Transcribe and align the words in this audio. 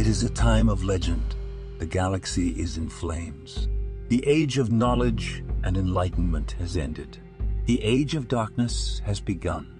It 0.00 0.06
is 0.06 0.22
a 0.22 0.30
time 0.30 0.70
of 0.70 0.82
legend. 0.82 1.34
The 1.76 1.84
galaxy 1.84 2.58
is 2.58 2.78
in 2.78 2.88
flames. 2.88 3.68
The 4.08 4.26
age 4.26 4.56
of 4.56 4.72
knowledge 4.72 5.44
and 5.62 5.76
enlightenment 5.76 6.52
has 6.52 6.78
ended. 6.78 7.18
The 7.66 7.82
age 7.82 8.14
of 8.14 8.26
darkness 8.26 9.02
has 9.04 9.20
begun. 9.20 9.79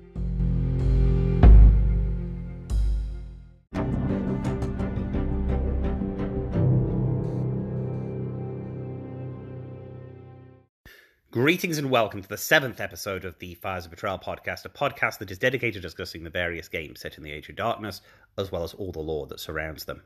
Greetings 11.50 11.78
and 11.78 11.90
welcome 11.90 12.22
to 12.22 12.28
the 12.28 12.36
seventh 12.36 12.78
episode 12.78 13.24
of 13.24 13.36
the 13.40 13.56
Fires 13.56 13.84
of 13.84 13.90
Betrayal 13.90 14.20
podcast, 14.20 14.64
a 14.64 14.68
podcast 14.68 15.18
that 15.18 15.32
is 15.32 15.38
dedicated 15.38 15.74
to 15.74 15.80
discussing 15.80 16.22
the 16.22 16.30
various 16.30 16.68
games 16.68 17.00
set 17.00 17.18
in 17.18 17.24
the 17.24 17.32
Age 17.32 17.48
of 17.48 17.56
Darkness, 17.56 18.02
as 18.38 18.52
well 18.52 18.62
as 18.62 18.72
all 18.72 18.92
the 18.92 19.00
lore 19.00 19.26
that 19.26 19.40
surrounds 19.40 19.84
them. 19.84 20.00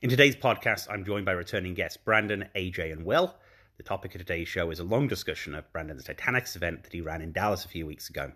In 0.00 0.10
today's 0.10 0.34
podcast, 0.34 0.88
I'm 0.90 1.04
joined 1.04 1.24
by 1.24 1.32
returning 1.32 1.74
guests 1.74 1.98
Brandon, 1.98 2.48
AJ, 2.56 2.90
and 2.90 3.04
Will. 3.04 3.32
The 3.76 3.84
topic 3.84 4.16
of 4.16 4.22
today's 4.22 4.48
show 4.48 4.72
is 4.72 4.80
a 4.80 4.84
long 4.84 5.06
discussion 5.06 5.54
of 5.54 5.72
Brandon's 5.72 6.02
Titanicus 6.02 6.56
event 6.56 6.82
that 6.82 6.92
he 6.92 7.00
ran 7.00 7.22
in 7.22 7.30
Dallas 7.30 7.64
a 7.64 7.68
few 7.68 7.86
weeks 7.86 8.10
ago. 8.10 8.32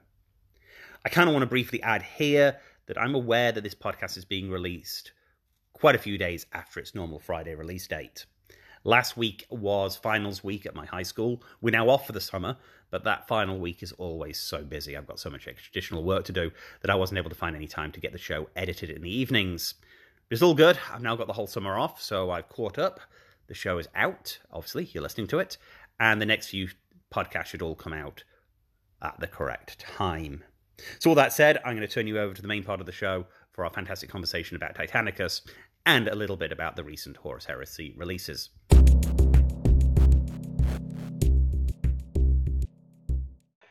I 1.05 1.09
kind 1.09 1.29
of 1.29 1.35
want 1.35 1.43
to 1.43 1.49
briefly 1.49 1.83
add 1.83 2.03
here 2.03 2.61
that 2.87 2.97
I'm 2.97 3.17
aware 3.17 3.51
that 3.51 3.65
this 3.65 3.75
podcast 3.75 4.17
is 4.17 4.25
being 4.25 4.53
released 4.53 5.11
quite 5.73 5.97
a 5.97 5.99
few 5.99 6.17
days 6.17 6.47
after 6.53 6.79
its 6.79 6.95
normal 6.95 7.19
Friday 7.19 7.57
release 7.57 7.89
date. 7.89 8.25
Last 8.87 9.17
week 9.17 9.47
was 9.51 9.97
finals 9.97 10.45
week 10.45 10.65
at 10.65 10.77
my 10.77 10.87
high 10.87 11.03
school. 11.03 11.43
We're 11.61 11.73
now 11.73 11.89
off 11.89 12.07
for 12.07 12.13
the 12.13 12.21
summer, 12.21 12.57
but 12.89 13.03
that 13.03 13.27
final 13.27 13.59
week 13.59 13.83
is 13.83 13.91
always 13.91 14.39
so 14.39 14.63
busy. 14.63 14.97
I've 14.97 15.09
got 15.09 15.19
so 15.19 15.29
much 15.29 15.49
additional 15.49 16.05
work 16.05 16.25
to 16.27 16.33
do 16.33 16.53
that 16.83 16.91
I 16.93 16.95
wasn't 16.95 17.19
able 17.19 17.31
to 17.31 17.35
find 17.35 17.57
any 17.57 17.67
time 17.67 17.91
to 17.91 17.99
get 17.99 18.13
the 18.13 18.19
show 18.19 18.49
edited 18.55 18.91
in 18.91 19.03
the 19.03 19.11
evenings. 19.11 19.75
It's 20.31 20.41
all 20.41 20.55
good. 20.55 20.79
I've 20.93 21.03
now 21.03 21.17
got 21.17 21.27
the 21.27 21.33
whole 21.33 21.49
summer 21.49 21.77
off, 21.77 22.01
so 22.01 22.31
I've 22.31 22.49
caught 22.49 22.79
up. 22.79 23.01
The 23.49 23.55
show 23.55 23.79
is 23.79 23.89
out, 23.97 24.39
obviously, 24.53 24.85
you're 24.85 25.03
listening 25.03 25.27
to 25.29 25.41
it, 25.41 25.59
and 25.99 26.23
the 26.23 26.27
next 26.27 26.47
few 26.51 26.69
podcasts 27.13 27.47
should 27.47 27.63
all 27.63 27.75
come 27.75 27.93
out 27.93 28.23
at 29.03 29.19
the 29.19 29.27
correct 29.27 29.81
time. 29.81 30.45
So, 31.01 31.11
all 31.11 31.17
that 31.17 31.33
said, 31.33 31.59
I'm 31.65 31.75
going 31.75 31.89
to 31.89 31.93
turn 31.93 32.07
you 32.07 32.21
over 32.21 32.35
to 32.35 32.43
the 32.43 32.47
main 32.47 32.63
part 32.63 32.79
of 32.79 32.87
the 32.87 32.93
show 32.93 33.27
for 33.51 33.65
our 33.65 33.71
fantastic 33.71 34.11
conversation 34.11 34.55
about 34.55 34.77
Titanicus 34.77 35.41
and 35.87 36.09
a 36.09 36.15
little 36.15 36.37
bit 36.37 36.53
about 36.53 36.75
the 36.77 36.85
recent 36.85 37.17
Horus 37.17 37.47
Heresy 37.47 37.95
releases. 37.97 38.51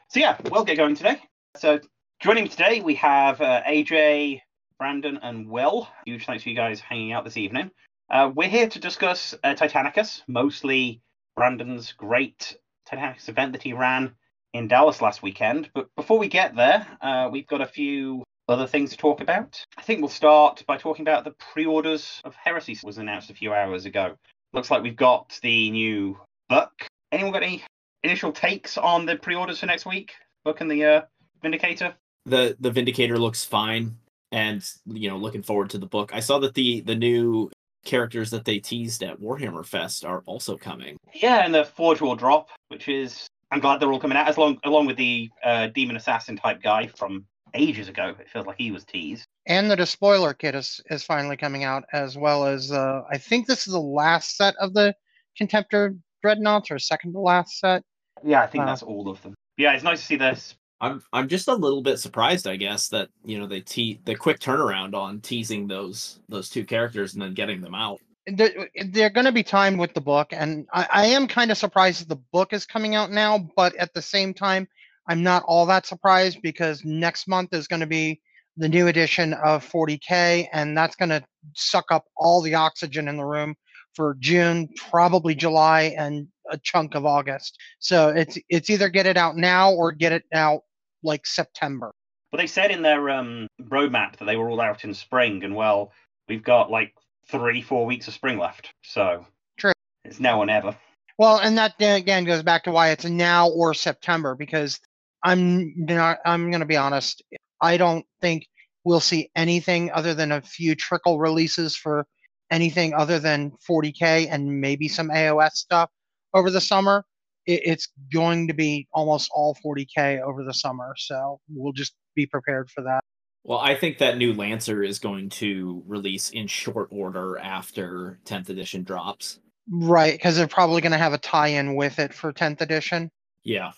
So 0.08 0.22
yeah, 0.22 0.38
we'll 0.50 0.64
get 0.64 0.78
going 0.78 0.96
today. 0.96 1.18
So 1.58 1.82
joining 2.22 2.48
today, 2.48 2.80
we 2.80 2.96
have 2.96 3.42
uh, 3.42 3.62
AJ, 3.64 4.40
Brandon, 4.80 5.20
and 5.22 5.50
Will. 5.50 5.90
Huge 6.06 6.26
thanks 6.26 6.44
for 6.44 6.50
you 6.50 6.56
guys 6.56 6.80
hanging 6.80 7.12
out 7.12 7.26
this 7.26 7.36
evening. 7.36 7.70
Uh, 8.10 8.32
we're 8.34 8.48
here 8.48 8.70
to 8.70 8.80
discuss 8.80 9.36
uh, 9.44 9.56
Titanicus, 9.56 10.22
mostly 10.28 11.02
Brandon's 11.36 11.92
great 11.92 12.56
Titanicus 12.90 13.28
event 13.28 13.52
that 13.52 13.64
he 13.64 13.74
ran 13.74 14.16
in 14.54 14.70
Dallas 14.70 15.02
last 15.02 15.22
weekend. 15.22 15.70
But 15.74 15.90
before 15.98 16.18
we 16.18 16.30
get 16.30 16.56
there, 16.56 16.88
uh, 17.02 17.28
we've 17.30 17.48
got 17.48 17.60
a 17.60 17.66
few 17.66 18.24
other 18.48 18.68
things 18.68 18.92
to 18.92 18.98
talk 18.98 19.22
about. 19.22 19.64
I 19.78 19.82
think 19.82 20.02
we'll 20.02 20.10
start 20.10 20.64
by 20.68 20.78
talking 20.78 21.04
about 21.04 21.24
the 21.24 21.32
pre-orders 21.32 22.22
of 22.24 22.36
Heresy 22.36 22.78
was 22.84 22.98
announced 22.98 23.30
a 23.30 23.34
few 23.34 23.54
hours 23.54 23.86
ago. 23.86 24.16
Looks 24.54 24.72
like 24.72 24.84
we've 24.84 24.96
got 24.96 25.38
the 25.42 25.72
new 25.72 26.18
book. 26.50 26.72
Anyone 27.12 27.34
got 27.34 27.44
any 27.44 27.64
initial 28.04 28.32
takes 28.32 28.78
on 28.78 29.06
the 29.06 29.16
pre-orders 29.16 29.60
for 29.60 29.66
next 29.66 29.86
week? 29.86 30.14
Book 30.44 30.62
and 30.62 30.70
the 30.70 30.86
uh, 30.86 31.02
Vindicator. 31.42 31.94
The 32.26 32.56
the 32.60 32.72
Vindicator 32.72 33.18
looks 33.18 33.44
fine, 33.44 33.98
and 34.32 34.68
you 34.86 35.10
know, 35.10 35.18
looking 35.18 35.44
forward 35.44 35.70
to 35.72 35.78
the 35.78 35.86
book. 35.86 36.12
I 36.14 36.20
saw 36.20 36.40
that 36.40 36.54
the 36.54 36.82
the 36.82 36.96
new 36.96 37.52
characters 37.86 38.32
that 38.32 38.46
they 38.46 38.60
teased 38.60 39.04
at 39.04 39.20
Warhammer 39.20 39.66
Fest 39.66 40.04
are 40.06 40.24
also 40.26 40.58
coming. 40.58 40.98
Yeah, 41.14 41.46
and 41.46 41.54
the 41.54 41.64
Forge 41.64 42.02
will 42.02 42.16
drop, 42.16 42.50
which 42.70 42.90
is 42.90 43.28
I'm 43.52 43.60
glad 43.60 43.80
they're 43.80 43.92
all 43.92 44.00
coming 44.00 44.18
out 44.18 44.28
as 44.28 44.38
long 44.38 44.58
along 44.64 44.88
with 44.88 44.98
the 44.98 45.30
uh, 45.44 45.68
demon 45.68 45.96
assassin 45.96 46.36
type 46.36 46.62
guy 46.62 46.88
from 46.88 47.26
ages 47.56 47.88
ago. 47.88 48.16
It 48.20 48.30
feels 48.30 48.46
like 48.46 48.58
he 48.58 48.72
was 48.72 48.86
teased. 48.86 49.26
And 49.48 49.70
the 49.70 49.76
Despoiler 49.76 50.34
kit 50.34 50.56
is 50.56 50.82
is 50.90 51.04
finally 51.04 51.38
coming 51.38 51.64
out, 51.64 51.84
as 51.94 52.18
well 52.18 52.46
as 52.46 52.72
uh, 52.72 53.02
I 53.12 53.18
think 53.18 53.48
this 53.48 53.68
is 53.68 53.74
the 53.74 53.80
last 53.80 54.38
set 54.38 54.56
of 54.58 54.74
the 54.74 54.94
Contemptor 55.40 55.98
Dreadnoughts, 56.22 56.72
or 56.72 56.80
second 56.80 57.14
to 57.14 57.20
last 57.20 57.60
set. 57.60 57.84
Yeah, 58.24 58.42
I 58.42 58.48
think 58.48 58.64
uh, 58.64 58.68
that's 58.68 58.84
all 58.84 59.10
of 59.10 59.22
them. 59.22 59.36
Yeah, 59.58 59.74
it's 59.74 59.84
nice 59.84 60.00
to 60.00 60.06
see 60.06 60.16
this. 60.16 60.56
I'm 60.82 61.02
I'm 61.14 61.28
just 61.28 61.48
a 61.48 61.54
little 61.54 61.82
bit 61.82 62.00
surprised, 62.00 62.48
I 62.48 62.58
guess, 62.58 62.90
that 62.90 63.10
you 63.24 63.40
know 63.40 63.48
they 63.48 63.62
te- 63.62 64.02
the 64.06 64.16
quick 64.16 64.40
turnaround 64.40 64.94
on 64.94 65.22
teasing 65.22 65.68
those 65.68 66.20
those 66.28 66.50
two 66.50 66.66
characters 66.66 67.14
and 67.14 67.22
then 67.22 67.34
getting 67.34 67.62
them 67.62 67.76
out. 67.76 68.00
They're, 68.28 68.70
they're 68.88 69.12
going 69.12 69.26
to 69.26 69.32
be 69.32 69.44
timed 69.44 69.80
with 69.80 69.94
the 69.94 70.02
book, 70.02 70.30
and 70.32 70.68
I, 70.74 70.88
I 70.92 71.06
am 71.08 71.28
kind 71.28 71.52
of 71.52 71.58
surprised 71.58 72.02
that 72.02 72.10
the 72.10 72.22
book 72.32 72.54
is 72.54 72.66
coming 72.66 72.96
out 72.96 73.12
now. 73.12 73.38
But 73.56 73.76
at 73.76 73.94
the 73.94 74.02
same 74.02 74.34
time, 74.34 74.68
I'm 75.08 75.24
not 75.24 75.44
all 75.48 75.66
that 75.68 75.86
surprised 75.86 76.42
because 76.42 76.84
next 76.84 77.28
month 77.28 77.54
is 77.54 77.68
going 77.68 77.82
to 77.82 77.88
be 77.88 78.22
the 78.58 78.70
new 78.70 78.88
edition 78.88 79.34
of 79.34 79.70
40k, 79.70 80.48
and 80.52 80.78
that's 80.78 80.96
going 80.96 81.10
to 81.10 81.24
suck 81.54 81.86
up 81.92 82.06
all 82.16 82.42
the 82.42 82.56
oxygen 82.56 83.08
in 83.08 83.18
the 83.18 83.26
room 83.26 83.56
for 83.94 84.16
June, 84.20 84.70
probably 84.90 85.36
July, 85.36 85.94
and 85.98 86.28
a 86.50 86.58
chunk 86.58 86.96
of 86.96 87.06
August. 87.06 87.58
So 87.80 88.10
it's 88.10 88.38
it's 88.50 88.70
either 88.70 88.90
get 88.90 89.06
it 89.06 89.18
out 89.18 89.36
now 89.36 89.72
or 89.72 89.92
get 89.92 90.12
it 90.12 90.24
out 90.34 90.62
like 91.04 91.26
September. 91.26 91.92
Well, 92.32 92.40
they 92.42 92.48
said 92.48 92.72
in 92.72 92.82
their 92.82 93.10
um, 93.10 93.48
roadmap 93.62 94.18
that 94.18 94.26
they 94.26 94.36
were 94.36 94.50
all 94.50 94.62
out 94.62 94.84
in 94.84 94.94
spring, 94.94 95.44
and 95.44 95.56
well, 95.56 95.92
we've 96.28 96.44
got 96.44 96.72
like 96.72 96.94
three, 97.28 97.62
four 97.62 97.86
weeks 97.86 98.08
of 98.08 98.14
spring 98.14 98.38
left. 98.38 98.74
So 98.84 99.26
true, 99.58 99.74
it's 100.04 100.20
now 100.20 100.40
or 100.40 100.46
never. 100.46 100.76
Well, 101.18 101.38
and 101.38 101.58
that 101.58 101.76
again 101.80 102.26
goes 102.26 102.44
back 102.44 102.66
to 102.66 102.72
why 102.72 102.90
it's 102.90 103.06
now 103.06 103.50
or 103.50 103.74
September 103.74 104.36
because 104.36 104.80
I'm 105.26 105.74
not. 105.76 106.20
I'm 106.26 106.52
going 106.52 106.62
to 106.62 106.68
be 106.68 106.78
honest. 106.78 107.24
I 107.62 107.78
don't 107.78 108.06
think 108.22 108.48
we'll 108.84 109.00
see 109.00 109.30
anything 109.36 109.92
other 109.92 110.14
than 110.14 110.32
a 110.32 110.42
few 110.42 110.76
trickle 110.76 111.20
releases 111.20 111.76
for 111.76 112.06
anything 112.52 112.94
other 112.94 113.20
than 113.20 113.52
40k 113.68 114.28
and 114.30 114.62
maybe 114.62 114.88
some 114.88 115.10
AOS 115.10 115.54
stuff 115.54 115.90
over 116.34 116.52
the 116.52 116.62
summer. 116.62 117.04
It, 117.48 117.62
it's 117.66 117.88
going 118.14 118.48
to 118.48 118.54
be 118.54 118.88
almost 118.94 119.32
all 119.34 119.58
40k 119.66 120.22
over 120.22 120.44
the 120.44 120.54
summer, 120.54 120.94
so 120.96 121.40
we'll 121.50 121.74
just 121.74 121.96
be 122.16 122.28
prepared 122.28 122.70
for 122.70 122.84
that. 122.84 123.02
Well, 123.44 123.60
I 123.60 123.76
think 123.76 123.98
that 124.00 124.18
new 124.18 124.34
Lancer 124.34 124.84
is 124.84 125.00
going 125.00 125.30
to 125.30 125.84
release 125.86 126.30
in 126.30 126.48
short 126.48 126.90
order 126.92 127.38
after 127.38 128.20
10th 128.26 128.50
edition 128.50 128.84
drops. 128.84 129.40
Right, 129.72 130.14
because 130.14 130.38
they're 130.38 130.48
probably 130.48 130.82
going 130.82 130.92
to 130.92 130.98
have 131.00 131.14
a 131.14 131.18
tie-in 131.18 131.76
with 131.76 131.98
it 131.98 132.14
for 132.14 132.32
10th 132.32 132.62
edition. 132.62 133.12
Yeah. 133.44 133.72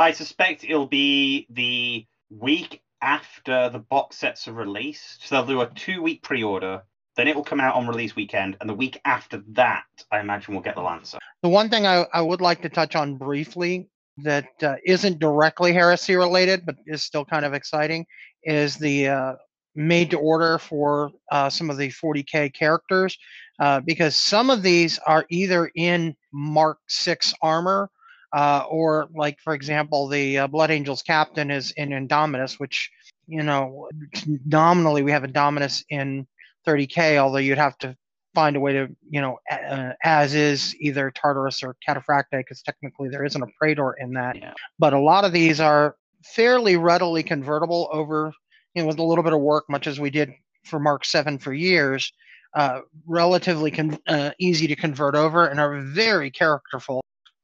I 0.00 0.12
suspect 0.12 0.64
it'll 0.64 0.86
be 0.86 1.46
the 1.50 2.06
week 2.30 2.80
after 3.02 3.68
the 3.68 3.80
box 3.80 4.16
sets 4.16 4.48
are 4.48 4.54
released. 4.54 5.28
So 5.28 5.34
they'll 5.34 5.46
do 5.46 5.60
a 5.60 5.66
two 5.74 6.00
week 6.00 6.22
pre 6.22 6.42
order, 6.42 6.82
then 7.16 7.28
it 7.28 7.36
will 7.36 7.44
come 7.44 7.60
out 7.60 7.74
on 7.74 7.86
release 7.86 8.16
weekend, 8.16 8.56
and 8.60 8.70
the 8.70 8.74
week 8.74 8.98
after 9.04 9.42
that, 9.48 9.84
I 10.10 10.20
imagine 10.20 10.54
we'll 10.54 10.62
get 10.62 10.76
the 10.76 10.80
Lancer. 10.80 11.18
The 11.42 11.50
one 11.50 11.68
thing 11.68 11.86
I, 11.86 12.06
I 12.14 12.22
would 12.22 12.40
like 12.40 12.62
to 12.62 12.70
touch 12.70 12.96
on 12.96 13.16
briefly 13.16 13.90
that 14.24 14.48
uh, 14.62 14.76
not 14.86 15.18
directly 15.18 15.74
heresy 15.74 16.16
related, 16.16 16.64
but 16.64 16.76
is 16.86 17.02
still 17.02 17.26
kind 17.26 17.44
of 17.44 17.52
exciting, 17.52 18.06
is 18.44 18.76
the 18.76 19.08
uh, 19.08 19.34
made 19.74 20.12
to 20.12 20.16
order 20.16 20.56
for 20.56 21.10
uh, 21.30 21.50
some 21.50 21.68
of 21.68 21.76
the 21.76 21.88
40k 21.90 22.54
characters, 22.54 23.18
uh, 23.58 23.80
because 23.80 24.16
some 24.16 24.48
of 24.48 24.62
these 24.62 24.98
are 25.00 25.26
either 25.28 25.70
in 25.74 26.16
Mark 26.32 26.78
6 26.88 27.34
armor 27.42 27.90
uh, 28.32 28.64
or 28.68 29.08
like 29.14 29.38
for 29.40 29.54
example, 29.54 30.08
the 30.08 30.38
uh, 30.38 30.46
Blood 30.46 30.70
Angels 30.70 31.02
captain 31.02 31.50
is 31.50 31.72
in 31.72 31.90
Indominus, 31.90 32.60
which 32.60 32.90
you 33.26 33.42
know 33.42 33.88
nominally 34.46 35.02
we 35.02 35.10
have 35.10 35.22
Indominus 35.22 35.82
in 35.88 36.26
30k, 36.66 37.18
although 37.18 37.38
you'd 37.38 37.58
have 37.58 37.78
to 37.78 37.96
find 38.34 38.54
a 38.54 38.60
way 38.60 38.72
to 38.72 38.88
you 39.08 39.20
know 39.20 39.38
uh, 39.50 39.92
as 40.04 40.34
is 40.34 40.76
either 40.78 41.10
Tartarus 41.10 41.62
or 41.62 41.76
Cataphracta, 41.86 42.38
because 42.38 42.62
technically 42.62 43.08
there 43.08 43.24
isn't 43.24 43.42
a 43.42 43.48
Praetor 43.60 43.96
in 44.00 44.12
that. 44.12 44.36
Yeah. 44.36 44.54
But 44.78 44.92
a 44.92 45.00
lot 45.00 45.24
of 45.24 45.32
these 45.32 45.60
are 45.60 45.96
fairly 46.22 46.76
readily 46.76 47.22
convertible 47.22 47.88
over 47.92 48.32
you 48.74 48.82
know 48.82 48.88
with 48.88 48.98
a 48.98 49.04
little 49.04 49.24
bit 49.24 49.32
of 49.32 49.40
work, 49.40 49.64
much 49.68 49.86
as 49.86 49.98
we 49.98 50.10
did 50.10 50.30
for 50.64 50.78
Mark 50.78 51.04
7 51.04 51.38
for 51.38 51.52
years. 51.52 52.12
Uh, 52.52 52.80
relatively 53.06 53.70
con- 53.70 53.96
uh, 54.08 54.32
easy 54.40 54.66
to 54.66 54.74
convert 54.74 55.14
over 55.14 55.46
and 55.46 55.60
are 55.60 55.80
very 55.82 56.32
characterful 56.32 57.00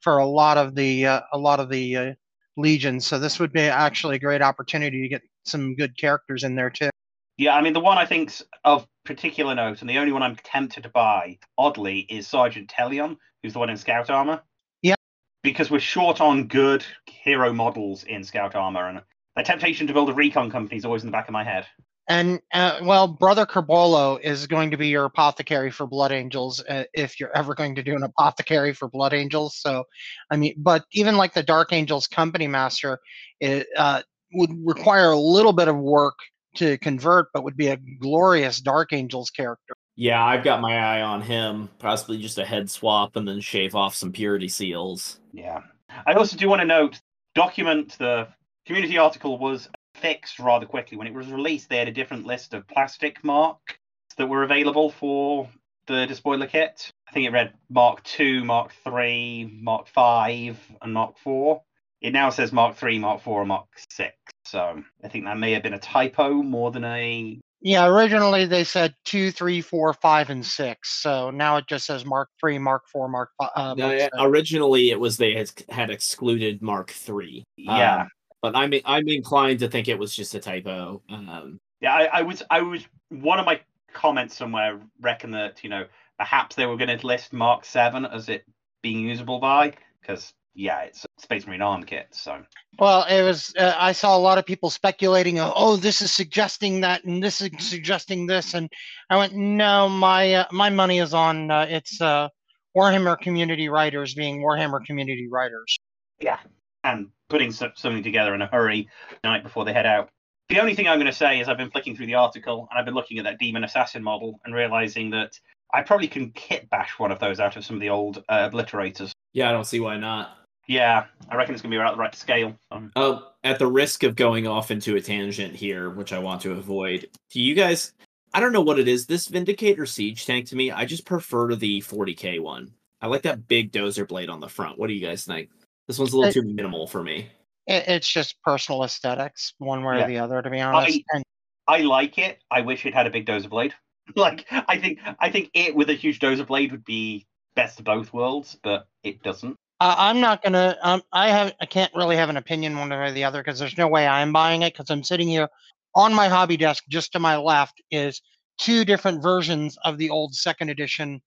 for 0.07 0.19
a 0.19 0.27
lot 0.27 0.57
of 0.57 0.77
the 0.77 1.05
uh, 1.05 1.21
a 1.33 1.39
lot 1.39 1.59
of 1.59 1.69
the 1.69 1.97
uh, 1.97 2.13
legions. 2.57 3.05
So 3.05 3.19
this 3.19 3.41
would 3.41 3.53
be 3.53 3.63
actually 3.63 4.15
a 4.15 4.19
great 4.21 4.41
opportunity 4.41 5.03
to 5.03 5.09
get 5.09 5.23
some 5.45 5.75
good 5.75 5.99
characters 5.99 6.45
in 6.45 6.55
there 6.55 6.71
too. 6.71 6.91
Yeah, 7.39 7.57
I 7.57 7.61
mean 7.61 7.73
the 7.73 7.81
one 7.81 7.99
I 7.99 8.07
think's 8.07 8.41
of 8.63 8.87
particular 9.05 9.53
note, 9.53 9.81
and 9.81 9.91
the 9.91 9.99
only 9.99 10.13
one 10.13 10.23
I'm 10.23 10.37
tempted 10.37 10.85
to 10.85 10.89
buy, 10.91 11.39
oddly, 11.59 12.07
is 12.09 12.29
Sergeant 12.29 12.71
Telion, 12.71 13.17
who's 13.43 13.55
the 13.55 13.59
one 13.59 13.69
in 13.69 13.77
Scout 13.77 14.09
armor. 14.09 14.43
Yeah. 14.81 14.95
Because 15.43 15.73
we're 15.73 15.81
short 15.81 16.21
on 16.21 16.47
good 16.47 16.87
hero 17.07 17.53
models 17.53 18.05
in 18.05 18.23
Scout 18.23 18.55
armor, 18.55 18.89
and 18.89 19.03
the 19.35 19.43
temptation 19.43 19.89
to 19.89 19.93
build 19.93 20.09
a 20.09 20.15
recon 20.15 20.53
company 20.53 20.77
is 20.77 20.85
always 20.85 21.03
in 21.03 21.09
the 21.09 21.17
back 21.19 21.27
of 21.27 21.33
my 21.33 21.43
head. 21.43 21.67
And 22.09 22.41
uh, 22.53 22.79
well, 22.83 23.09
Brother 23.09 23.45
Corbulo 23.45 24.21
is 24.21 24.47
going 24.47 24.71
to 24.71 24.77
be 24.77 24.89
your 24.89 25.07
apothecary 25.07 25.71
for 25.71 25.87
Blood 25.87 26.13
Angels 26.13 26.63
uh, 26.69 26.85
if 26.95 27.19
you're 27.19 27.37
ever 27.37 27.55
going 27.55 27.75
to 27.75 27.83
do 27.83 27.97
an 27.97 28.05
apothecary 28.05 28.73
for 28.73 28.89
Blood 28.89 29.13
Angels. 29.13 29.57
So, 29.57 29.85
I 30.31 30.37
mean, 30.37 30.55
but 30.57 30.85
even 30.93 31.17
like 31.17 31.35
the 31.35 31.43
Dark 31.43 31.73
Angels 31.73 32.07
Company 32.07 32.47
Master, 32.47 33.01
it 33.41 33.67
uh, 33.77 34.03
would 34.35 34.51
require 34.65 35.11
a 35.11 35.19
little 35.19 35.53
bit 35.53 35.67
of 35.67 35.77
work 35.77 36.15
to 36.57 36.79
convert, 36.79 37.29
but 37.35 37.45
would 37.45 37.57
be 37.57 37.69
a 37.69 37.77
glorious 38.01 38.61
Dark 38.61 38.93
Angels 38.93 39.31
character. 39.31 39.75
Yeah, 39.97 40.23
I've 40.25 40.45
got 40.45 40.61
my 40.61 40.77
eye 40.77 41.03
on 41.03 41.23
him. 41.23 41.71
Possibly 41.79 42.19
just 42.19 42.39
a 42.39 42.45
head 42.45 42.71
swap 42.71 43.17
and 43.17 43.27
then 43.27 43.41
shave 43.41 43.75
off 43.75 43.95
some 43.95 44.13
purity 44.13 44.49
seals. 44.49 45.21
Yeah. 45.33 45.63
I 46.07 46.13
also 46.15 46.37
do 46.37 46.49
want 46.49 46.61
to 46.61 46.67
note 46.67 47.01
document 47.35 47.97
the 47.99 48.29
community 48.67 48.99
article 48.99 49.39
was 49.39 49.69
fixed 49.97 50.39
rather 50.39 50.67
quickly. 50.67 50.97
When 50.97 51.07
it 51.07 51.15
was 51.15 51.29
released, 51.29 51.69
they 51.69 51.79
had 51.79 51.89
a 51.89 51.93
different 51.93 52.27
list 52.27 52.55
of 52.55 52.67
plastic 52.69 53.25
marks 53.25 53.75
that 54.17 54.29
were 54.29 54.43
available 54.43 54.91
for 54.91 55.49
the 55.87 56.07
despoiler 56.07 56.47
kit. 56.47 56.91
I 57.09 57.13
think 57.13 57.27
it 57.27 57.33
read 57.33 57.55
Mark 57.71 58.03
Two, 58.03 58.45
Mark 58.45 58.73
Three, 58.85 59.59
Mark 59.63 59.89
Five, 59.89 60.59
and 60.83 60.93
Mark 60.93 61.19
Four. 61.19 61.63
It 62.01 62.13
now 62.13 62.31
says 62.31 62.53
Mark 62.53 62.77
Three, 62.77 62.99
Mark 62.99 63.23
Four, 63.23 63.43
and 63.43 63.49
Mark 63.49 63.69
Six. 63.91 64.15
So 64.45 64.83
I 65.03 65.09
think 65.09 65.25
that 65.25 65.39
may 65.39 65.53
have 65.53 65.63
been 65.63 65.75
a 65.75 65.79
typo 65.79 66.43
more 66.43 66.71
than 66.71 66.85
a. 66.85 67.41
Yeah, 67.63 67.87
originally 67.87 68.45
they 68.45 68.65
said 68.65 68.95
two, 69.05 69.31
three, 69.31 69.61
four, 69.61 69.93
five, 69.95 70.31
and 70.31 70.45
six. 70.45 71.01
So 71.03 71.31
now 71.31 71.57
it 71.57 71.67
just 71.67 71.87
says 71.87 72.05
Mark 72.05 72.29
three, 72.39 72.59
Mark 72.59 72.83
four, 72.93 73.09
Mark 73.09 73.31
five. 73.41 73.51
Uh, 73.57 73.75
No, 73.75 73.89
Mark 73.89 73.99
yeah, 73.99 74.09
originally 74.21 74.91
it 74.91 75.01
was 75.01 75.17
they 75.17 75.35
had, 75.35 75.51
had 75.69 75.91
excluded 75.91 76.63
Mark 76.63 76.91
Three. 76.91 77.45
Yeah. 77.57 78.03
Um, 78.03 78.09
but 78.43 78.57
I'm 78.57 78.73
I'm 78.85 79.09
inclined 79.09 79.61
to 79.61 79.69
think 79.69 79.89
it 79.89 79.99
was 79.99 80.15
just 80.15 80.35
a 80.35 80.41
typo. 80.41 81.03
Um, 81.09 81.61
Yeah, 81.81 81.95
I, 81.95 82.05
I 82.19 82.23
was 82.23 82.43
I 82.51 82.61
was 82.61 82.87
one 83.09 83.39
of 83.39 83.47
my 83.47 83.61
comments 83.93 84.37
somewhere 84.37 84.81
reckon 85.01 85.31
that 85.33 85.63
you 85.65 85.71
know 85.71 85.87
perhaps 86.19 86.57
they 86.57 86.67
were 86.67 86.77
going 86.77 86.97
to 86.97 87.07
list 87.07 87.33
Mark 87.33 87.65
Seven 87.65 88.05
as 88.07 88.29
it 88.29 88.45
being 88.83 89.01
usable 89.01 89.39
by 89.39 89.75
because 90.01 90.33
yeah, 90.57 90.81
it's 90.81 91.05
a 91.05 91.23
Space 91.23 91.47
Marine 91.47 91.61
arm 91.61 91.85
kit. 91.85 92.09
So 92.13 92.43
Well, 92.79 93.05
it 93.05 93.23
was. 93.23 93.53
Uh, 93.59 93.75
I 93.77 93.93
saw 93.93 94.17
a 94.17 94.19
lot 94.19 94.39
of 94.39 94.47
people 94.47 94.71
speculating. 94.71 95.39
Oh, 95.39 95.77
this 95.77 96.01
is 96.01 96.13
suggesting 96.13 96.81
that, 96.81 97.05
and 97.05 97.23
this 97.23 97.43
is 97.43 97.51
suggesting 97.59 98.27
this, 98.27 98.55
and 98.55 98.71
I 99.11 99.19
went, 99.19 99.35
no, 99.35 99.89
my 99.89 100.33
uh, 100.33 100.47
my 100.51 100.71
money 100.71 100.99
is 100.99 101.13
on 101.13 101.51
uh, 101.51 101.67
it's 101.69 102.01
uh, 102.01 102.29
Warhammer 102.77 103.19
community 103.19 103.69
writers 103.69 104.15
being 104.15 104.41
Warhammer 104.41 104.85
community 104.85 105.29
writers. 105.31 105.79
yeah, 106.21 106.39
and 106.85 107.09
putting 107.29 107.51
something 107.53 108.03
together 108.03 108.35
in 108.35 108.43
a 108.43 108.47
hurry 108.47 108.89
the 109.23 109.29
night 109.29 109.43
before 109.43 109.65
they 109.65 109.73
head 109.73 109.87
out. 109.87 110.09
The 110.49 110.61
only 110.61 110.75
thing 110.75 110.87
I'm 110.87 110.99
going 110.99 111.07
to 111.07 111.13
say 111.13 111.41
is 111.41 111.49
I've 111.49 111.57
been 111.57 111.71
flicking 111.71 111.97
through 111.97 112.07
the 112.07 112.15
article 112.15 112.69
and 112.71 112.79
I've 112.79 112.85
been 112.85 112.95
looking 112.95 113.19
at 113.19 113.25
that 113.25 113.39
Demon 113.39 113.65
Assassin 113.65 114.03
model 114.03 114.41
and 114.45 114.55
realizing 114.55 115.11
that 115.11 115.39
I 115.75 115.83
probably 115.83 116.07
can 116.07 116.31
kit 116.31 116.71
bash 116.71 116.99
one 116.99 117.11
of 117.11 117.19
those 117.19 117.41
out 117.41 117.57
of 117.57 117.65
some 117.65 117.75
of 117.77 117.81
the 117.81 117.91
old 117.91 118.23
uh, 118.29 118.49
obliterators. 118.49 119.11
yeah, 119.33 119.49
I 119.49 119.53
don't 119.53 119.67
see 119.67 119.81
why 119.81 119.97
not. 119.97 120.39
Yeah, 120.69 121.07
I 121.29 121.37
reckon 121.37 121.55
it's 121.55 121.63
going 121.63 121.71
to 121.71 121.77
be 121.77 121.81
about 121.81 121.95
the 121.95 122.01
right 122.01 122.15
scale. 122.15 122.57
Um, 122.71 122.91
Uh, 122.97 123.21
at 123.45 123.59
the 123.59 123.67
risk 123.67 124.03
of 124.03 124.17
going 124.17 124.47
off 124.47 124.71
into 124.71 124.97
a 124.97 125.01
tangent 125.01 125.55
here, 125.55 125.91
which 125.91 126.13
I 126.13 126.19
want 126.19 126.41
to 126.43 126.53
avoid, 126.53 127.09
do 127.31 127.41
you 127.41 127.55
guys? 127.55 127.93
I 128.35 128.41
don't 128.41 128.53
know 128.53 128.63
what 128.63 128.79
it 128.79 128.89
is. 128.89 129.07
This 129.07 129.29
Vindicator 129.29 129.87
Siege 129.87 130.27
tank 130.27 130.47
to 130.47 130.57
me, 130.57 130.71
I 130.71 130.85
just 130.85 131.07
prefer 131.07 131.55
the 131.55 131.81
40k 131.81 132.41
one. 132.41 132.73
I 133.01 133.07
like 133.07 133.23
that 133.23 133.47
big 133.47 133.73
dozer 133.73 134.07
blade 134.07 134.29
on 134.29 134.41
the 134.41 134.49
front. 134.49 134.79
What 134.79 134.89
do 134.89 134.95
you 134.95 135.07
guys 135.07 135.25
think? 135.25 135.51
This 135.89 135.99
one's 135.99 136.13
a 136.13 136.17
little 136.17 136.31
Uh, 136.31 136.33
too 136.33 136.43
minimal 136.43 136.87
for 136.87 137.03
me. 137.03 137.31
It, 137.67 137.85
it's 137.89 138.09
just 138.09 138.41
personal 138.43 138.85
aesthetics, 138.85 139.55
one 139.59 139.83
way 139.85 139.99
Yeah. 139.99 140.05
or 140.05 140.09
the 140.09 140.19
other, 140.19 140.43
to 140.43 140.51
be 140.51 140.61
honest. 140.61 141.01
and 141.13 141.23
I 141.69 141.79
like 141.79 142.19
it. 142.19 142.41
I 142.51 142.61
wish 142.61 142.87
it 142.87 142.95
had 142.95 143.07
a 143.07 143.11
big 143.11 143.27
dozer 143.27 143.49
blade. 143.51 143.75
like 144.17 144.47
I 144.51 144.79
think 144.79 145.01
I 145.19 145.31
think 145.31 145.51
it 145.53 145.75
with 145.75 145.91
a 145.91 145.95
huge 145.95 146.21
dozer 146.21 146.47
blade 146.47 146.71
would 146.71 146.85
be 146.85 147.27
best 147.57 147.79
of 147.81 147.85
both 147.85 148.13
worlds, 148.13 148.57
but 148.63 148.87
it 149.03 149.23
doesn't. 149.23 149.57
Uh, 149.81 149.95
I'm 149.99 150.21
not 150.21 150.43
gonna. 150.43 150.77
Um, 150.83 151.03
I 151.13 151.29
have. 151.31 151.53
I 151.61 151.67
can't 151.67 151.93
really 151.95 152.17
have 152.17 152.31
an 152.31 152.37
opinion 152.37 152.79
one 152.79 152.91
way 152.91 152.97
or 152.97 153.11
the 153.13 153.25
other 153.25 153.43
because 153.43 153.59
there's 153.59 153.77
no 153.77 153.89
way 153.89 154.07
I'm 154.07 154.33
buying 154.33 154.63
it 154.63 154.73
because 154.75 154.91
I'm 154.91 155.03
sitting 155.03 155.29
here 155.29 155.49
on 155.95 156.15
my 156.15 156.29
hobby 156.29 156.57
desk. 156.57 156.85
Just 156.89 157.13
to 157.13 157.19
my 157.19 157.37
left 157.37 157.83
is 157.91 158.23
two 158.59 158.85
different 158.85 159.23
versions 159.23 159.77
of 159.85 159.99
the 159.99 160.09
old 160.11 160.35
second 160.35 160.71
edition 160.71 161.21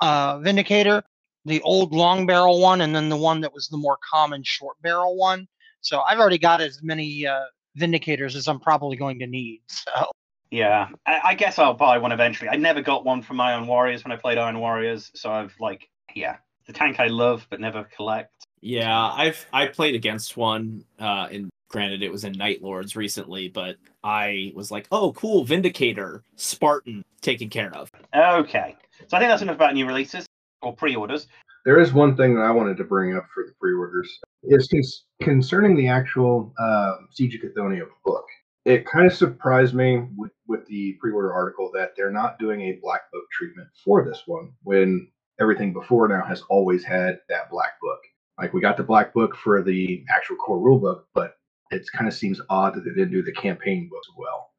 uh, 0.00 0.38
Vindicator, 0.40 1.02
the 1.44 1.60
old 1.62 1.92
long 1.92 2.26
barrel 2.26 2.60
one, 2.60 2.80
and 2.82 2.94
then 2.94 3.08
the 3.08 3.16
one 3.16 3.40
that 3.40 3.52
was 3.52 3.68
the 3.68 3.76
more 3.76 3.98
common 4.08 4.42
short 4.44 4.76
barrel 4.82 5.16
one. 5.16 5.46
So 5.80 6.00
I've 6.00 6.18
already 6.18 6.38
got 6.38 6.60
as 6.60 6.82
many 6.82 7.26
uh, 7.26 7.44
Vindicators 7.78 8.34
as 8.34 8.48
I'm 8.48 8.60
probably 8.60 8.96
going 8.96 9.18
to 9.20 9.26
need. 9.26 9.62
So 9.70 10.10
Yeah, 10.50 10.88
I, 11.06 11.20
I 11.24 11.34
guess 11.34 11.58
I'll 11.58 11.74
buy 11.74 11.98
one 11.98 12.12
eventually. 12.12 12.50
I 12.50 12.56
never 12.56 12.82
got 12.82 13.04
one 13.04 13.22
from 13.22 13.40
Iron 13.40 13.66
Warriors 13.66 14.04
when 14.04 14.12
I 14.12 14.16
played 14.16 14.36
Iron 14.36 14.58
Warriors, 14.58 15.10
so 15.14 15.30
I've 15.30 15.54
like 15.60 15.88
yeah, 16.14 16.36
the 16.66 16.72
tank 16.72 16.98
I 16.98 17.06
love 17.06 17.46
but 17.50 17.60
never 17.60 17.84
collect. 17.84 18.34
Yeah, 18.60 18.94
I've 19.00 19.46
I 19.52 19.66
played 19.66 19.94
against 19.94 20.36
one. 20.36 20.84
Uh, 20.98 21.28
and 21.30 21.50
granted, 21.68 22.02
it 22.02 22.10
was 22.10 22.24
in 22.24 22.32
Night 22.32 22.62
Lords 22.62 22.96
recently, 22.96 23.48
but 23.48 23.76
I 24.02 24.52
was 24.54 24.70
like, 24.70 24.88
oh, 24.90 25.12
cool, 25.12 25.44
Vindicator, 25.44 26.24
Spartan, 26.36 27.04
taken 27.22 27.48
care 27.48 27.72
of. 27.74 27.90
Okay, 28.14 28.76
so 29.06 29.16
I 29.16 29.20
think 29.20 29.30
that's 29.30 29.42
enough 29.42 29.56
about 29.56 29.74
new 29.74 29.86
releases 29.86 30.26
or 30.62 30.74
pre-orders. 30.74 31.26
There 31.64 31.78
is 31.78 31.92
one 31.92 32.16
thing 32.16 32.34
that 32.34 32.42
I 32.42 32.50
wanted 32.50 32.76
to 32.78 32.84
bring 32.84 33.16
up 33.16 33.26
for 33.34 33.44
the 33.44 33.52
pre-orders. 33.60 34.18
Is 34.44 34.68
con- 34.68 35.26
concerning 35.26 35.76
the 35.76 35.88
actual 35.88 36.54
uh, 36.58 36.96
Siege 37.10 37.34
of 37.34 37.42
Cthonia 37.42 37.86
book. 38.04 38.24
It 38.64 38.86
kind 38.86 39.06
of 39.06 39.12
surprised 39.12 39.74
me 39.74 40.06
with, 40.16 40.32
with 40.46 40.66
the 40.66 40.96
pre-order 41.00 41.32
article 41.32 41.70
that 41.74 41.92
they're 41.96 42.10
not 42.10 42.38
doing 42.38 42.60
a 42.62 42.78
black 42.82 43.10
book 43.12 43.24
treatment 43.32 43.68
for 43.84 44.04
this 44.04 44.22
one 44.26 44.52
when 44.62 45.08
everything 45.40 45.72
before 45.72 46.08
now 46.08 46.24
has 46.24 46.42
always 46.50 46.84
had 46.84 47.20
that 47.28 47.50
black 47.50 47.80
book. 47.80 48.00
Like 48.38 48.52
we 48.52 48.60
got 48.60 48.76
the 48.76 48.82
black 48.82 49.12
book 49.12 49.36
for 49.36 49.62
the 49.62 50.04
actual 50.10 50.36
core 50.36 50.58
rulebook, 50.58 51.02
but 51.14 51.36
it 51.70 51.86
kind 51.94 52.08
of 52.08 52.14
seems 52.14 52.40
odd 52.48 52.74
that 52.74 52.84
they 52.84 52.90
didn't 52.90 53.12
do 53.12 53.22
the 53.22 53.32
campaign 53.32 53.88
book 53.90 54.00
as 54.08 54.14
well. 54.16 54.50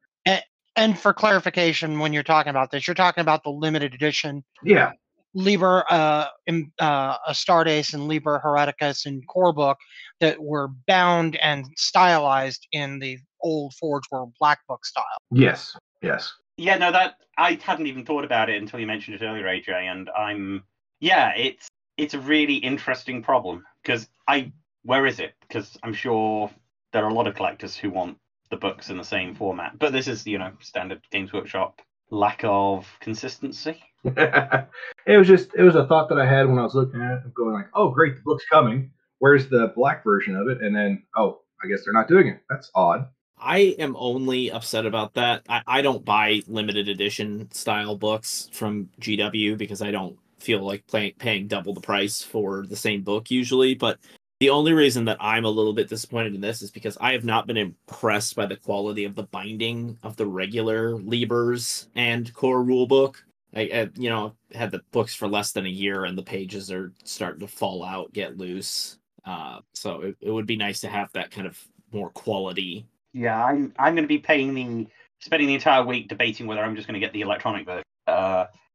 and 0.76 0.98
for 0.98 1.12
clarification, 1.12 1.98
when 1.98 2.12
you're 2.12 2.22
talking 2.22 2.50
about 2.50 2.70
this, 2.70 2.86
you're 2.86 2.94
talking 2.94 3.20
about 3.22 3.44
the 3.44 3.50
limited 3.50 3.94
edition 3.94 4.42
Yeah, 4.64 4.92
Liber 5.34 5.84
uh, 5.88 6.26
im- 6.46 6.72
uh, 6.78 7.16
Astartes 7.28 7.94
and 7.94 8.08
Liber 8.08 8.40
Hereticus 8.44 9.06
and 9.06 9.26
Core 9.26 9.52
Book 9.52 9.78
that 10.20 10.42
were 10.42 10.68
bound 10.86 11.36
and 11.36 11.66
stylized 11.76 12.66
in 12.72 12.98
the 12.98 13.18
old 13.40 13.74
Forge 13.74 14.04
World 14.10 14.34
Black 14.38 14.60
Book 14.68 14.84
style. 14.84 15.04
yes, 15.30 15.76
yes. 16.00 16.32
Yeah, 16.58 16.76
no, 16.76 16.92
that 16.92 17.14
I 17.38 17.58
hadn't 17.62 17.86
even 17.86 18.04
thought 18.04 18.24
about 18.24 18.50
it 18.50 18.60
until 18.60 18.78
you 18.78 18.86
mentioned 18.86 19.16
it 19.16 19.24
earlier, 19.24 19.44
AJ, 19.44 19.70
and 19.70 20.10
I'm 20.10 20.64
yeah, 21.00 21.32
it's 21.34 21.68
it's 21.96 22.14
a 22.14 22.20
really 22.20 22.56
interesting 22.56 23.22
problem 23.22 23.64
because 23.82 24.08
I 24.28 24.52
where 24.84 25.06
is 25.06 25.18
it? 25.18 25.34
Because 25.40 25.78
I'm 25.82 25.94
sure 25.94 26.50
there 26.92 27.04
are 27.04 27.10
a 27.10 27.14
lot 27.14 27.26
of 27.26 27.34
collectors 27.34 27.76
who 27.76 27.90
want 27.90 28.18
the 28.50 28.56
books 28.56 28.90
in 28.90 28.98
the 28.98 29.04
same 29.04 29.34
format, 29.34 29.78
but 29.78 29.92
this 29.92 30.08
is 30.08 30.26
you 30.26 30.38
know 30.38 30.52
standard 30.60 31.00
Games 31.10 31.32
Workshop 31.32 31.80
lack 32.10 32.42
of 32.44 32.86
consistency. 33.00 33.82
it 35.06 35.16
was 35.16 35.28
just 35.28 35.50
it 35.54 35.62
was 35.62 35.76
a 35.76 35.86
thought 35.86 36.08
that 36.08 36.18
I 36.18 36.26
had 36.26 36.48
when 36.48 36.58
I 36.58 36.62
was 36.62 36.74
looking 36.74 37.00
at 37.00 37.24
it, 37.24 37.34
going 37.34 37.52
like, 37.52 37.68
oh 37.74 37.90
great, 37.90 38.16
the 38.16 38.22
book's 38.22 38.44
coming. 38.46 38.90
Where's 39.18 39.48
the 39.48 39.72
black 39.76 40.02
version 40.02 40.36
of 40.36 40.48
it? 40.48 40.62
And 40.62 40.74
then 40.74 41.02
oh, 41.16 41.40
I 41.62 41.68
guess 41.68 41.84
they're 41.84 41.92
not 41.92 42.08
doing 42.08 42.28
it. 42.28 42.40
That's 42.50 42.70
odd. 42.74 43.06
I 43.38 43.74
am 43.78 43.96
only 43.98 44.50
upset 44.50 44.86
about 44.86 45.14
that. 45.14 45.42
I, 45.48 45.62
I 45.66 45.82
don't 45.82 46.04
buy 46.04 46.42
limited 46.46 46.88
edition 46.88 47.50
style 47.50 47.96
books 47.96 48.48
from 48.52 48.88
GW 49.00 49.58
because 49.58 49.82
I 49.82 49.90
don't 49.90 50.16
feel 50.38 50.64
like 50.64 50.86
play, 50.86 51.12
paying 51.12 51.48
double 51.48 51.74
the 51.74 51.80
price 51.80 52.22
for 52.22 52.66
the 52.66 52.76
same 52.76 53.02
book 53.02 53.30
usually. 53.30 53.74
But 53.74 53.98
the 54.40 54.50
only 54.50 54.72
reason 54.72 55.04
that 55.04 55.18
I'm 55.20 55.44
a 55.44 55.50
little 55.50 55.72
bit 55.72 55.88
disappointed 55.88 56.34
in 56.34 56.40
this 56.40 56.62
is 56.62 56.70
because 56.70 56.98
I 57.00 57.12
have 57.12 57.24
not 57.24 57.46
been 57.46 57.56
impressed 57.56 58.36
by 58.36 58.46
the 58.46 58.56
quality 58.56 59.04
of 59.04 59.14
the 59.14 59.24
binding 59.24 59.98
of 60.02 60.16
the 60.16 60.26
regular 60.26 60.98
Libers 60.98 61.86
and 61.94 62.32
core 62.34 62.64
rulebook. 62.64 63.16
I, 63.54 63.60
I 63.60 63.90
you 63.96 64.08
know 64.10 64.34
had 64.54 64.70
the 64.70 64.80
books 64.92 65.14
for 65.14 65.28
less 65.28 65.52
than 65.52 65.66
a 65.66 65.70
year 65.70 66.04
and 66.04 66.16
the 66.16 66.22
pages 66.22 66.70
are 66.70 66.92
starting 67.04 67.40
to 67.40 67.46
fall 67.46 67.84
out, 67.84 68.12
get 68.12 68.38
loose. 68.38 68.98
Uh, 69.24 69.60
so 69.72 70.00
it, 70.02 70.16
it 70.20 70.30
would 70.30 70.46
be 70.46 70.56
nice 70.56 70.80
to 70.80 70.88
have 70.88 71.12
that 71.12 71.30
kind 71.30 71.46
of 71.46 71.58
more 71.92 72.10
quality 72.10 72.86
Yeah, 73.12 73.44
I'm 73.44 73.72
I'm 73.78 73.94
going 73.94 74.04
to 74.04 74.08
be 74.08 74.18
paying 74.18 74.54
the 74.54 74.86
spending 75.20 75.48
the 75.48 75.54
entire 75.54 75.84
week 75.84 76.08
debating 76.08 76.46
whether 76.46 76.62
I'm 76.62 76.74
just 76.74 76.88
going 76.88 77.00
to 77.00 77.04
get 77.04 77.12
the 77.12 77.20
electronic 77.20 77.66
version. 77.66 77.84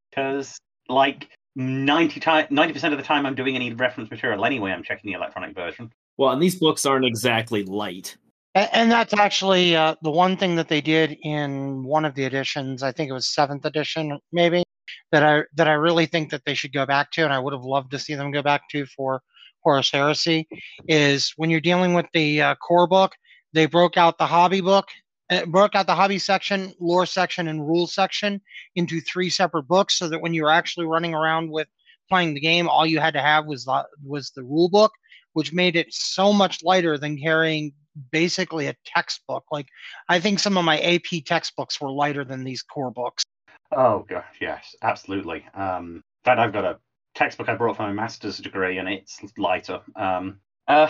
Because 0.09 0.57
like 0.89 1.29
ninety 1.55 2.19
time 2.19 2.47
ninety 2.49 2.73
percent 2.73 2.93
of 2.93 2.99
the 2.99 3.03
time 3.05 3.25
I'm 3.25 3.35
doing 3.35 3.55
any 3.55 3.73
reference 3.73 4.09
material 4.09 4.45
anyway, 4.45 4.71
I'm 4.71 4.83
checking 4.83 5.09
the 5.09 5.17
electronic 5.17 5.55
version. 5.55 5.91
Well, 6.17 6.31
and 6.31 6.41
these 6.41 6.55
books 6.55 6.85
aren't 6.85 7.05
exactly 7.05 7.63
light. 7.63 8.17
And, 8.55 8.69
and 8.73 8.91
that's 8.91 9.13
actually 9.13 9.75
uh, 9.75 9.95
the 10.01 10.11
one 10.11 10.37
thing 10.37 10.55
that 10.55 10.67
they 10.67 10.81
did 10.81 11.17
in 11.23 11.83
one 11.83 12.05
of 12.05 12.15
the 12.15 12.25
editions. 12.25 12.83
I 12.83 12.91
think 12.91 13.09
it 13.09 13.13
was 13.13 13.33
seventh 13.33 13.65
edition, 13.65 14.19
maybe 14.31 14.63
that 15.11 15.23
I 15.23 15.43
that 15.55 15.67
I 15.67 15.73
really 15.73 16.05
think 16.05 16.31
that 16.31 16.43
they 16.45 16.53
should 16.53 16.73
go 16.73 16.85
back 16.85 17.11
to, 17.11 17.23
and 17.23 17.33
I 17.33 17.39
would 17.39 17.53
have 17.53 17.63
loved 17.63 17.91
to 17.91 17.99
see 17.99 18.15
them 18.15 18.31
go 18.31 18.41
back 18.41 18.69
to 18.71 18.85
for 18.85 19.21
Horus 19.63 19.91
Heresy. 19.91 20.47
Is 20.87 21.33
when 21.37 21.49
you're 21.49 21.61
dealing 21.61 21.93
with 21.93 22.07
the 22.13 22.41
uh, 22.41 22.55
core 22.55 22.87
book, 22.87 23.13
they 23.53 23.65
broke 23.65 23.97
out 23.97 24.17
the 24.17 24.27
hobby 24.27 24.61
book 24.61 24.87
uh, 25.29 25.45
broke 25.45 25.75
out 25.75 25.87
the 25.87 25.95
hobby 25.95 26.19
section, 26.19 26.73
lore 26.79 27.05
section, 27.05 27.47
and 27.47 27.67
rule 27.67 27.87
section 27.87 28.41
into 28.75 29.01
three 29.01 29.29
separate 29.29 29.67
books, 29.67 29.97
so 29.97 30.07
that 30.07 30.21
when 30.21 30.33
you 30.33 30.43
were 30.43 30.51
actually 30.51 30.85
running 30.85 31.13
around 31.13 31.51
with 31.51 31.67
playing 32.09 32.33
the 32.33 32.39
game, 32.39 32.69
all 32.69 32.85
you 32.85 32.99
had 32.99 33.13
to 33.13 33.21
have 33.21 33.45
was 33.45 33.65
the 33.65 33.85
was 34.05 34.31
the 34.31 34.43
rule 34.43 34.69
book, 34.69 34.93
which 35.33 35.53
made 35.53 35.75
it 35.75 35.87
so 35.93 36.31
much 36.31 36.63
lighter 36.63 36.97
than 36.97 37.19
carrying 37.19 37.73
basically 38.11 38.67
a 38.67 38.75
textbook. 38.85 39.43
Like 39.51 39.67
I 40.07 40.19
think 40.19 40.39
some 40.39 40.57
of 40.57 40.63
my 40.63 40.79
AP 40.79 41.25
textbooks 41.25 41.81
were 41.81 41.91
lighter 41.91 42.23
than 42.23 42.43
these 42.43 42.61
core 42.61 42.91
books. 42.91 43.23
Oh 43.71 44.05
gosh, 44.07 44.35
yes, 44.39 44.75
absolutely. 44.81 45.45
Um, 45.53 45.95
in 45.95 46.01
fact, 46.25 46.39
I've 46.39 46.53
got 46.53 46.65
a 46.65 46.79
textbook 47.15 47.49
I 47.49 47.55
brought 47.55 47.77
for 47.77 47.83
my 47.83 47.93
master's 47.93 48.37
degree, 48.37 48.77
and 48.77 48.87
it's 48.87 49.19
lighter. 49.37 49.81
Um, 49.95 50.39
uh, 50.67 50.89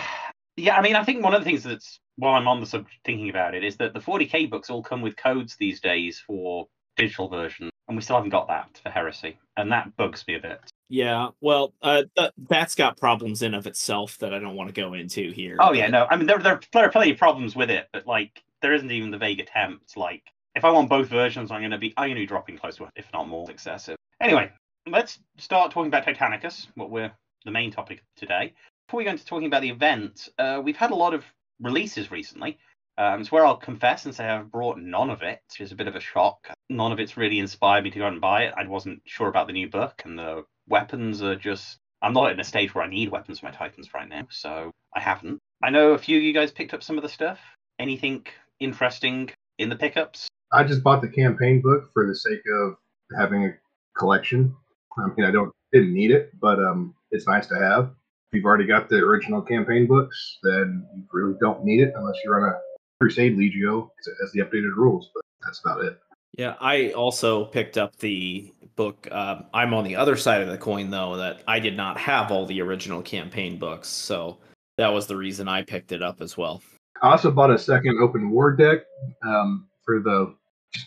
yeah, 0.56 0.76
I 0.76 0.82
mean, 0.82 0.96
I 0.96 1.04
think 1.04 1.22
one 1.22 1.34
of 1.34 1.40
the 1.40 1.44
things 1.44 1.64
that's 1.64 2.00
while 2.16 2.34
I'm 2.34 2.48
on 2.48 2.60
the 2.60 2.66
subject 2.66 2.96
thinking 3.04 3.30
about 3.30 3.54
it 3.54 3.64
is 3.64 3.76
that 3.76 3.94
the 3.94 4.00
40k 4.00 4.50
books 4.50 4.70
all 4.70 4.82
come 4.82 5.02
with 5.02 5.16
codes 5.16 5.56
these 5.56 5.80
days 5.80 6.22
for 6.26 6.66
digital 6.96 7.28
versions, 7.28 7.70
and 7.86 7.96
we 7.96 8.02
still 8.02 8.16
haven't 8.16 8.30
got 8.30 8.48
that 8.48 8.80
for 8.82 8.90
Heresy, 8.90 9.38
and 9.56 9.70
that 9.72 9.96
bugs 9.96 10.24
me 10.26 10.34
a 10.34 10.40
bit. 10.40 10.60
Yeah, 10.88 11.28
well, 11.40 11.74
uh, 11.82 12.04
th- 12.16 12.32
that's 12.48 12.74
got 12.74 12.96
problems 12.96 13.42
in 13.42 13.54
of 13.54 13.66
itself 13.66 14.18
that 14.18 14.34
I 14.34 14.38
don't 14.38 14.56
want 14.56 14.74
to 14.74 14.80
go 14.80 14.94
into 14.94 15.30
here. 15.32 15.56
Oh 15.60 15.72
yeah, 15.72 15.88
no, 15.88 16.06
I 16.10 16.16
mean 16.16 16.26
there, 16.26 16.38
there 16.38 16.60
there 16.72 16.84
are 16.84 16.90
plenty 16.90 17.12
of 17.12 17.18
problems 17.18 17.54
with 17.54 17.70
it, 17.70 17.88
but 17.92 18.06
like 18.06 18.42
there 18.62 18.72
isn't 18.72 18.90
even 18.90 19.10
the 19.10 19.18
vague 19.18 19.40
attempt. 19.40 19.96
Like 19.96 20.22
if 20.58 20.64
I 20.64 20.70
want 20.70 20.88
both 20.88 21.08
versions, 21.08 21.52
I'm 21.52 21.62
gonna 21.62 21.78
be 21.78 21.94
I'm 21.96 22.10
gonna 22.10 22.20
be 22.20 22.26
dropping 22.26 22.58
close 22.58 22.76
to 22.76 22.88
if 22.96 23.06
not 23.12 23.28
more 23.28 23.48
excessive. 23.48 23.96
Anyway, 24.20 24.50
let's 24.88 25.20
start 25.36 25.70
talking 25.70 25.86
about 25.86 26.04
Titanicus, 26.04 26.66
what 26.74 26.90
we're 26.90 27.12
the 27.44 27.52
main 27.52 27.70
topic 27.70 28.02
today. 28.16 28.52
Before 28.88 28.98
we 28.98 29.04
go 29.04 29.12
into 29.12 29.24
talking 29.24 29.46
about 29.46 29.62
the 29.62 29.70
event, 29.70 30.28
uh, 30.36 30.60
we've 30.62 30.76
had 30.76 30.90
a 30.90 30.96
lot 30.96 31.14
of 31.14 31.24
releases 31.60 32.10
recently. 32.10 32.58
Um, 32.96 33.20
it's 33.20 33.30
where 33.30 33.46
I'll 33.46 33.56
confess 33.56 34.04
and 34.04 34.12
say 34.14 34.28
I've 34.28 34.50
brought 34.50 34.80
none 34.80 35.10
of 35.10 35.22
it, 35.22 35.40
which 35.48 35.60
is 35.60 35.70
a 35.70 35.76
bit 35.76 35.86
of 35.86 35.94
a 35.94 36.00
shock. 36.00 36.48
None 36.68 36.90
of 36.90 36.98
it's 36.98 37.16
really 37.16 37.38
inspired 37.38 37.84
me 37.84 37.90
to 37.92 37.98
go 38.00 38.06
out 38.06 38.12
and 38.12 38.20
buy 38.20 38.42
it. 38.46 38.54
I 38.56 38.66
wasn't 38.66 39.02
sure 39.04 39.28
about 39.28 39.46
the 39.46 39.52
new 39.52 39.68
book, 39.70 40.02
and 40.04 40.18
the 40.18 40.44
weapons 40.68 41.22
are 41.22 41.36
just. 41.36 41.78
I'm 42.02 42.12
not 42.12 42.32
in 42.32 42.40
a 42.40 42.44
stage 42.44 42.74
where 42.74 42.84
I 42.84 42.88
need 42.88 43.10
weapons 43.10 43.38
for 43.38 43.46
my 43.46 43.52
Titans 43.52 43.94
right 43.94 44.08
now, 44.08 44.26
so 44.30 44.72
I 44.94 45.00
haven't. 45.00 45.38
I 45.62 45.70
know 45.70 45.92
a 45.92 45.98
few 45.98 46.16
of 46.16 46.24
you 46.24 46.32
guys 46.32 46.50
picked 46.50 46.74
up 46.74 46.82
some 46.82 46.96
of 46.98 47.02
the 47.02 47.08
stuff. 47.08 47.38
Anything 47.78 48.26
interesting 48.58 49.30
in 49.58 49.68
the 49.68 49.76
pickups? 49.76 50.28
I 50.52 50.64
just 50.64 50.82
bought 50.82 51.02
the 51.02 51.08
campaign 51.08 51.60
book 51.60 51.90
for 51.92 52.06
the 52.06 52.14
sake 52.14 52.42
of 52.62 52.76
having 53.18 53.44
a 53.44 53.54
collection. 53.96 54.54
I 54.98 55.08
mean, 55.16 55.26
I 55.26 55.30
don't 55.30 55.52
didn't 55.72 55.92
need 55.92 56.10
it, 56.10 56.32
but 56.40 56.58
um, 56.58 56.94
it's 57.10 57.26
nice 57.26 57.46
to 57.48 57.56
have. 57.56 57.90
If 58.30 58.36
you've 58.36 58.44
already 58.44 58.66
got 58.66 58.88
the 58.88 58.96
original 58.96 59.42
campaign 59.42 59.86
books, 59.86 60.38
then 60.42 60.86
you 60.94 61.04
really 61.12 61.34
don't 61.40 61.64
need 61.64 61.80
it 61.80 61.92
unless 61.96 62.16
you're 62.24 62.42
on 62.42 62.54
a 62.54 62.58
Crusade 63.00 63.36
Legio 63.36 63.90
as 64.24 64.32
the 64.32 64.40
updated 64.40 64.74
rules. 64.76 65.10
But 65.14 65.22
that's 65.44 65.60
about 65.60 65.84
it. 65.84 65.98
Yeah, 66.36 66.54
I 66.60 66.92
also 66.92 67.46
picked 67.46 67.78
up 67.78 67.96
the 67.96 68.52
book. 68.76 69.08
Um, 69.10 69.46
I'm 69.52 69.74
on 69.74 69.84
the 69.84 69.96
other 69.96 70.16
side 70.16 70.42
of 70.42 70.48
the 70.48 70.58
coin, 70.58 70.90
though, 70.90 71.16
that 71.16 71.42
I 71.46 71.58
did 71.58 71.76
not 71.76 71.98
have 71.98 72.30
all 72.30 72.46
the 72.46 72.60
original 72.60 73.02
campaign 73.02 73.58
books. 73.58 73.88
So 73.88 74.38
that 74.76 74.88
was 74.88 75.06
the 75.06 75.16
reason 75.16 75.48
I 75.48 75.62
picked 75.62 75.92
it 75.92 76.02
up 76.02 76.20
as 76.20 76.36
well. 76.36 76.62
I 77.02 77.10
also 77.10 77.30
bought 77.30 77.50
a 77.50 77.58
second 77.58 77.98
open 78.00 78.30
war 78.30 78.52
deck 78.52 78.80
um, 79.22 79.68
for 79.88 80.00
the 80.00 80.34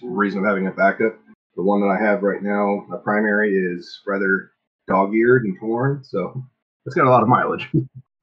reason 0.03 0.39
of 0.39 0.45
having 0.45 0.67
a 0.67 0.71
backup. 0.71 1.17
The 1.55 1.63
one 1.63 1.81
that 1.81 1.87
I 1.87 1.97
have 1.99 2.21
right 2.21 2.41
now, 2.41 2.85
my 2.87 2.97
primary, 2.97 3.57
is 3.57 4.01
rather 4.05 4.51
dog-eared 4.87 5.43
and 5.43 5.57
torn, 5.59 6.03
so 6.03 6.43
it's 6.85 6.93
got 6.93 7.07
a 7.07 7.09
lot 7.09 7.23
of 7.23 7.27
mileage. 7.27 7.67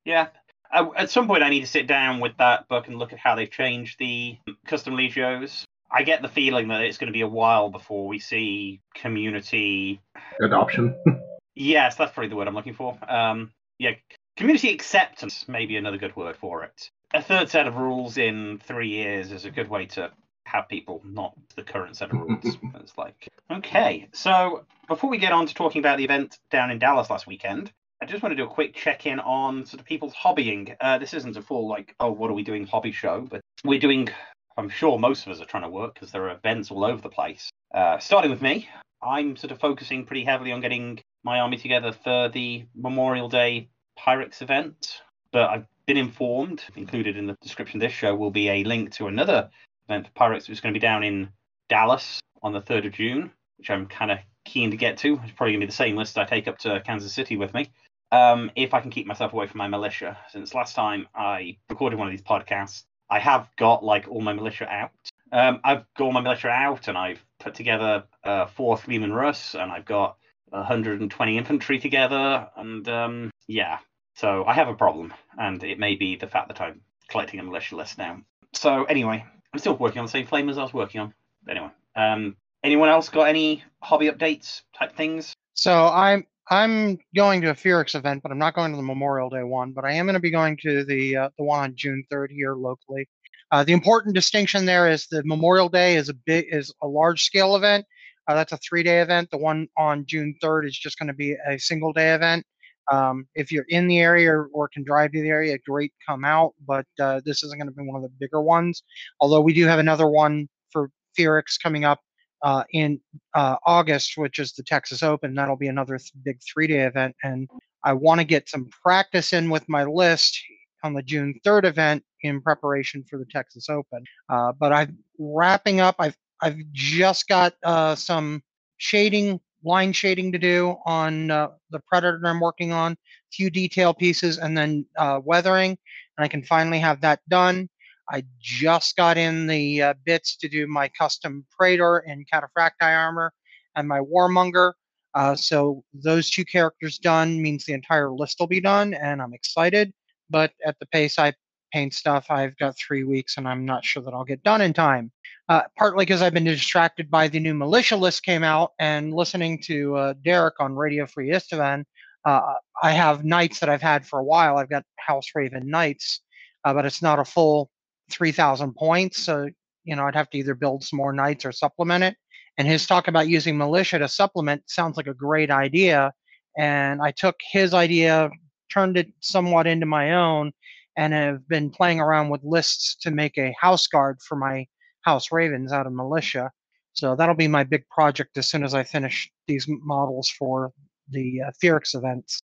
Yeah. 0.05 0.29
I, 0.73 0.89
at 0.97 1.11
some 1.11 1.27
point, 1.27 1.43
I 1.43 1.51
need 1.51 1.61
to 1.61 1.67
sit 1.67 1.87
down 1.87 2.19
with 2.19 2.35
that 2.39 2.67
book 2.67 2.87
and 2.87 2.99
look 2.99 3.13
at 3.13 3.19
how 3.19 3.35
they've 3.35 3.51
changed 3.51 3.99
the 3.99 4.39
custom 4.67 4.95
legios. 4.95 5.65
I 5.91 6.03
get 6.03 6.23
the 6.23 6.29
feeling 6.29 6.69
that 6.69 6.81
it's 6.81 6.97
going 6.97 7.09
to 7.09 7.13
be 7.13 7.21
a 7.21 7.29
while 7.29 7.69
before 7.69 8.09
we 8.09 8.19
see 8.19 8.81
community. 8.95 10.01
Adoption. 10.43 10.95
Yes, 11.61 11.97
that's 11.97 12.13
probably 12.13 12.29
the 12.29 12.37
word 12.37 12.47
I'm 12.47 12.55
looking 12.55 12.75
for. 12.75 12.97
Um, 13.11 13.51
yeah, 13.81 13.91
community 14.37 14.73
acceptance 14.73 15.49
may 15.49 15.67
be 15.67 15.77
another 15.77 15.99
good 15.99 16.15
word 16.15 16.37
for 16.37 16.63
it. 16.63 16.89
A 17.13 17.21
third 17.21 17.51
set 17.51 17.67
of 17.67 17.75
rules 17.75 18.17
in 18.17 18.61
three 18.65 18.91
years 18.91 19.33
is 19.33 19.45
a 19.45 19.51
good 19.51 19.69
way 19.69 19.87
to 19.87 20.13
have 20.49 20.69
people 20.69 21.03
not 21.05 21.35
the 21.57 21.63
current 21.63 21.97
set 21.97 22.11
of 22.11 22.21
rules. 22.21 22.59
it's 22.75 22.97
like 22.97 23.29
okay. 23.51 24.09
So 24.13 24.65
before 24.89 25.11
we 25.11 25.19
get 25.19 25.33
on 25.33 25.47
to 25.47 25.55
talking 25.55 25.81
about 25.81 25.99
the 25.99 26.05
event 26.05 26.39
down 26.51 26.71
in 26.71 26.79
Dallas 26.79 27.11
last 27.11 27.27
weekend, 27.27 27.73
I 28.01 28.07
just 28.07 28.23
want 28.23 28.33
to 28.33 28.37
do 28.37 28.45
a 28.45 28.53
quick 28.53 28.75
check 28.75 29.07
in 29.07 29.21
on 29.21 29.67
sort 29.67 29.81
of 29.81 29.87
people's 29.87 30.15
hobbying. 30.15 30.75
Uh, 30.81 30.99
this 30.99 31.15
isn't 31.15 31.37
a 31.37 31.43
full 31.43 31.69
like, 31.69 31.95
oh, 32.01 32.13
what 32.13 32.31
are 32.31 32.35
we 32.35 32.43
doing 32.43 32.67
hobby 32.67 32.93
show, 32.93 33.27
but 33.29 33.41
we're 33.65 33.81
doing. 33.81 34.09
I'm 34.57 34.69
sure 34.69 34.99
most 34.99 35.25
of 35.25 35.33
us 35.33 35.41
are 35.41 35.45
trying 35.45 35.63
to 35.63 35.69
work 35.69 35.95
because 35.95 36.11
there 36.11 36.25
are 36.25 36.31
events 36.35 36.71
all 36.73 36.85
over 36.85 37.01
the 37.01 37.09
place. 37.09 37.49
Uh, 37.73 37.99
starting 37.99 38.31
with 38.31 38.43
me, 38.43 38.69
I'm 39.03 39.37
sort 39.37 39.53
of 39.53 39.61
focusing 39.61 40.05
pretty 40.05 40.25
heavily 40.25 40.51
on 40.51 40.61
getting 40.61 41.01
my 41.23 41.39
army 41.41 41.59
together 41.59 41.93
for 41.93 42.29
the 42.29 42.67
Memorial 42.75 43.29
Day 43.29 43.69
Pyrex 43.99 44.43
event. 44.43 45.01
But 45.31 45.51
I've 45.51 45.67
been 45.87 45.97
informed, 45.97 46.63
included 46.75 47.17
in 47.17 47.27
the 47.27 47.37
description 47.41 47.79
of 47.79 47.83
this 47.83 47.93
show, 47.93 48.15
will 48.15 48.31
be 48.31 48.49
a 48.49 48.65
link 48.65 48.93
to 48.93 49.07
another 49.07 49.49
event 49.89 50.07
for 50.07 50.13
Pirates, 50.13 50.49
is 50.49 50.61
going 50.61 50.73
to 50.73 50.79
be 50.79 50.83
down 50.83 51.03
in 51.03 51.29
Dallas 51.69 52.21
on 52.43 52.53
the 52.53 52.61
3rd 52.61 52.87
of 52.87 52.93
June, 52.93 53.31
which 53.57 53.71
I'm 53.71 53.87
kind 53.87 54.11
of 54.11 54.19
keen 54.45 54.71
to 54.71 54.77
get 54.77 54.99
to. 54.99 55.21
It's 55.23 55.33
probably 55.33 55.53
going 55.53 55.61
to 55.61 55.67
be 55.67 55.71
the 55.71 55.77
same 55.77 55.97
list 55.97 56.19
I 56.19 56.25
take 56.25 56.49
up 56.49 56.59
to 56.59 56.81
Kansas 56.81 57.13
City 57.13 57.37
with 57.37 57.55
me. 57.55 57.71
Um, 58.11 58.51
if 58.57 58.73
I 58.73 58.81
can 58.81 58.91
keep 58.91 59.07
myself 59.07 59.33
away 59.33 59.47
from 59.47 59.59
my 59.59 59.69
militia, 59.69 60.17
since 60.31 60.55
last 60.55 60.75
time 60.75 61.07
I 61.15 61.59
recorded 61.69 61.99
one 61.99 62.09
of 62.09 62.13
these 62.13 62.23
podcasts, 62.23 62.85
I 63.11 63.19
have 63.19 63.49
got 63.57 63.85
like 63.85 64.09
all 64.09 64.21
my 64.21 64.33
militia 64.33 64.67
out. 64.69 64.91
Um, 65.31 65.61
I've 65.65 65.85
got 65.97 66.05
all 66.05 66.13
my 66.13 66.21
militia 66.21 66.49
out, 66.49 66.89
and 66.89 66.97
I've 66.97 67.23
put 67.39 67.55
together 67.55 68.05
a 68.25 68.47
fourth 68.47 68.89
Leman 68.89 69.13
Russ, 69.13 69.55
and 69.55 69.71
I've 69.71 69.85
got 69.85 70.17
120 70.51 71.37
infantry 71.39 71.79
together, 71.79 72.49
and 72.57 72.89
um, 72.89 73.31
yeah. 73.47 73.79
So 74.15 74.45
I 74.47 74.55
have 74.55 74.69
a 74.69 74.75
problem, 74.75 75.13
and 75.39 75.63
it 75.63 75.79
may 75.79 75.95
be 75.95 76.17
the 76.17 76.27
fact 76.27 76.49
that 76.49 76.61
I'm 76.61 76.81
collecting 77.09 77.41
a 77.41 77.43
militia 77.43 77.77
list 77.77 77.99
now. 77.99 78.23
So 78.55 78.85
anyway, 78.85 79.25
I'm 79.53 79.61
still 79.61 79.77
working 79.77 80.01
on 80.01 80.07
the 80.07 80.11
same 80.11 80.27
flame 80.27 80.49
as 80.49 80.59
I 80.59 80.63
was 80.63 80.75
working 80.75 81.01
on. 81.01 81.15
Anyway, 81.49 81.71
um, 81.97 82.37
anyone 82.63 82.89
else 82.89 83.09
got 83.09 83.25
any 83.25 83.63
hobby 83.83 84.11
updates 84.11 84.63
type 84.79 84.97
things? 84.97 85.33
So 85.55 85.89
I'm 85.89 86.27
I'm 86.51 86.99
going 87.15 87.41
to 87.43 87.51
a 87.51 87.55
Felix 87.55 87.95
event, 87.95 88.23
but 88.23 88.33
I'm 88.33 88.39
not 88.39 88.55
going 88.55 88.71
to 88.73 88.77
the 88.77 88.83
Memorial 88.83 89.29
Day 89.29 89.43
one. 89.43 89.73
But 89.73 89.85
I 89.85 89.93
am 89.93 90.07
going 90.07 90.15
to 90.15 90.21
be 90.21 90.31
going 90.31 90.57
to 90.63 90.85
the 90.85 91.17
uh, 91.17 91.31
the 91.39 91.45
one 91.45 91.61
on 91.61 91.77
June 91.77 92.05
3rd 92.13 92.31
here 92.31 92.55
locally. 92.55 93.09
Uh, 93.51 93.65
the 93.65 93.73
important 93.73 94.15
distinction 94.15 94.67
there 94.67 94.89
is 94.89 95.07
the 95.07 95.23
Memorial 95.25 95.69
Day 95.69 95.97
is 95.97 96.09
a 96.09 96.15
big 96.15 96.47
is 96.51 96.73
a 96.83 96.87
large 96.87 97.23
scale 97.25 97.57
event. 97.57 97.87
Uh, 98.27 98.35
that's 98.35 98.53
a 98.53 98.59
three 98.59 98.83
day 98.83 99.01
event. 99.01 99.31
The 99.31 99.39
one 99.39 99.69
on 99.79 100.05
June 100.07 100.35
3rd 100.43 100.67
is 100.67 100.79
just 100.79 100.99
going 100.99 101.07
to 101.07 101.15
be 101.15 101.35
a 101.49 101.59
single 101.59 101.95
day 101.95 102.15
event. 102.15 102.45
Um, 102.91 103.27
if 103.35 103.53
you're 103.53 103.67
in 103.69 103.87
the 103.87 103.99
area 103.99 104.33
or, 104.33 104.49
or 104.53 104.69
can 104.69 104.85
drive 104.85 105.13
to 105.13 105.23
the 105.23 105.29
area, 105.29 105.59
great, 105.67 105.93
come 106.07 106.25
out. 106.25 106.55
But 106.67 106.87
uh, 107.01 107.21
this 107.25 107.43
isn't 107.45 107.59
going 107.59 107.69
to 107.69 107.75
be 107.75 107.83
one 107.83 107.97
of 107.97 108.03
the 108.03 108.17
bigger 108.19 108.41
ones. 108.41 108.83
Although 109.21 109.41
we 109.41 109.53
do 109.53 109.67
have 109.67 109.79
another 109.79 110.09
one 110.09 110.49
for 110.71 110.91
Felix 111.15 111.59
coming 111.59 111.85
up 111.85 112.01
uh, 112.43 112.65
in 112.73 113.01
uh, 113.35 113.57
August, 113.67 114.17
which 114.17 114.39
is 114.39 114.53
the 114.53 114.63
Texas 114.63 115.03
Open. 115.03 115.35
That'll 115.35 115.57
be 115.57 115.69
another 115.69 115.99
th- 115.99 116.13
big 116.25 116.39
three 116.43 116.67
day 116.67 116.81
event. 116.81 117.15
And 117.23 117.49
I 117.85 117.93
want 117.93 118.21
to 118.21 118.25
get 118.25 118.49
some 118.49 118.69
practice 118.83 119.33
in 119.33 119.51
with 119.51 119.69
my 119.69 119.85
list 119.85 120.39
on 120.85 120.95
the 120.95 121.03
June 121.03 121.35
3rd 121.45 121.65
event 121.65 122.05
in 122.23 122.41
preparation 122.41 123.05
for 123.09 123.19
the 123.19 123.27
Texas 123.27 123.69
Open. 123.69 124.05
Uh, 124.29 124.53
but 124.53 124.73
I'm 124.73 124.99
wrapping 125.19 125.81
up. 125.81 125.97
I've 125.99 126.17
I've 126.41 126.59
just 126.73 127.27
got 127.27 127.55
uh, 127.65 127.97
some 127.97 128.43
shading, 128.77 129.41
line 129.65 129.93
shading 129.93 130.33
to 130.33 130.39
do 130.39 130.77
on 130.87 131.31
uh, 131.31 131.49
the 131.71 131.81
Predator 131.81 132.21
I'm 132.25 132.41
working 132.41 132.73
on, 132.73 132.93
a 132.93 132.97
few 133.33 133.51
detail 133.51 133.93
pieces, 133.95 134.39
and 134.39 134.57
then 134.57 134.87
uh, 134.97 135.21
weathering. 135.25 135.77
And 136.17 136.25
I 136.25 136.29
can 136.29 136.43
finally 136.43 136.79
have 136.79 137.01
that 137.03 137.21
done. 137.29 137.69
I 138.11 138.25
just 138.41 138.97
got 138.97 139.19
in 139.19 139.47
the 139.47 139.83
uh, 139.83 139.95
bits 140.05 140.37
to 140.39 140.49
do 140.49 140.67
my 140.67 140.89
custom 140.89 141.45
Praetor 141.51 141.99
and 141.99 142.27
Cataphractii 142.33 142.71
armor 142.81 143.33
and 143.77 143.87
my 143.87 144.01
Warmonger. 144.01 144.73
Uh, 145.15 145.35
so 145.35 145.83
those 145.93 146.31
two 146.31 146.45
characters 146.45 146.99
done 146.99 147.41
means 147.41 147.65
the 147.65 147.73
entire 147.73 148.11
list 148.11 148.37
will 148.39 148.47
be 148.47 148.61
done, 148.61 148.95
and 148.95 149.21
I'm 149.21 149.35
excited. 149.35 149.93
But 150.31 150.53
at 150.65 150.79
the 150.79 150.87
pace 150.87 151.19
I 151.19 151.33
paint 151.73 151.95
stuff, 151.95 152.27
I've 152.31 152.57
got 152.59 152.77
three 152.79 153.05
weeks, 153.05 153.37
and 153.37 153.49
I'm 153.49 153.65
not 153.65 153.85
sure 153.85 154.03
that 154.03 154.15
I'll 154.15 154.25
get 154.25 154.43
done 154.43 154.61
in 154.61 154.73
time. 154.73 155.11
Uh, 155.49 155.63
partly 155.79 156.05
because 156.05 156.21
I've 156.21 156.35
been 156.35 156.45
distracted 156.45 157.11
by 157.11 157.27
the 157.27 157.41
new 157.41 157.55
militia 157.55 157.97
list 157.97 158.23
came 158.23 158.45
out, 158.45 158.73
and 158.79 159.15
listening 159.15 159.61
to 159.63 159.97
uh, 159.97 160.15
Derek 160.23 160.61
on 160.61 160.77
Radio 160.77 161.07
Free 161.07 161.31
Istvan. 161.31 161.85
Uh, 162.25 162.55
I 162.83 162.91
have 162.91 163.25
knights 163.25 163.61
that 163.61 163.71
I've 163.71 163.81
had 163.81 164.07
for 164.07 164.19
a 164.19 164.25
while. 164.25 164.59
I've 164.59 164.69
got 164.69 164.85
House 164.99 165.27
Raven 165.35 165.71
knights, 165.71 166.21
uh, 166.65 166.75
but 166.75 166.85
it's 166.85 167.01
not 167.01 167.19
a 167.19 167.25
full 167.25 167.71
3,000 168.11 168.75
points. 168.75 169.23
So, 169.23 169.49
you 169.85 169.97
know, 169.97 170.05
I'd 170.05 170.15
have 170.15 170.29
to 170.31 170.39
either 170.39 170.55
build 170.55 170.85
some 170.85 170.99
more 170.99 171.15
knights 171.15 171.47
or 171.47 171.53
supplement 171.53 172.05
it. 172.05 172.17
And 172.59 172.69
his 172.69 172.87
talk 172.87 173.09
about 173.09 173.29
using 173.29 173.57
militia 173.57 173.99
to 174.01 174.09
supplement 174.09 174.63
sounds 174.67 174.99
like 174.99 175.07
a 175.07 175.15
great 175.15 175.51
idea. 175.51 176.13
And 176.59 177.01
I 177.01 177.13
took 177.13 177.37
his 177.51 177.73
idea, 177.73 178.31
turned 178.71 178.99
it 178.99 179.09
somewhat 179.21 179.67
into 179.67 179.87
my 179.87 180.13
own, 180.13 180.53
and 180.97 181.15
have 181.15 181.49
been 181.49 181.71
playing 181.71 182.01
around 182.01 182.29
with 182.29 182.43
lists 182.43 182.97
to 182.97 183.11
make 183.11 183.39
a 183.39 183.55
house 183.59 183.87
guard 183.87 184.19
for 184.21 184.37
my 184.37 184.67
House 185.09 185.33
Ravens 185.33 185.73
out 185.73 185.87
of 185.87 185.95
Militia. 185.95 186.51
So 186.93 187.17
that'll 187.17 187.35
be 187.35 187.49
my 187.49 187.65
big 187.65 187.89
project 187.89 188.37
as 188.37 188.51
soon 188.51 188.63
as 188.63 188.75
I 188.75 188.83
finish 188.83 189.31
these 189.47 189.65
models 189.67 190.29
for 190.29 190.71
the 191.11 191.41
uh, 191.47 191.51
Fearix 191.63 191.95
events. 191.95 192.41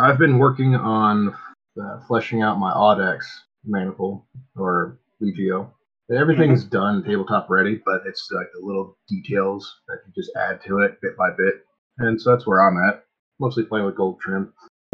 I've 0.00 0.18
been 0.18 0.38
working 0.38 0.74
on 0.74 1.32
uh, 1.80 2.00
fleshing 2.08 2.42
out 2.42 2.58
my 2.58 2.72
Audax 2.72 3.20
maniple 3.64 4.26
or 4.56 4.98
Legio. 5.22 5.70
Everything's 6.10 6.64
mm-hmm. 6.64 6.76
done, 6.76 7.04
tabletop 7.04 7.48
ready, 7.48 7.80
but 7.84 8.00
it's 8.04 8.28
like 8.32 8.48
the 8.52 8.66
little 8.66 8.96
details 9.08 9.80
that 9.86 9.98
you 10.04 10.12
just 10.20 10.32
add 10.36 10.60
to 10.66 10.80
it 10.80 11.00
bit 11.00 11.16
by 11.16 11.30
bit. 11.36 11.54
And 11.98 12.20
so 12.20 12.30
that's 12.30 12.48
where 12.48 12.66
I'm 12.66 12.78
at. 12.88 13.04
Mostly 13.38 13.62
playing 13.62 13.86
with 13.86 13.94
gold 13.94 14.18
trim. 14.20 14.52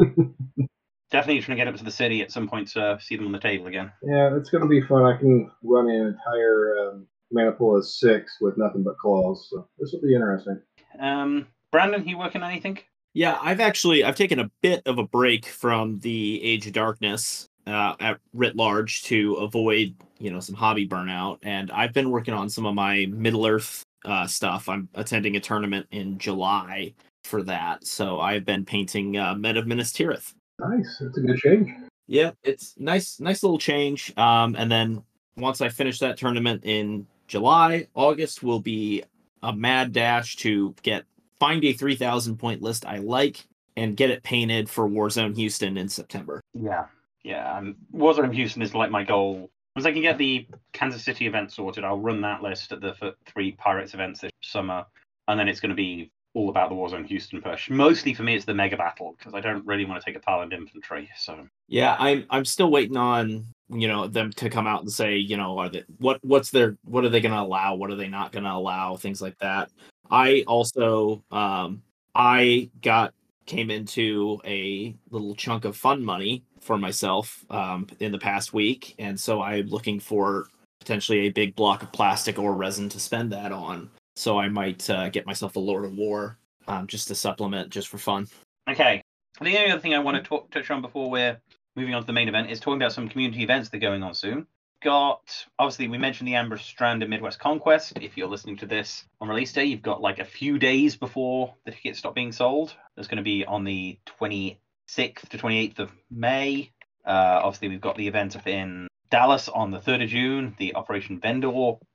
Definitely 1.11 1.41
trying 1.41 1.57
to 1.57 1.65
get 1.65 1.69
up 1.69 1.77
to 1.77 1.85
the 1.85 1.91
city 1.91 2.21
at 2.21 2.33
some 2.33 2.49
point 2.49 2.69
to 2.73 2.99
see 3.01 3.17
them 3.17 3.27
on 3.27 3.33
the 3.33 3.39
table 3.39 3.69
again. 3.69 3.93
Yeah, 4.03 4.37
it's 4.37 4.51
going 4.51 4.63
to 4.63 4.69
be 4.69 4.83
fun. 4.83 5.05
I 5.05 5.17
can 5.17 5.51
run 5.63 5.89
an 5.89 6.09
entire 6.09 6.77
um, 6.79 7.07
maniple 7.31 7.77
is 7.77 7.99
six 7.99 8.39
with 8.41 8.57
nothing 8.57 8.83
but 8.83 8.99
claws. 8.99 9.49
So 9.51 9.69
this 9.79 9.93
will 9.93 10.01
be 10.01 10.15
interesting. 10.15 10.61
Um, 10.99 11.47
Brandon, 11.71 12.07
you 12.07 12.19
working 12.19 12.43
on 12.43 12.51
anything? 12.51 12.79
Yeah, 13.15 13.39
I've 13.41 13.61
actually 13.61 14.05
I've 14.05 14.17
taken 14.17 14.41
a 14.41 14.51
bit 14.61 14.83
of 14.87 14.99
a 14.99 15.07
break 15.07 15.47
from 15.47 15.99
the 16.01 16.43
Age 16.43 16.67
of 16.67 16.73
Darkness 16.73 17.49
uh, 17.67 17.95
at 18.01 18.19
writ 18.33 18.57
large 18.57 19.05
to 19.05 19.35
avoid 19.35 19.95
you 20.19 20.31
know 20.31 20.41
some 20.41 20.55
hobby 20.55 20.87
burnout, 20.87 21.39
and 21.43 21.71
I've 21.71 21.93
been 21.93 22.11
working 22.11 22.35
on 22.35 22.49
some 22.49 22.67
of 22.67 22.75
my 22.75 23.07
Middle 23.07 23.47
Earth 23.47 23.83
uh, 24.05 24.27
stuff. 24.27 24.69
I'm 24.69 24.89
attending 24.95 25.37
a 25.37 25.41
tournament 25.41 25.87
in 25.93 26.19
July 26.19 26.93
for 27.25 27.43
that, 27.45 27.87
so 27.87 28.21
I've 28.21 28.45
been 28.45 28.65
painting 28.65 29.17
uh, 29.17 29.35
Men 29.35 29.57
of 29.57 29.67
Minas 29.67 29.93
Tirith. 29.93 30.35
Nice, 30.59 30.99
that's 31.01 31.17
a 31.17 31.21
good 31.21 31.39
change. 31.39 31.71
Yeah, 32.07 32.33
it's 32.43 32.75
nice, 32.79 33.19
nice 33.19 33.43
little 33.43 33.59
change. 33.59 34.13
Um, 34.17 34.57
and 34.57 34.71
then 34.71 35.03
once 35.37 35.61
I 35.61 35.69
finish 35.69 35.99
that 36.01 36.17
tournament 36.17 36.63
in 36.65 37.07
July, 37.27 37.89
August 37.95 38.43
will 38.43 38.61
be 38.61 39.03
a 39.43 39.53
mad 39.53 39.93
dash 39.93 40.37
to 40.37 40.75
get 40.83 41.05
find 41.39 41.65
a 41.65 41.73
3000 41.73 42.37
point 42.37 42.63
list 42.63 42.87
I 42.87 42.99
like 42.99 43.47
and 43.77 43.97
get 43.97 44.11
it 44.11 44.23
painted 44.23 44.69
for 44.69 44.89
Warzone 44.89 45.37
Houston 45.37 45.77
in 45.77 45.89
September. 45.89 46.41
Yeah. 46.55 46.87
Yeah. 47.25 47.59
Um, 47.59 47.77
Warzone 47.95 48.35
Houston 48.35 48.63
is 48.63 48.75
like 48.75 48.91
my 48.91 49.05
goal. 49.05 49.51
Once 49.75 49.87
I 49.87 49.93
can 49.93 50.03
get 50.03 50.19
the 50.19 50.47
Kansas 50.73 51.05
City 51.05 51.27
event 51.27 51.51
sorted, 51.53 51.85
I'll 51.85 51.99
run 51.99 52.21
that 52.21 52.43
list 52.43 52.71
at 52.73 52.81
the 52.81 53.15
three 53.27 53.53
Pirates 53.53 53.95
events 53.95 54.21
this 54.21 54.31
summer. 54.43 54.85
And 55.27 55.41
then 55.41 55.49
it's 55.49 55.59
going 55.59 55.71
to 55.71 55.77
be 55.77 56.13
all 56.35 56.49
about 56.49 56.69
the 56.69 56.75
Warzone 56.75 57.07
Houston 57.07 57.41
push. 57.41 57.71
Mostly 57.71 58.13
for 58.15 58.23
me, 58.23 58.35
it's 58.35 58.45
the 58.45 58.55
mega 58.55 58.77
battle 58.77 59.15
because 59.19 59.35
I 59.35 59.41
don't 59.41 59.65
really 59.67 59.85
want 59.85 60.03
to 60.03 60.05
take 60.05 60.21
a 60.21 60.25
Thailand 60.25 60.53
infantry. 60.53 61.09
So 61.17 61.47
yeah, 61.69 61.97
I'm 61.99 62.27
I'm 62.31 62.45
still 62.45 62.71
waiting 62.71 62.97
on 62.97 63.47
you 63.69 63.89
know 63.89 64.07
them 64.07 64.31
to 64.33 64.51
come 64.51 64.67
out 64.67 64.83
and 64.83 64.93
say 64.93 65.17
you 65.17 65.37
know 65.37 65.59
are 65.59 65.69
they 65.69 65.85
what 65.99 66.19
what's 66.23 66.51
their 66.51 66.77
what 66.85 67.05
are 67.05 67.09
they 67.09 67.21
going 67.21 67.35
to 67.35 67.41
allow? 67.41 67.75
What 67.75 67.91
are 67.91 67.97
they 67.97 68.09
not 68.09 68.33
going 68.33 68.45
to 68.45 68.53
allow? 68.53 68.97
Things 68.97 69.23
like 69.23 69.39
that. 69.39 69.71
I 70.11 70.45
also 70.47 71.25
um 71.31 71.83
i 72.15 72.71
got 72.83 73.15
came 73.47 73.71
into 73.71 74.41
a 74.45 74.95
little 75.11 75.35
chunk 75.35 75.65
of 75.65 75.77
fun 75.77 76.05
money 76.05 76.45
for 76.61 76.79
myself 76.79 77.45
um 77.51 77.87
in 78.01 78.13
the 78.13 78.19
past 78.19 78.53
week. 78.53 78.95
And 78.99 79.19
so 79.19 79.43
i'm 79.43 79.69
looking 79.69 79.99
for 79.99 80.47
potentially 80.81 81.21
a 81.21 81.31
big 81.31 81.57
block 81.57 81.83
of 81.83 81.91
plastic 81.93 82.39
or 82.39 82.55
resin 82.55 82.89
to 82.91 83.01
spend 83.01 83.33
that 83.33 83.53
on. 83.53 83.91
So 84.17 84.39
i 84.39 84.49
might 84.49 84.89
uh, 84.91 85.09
get 85.09 85.27
myself 85.27 85.57
a 85.57 85.61
lord 85.61 85.85
of 85.85 85.97
war 85.97 86.39
um, 86.69 86.87
just 86.87 87.09
to 87.09 87.15
supplement 87.15 87.71
just 87.71 87.89
for 87.89 87.99
fun. 87.99 88.27
Okay. 88.71 89.03
The 89.41 89.47
only 89.47 89.71
other 89.71 89.81
thing 89.81 89.95
i 89.95 89.99
want 89.99 90.17
to 90.17 90.23
talk, 90.23 90.51
touch 90.51 90.71
on 90.71 90.83
before 90.83 91.11
we're 91.11 91.41
moving 91.77 91.95
on 91.95 92.03
to 92.03 92.07
the 92.07 92.13
main 92.13 92.29
event, 92.29 92.51
is 92.51 92.61
talking 92.61 92.81
about 92.81 92.93
some 92.93 93.09
community 93.09 93.43
events 93.43 93.69
that 93.69 93.77
are 93.79 93.81
going 93.81 94.03
on 94.03 94.15
soon. 94.15 94.47
Got 94.83 95.47
obviously 95.59 95.89
we 95.89 95.97
mentioned 95.97 96.29
the 96.29 96.35
Amber 96.35 96.59
Strand 96.59 97.03
and 97.03 97.11
Midwest 97.11 97.39
Conquest. 97.39 97.95
If 98.01 98.17
you're 98.17 98.29
listening 98.29 98.59
to 98.59 98.67
this 98.67 99.05
on 99.21 99.29
release 99.29 99.53
day, 99.53 99.65
you've 99.65 99.83
got 99.83 100.03
like 100.03 100.19
a 100.19 100.25
few 100.25 100.59
days 100.59 100.95
before 100.97 101.55
the 101.65 101.71
tickets 101.71 102.01
stop 102.01 102.15
being 102.15 102.33
sold. 102.33 102.75
It's 102.97 103.09
going 103.09 103.17
to 103.17 103.23
be 103.23 103.47
on 103.47 103.65
the 103.65 103.99
26th 104.21 105.29
to 105.31 105.39
28th 105.39 105.79
of 105.79 105.93
May. 106.11 106.71
Uh, 107.07 107.41
obviously, 107.43 107.69
we've 107.69 107.81
got 107.81 107.97
the 107.97 108.09
event 108.09 108.37
up 108.37 108.47
in 108.47 108.89
Dallas 109.11 109.49
on 109.49 109.71
the 109.71 109.79
3rd 109.79 110.05
of 110.05 110.11
June, 110.11 110.55
the 110.59 110.75
Operation 110.75 111.19
Vendor 111.19 111.49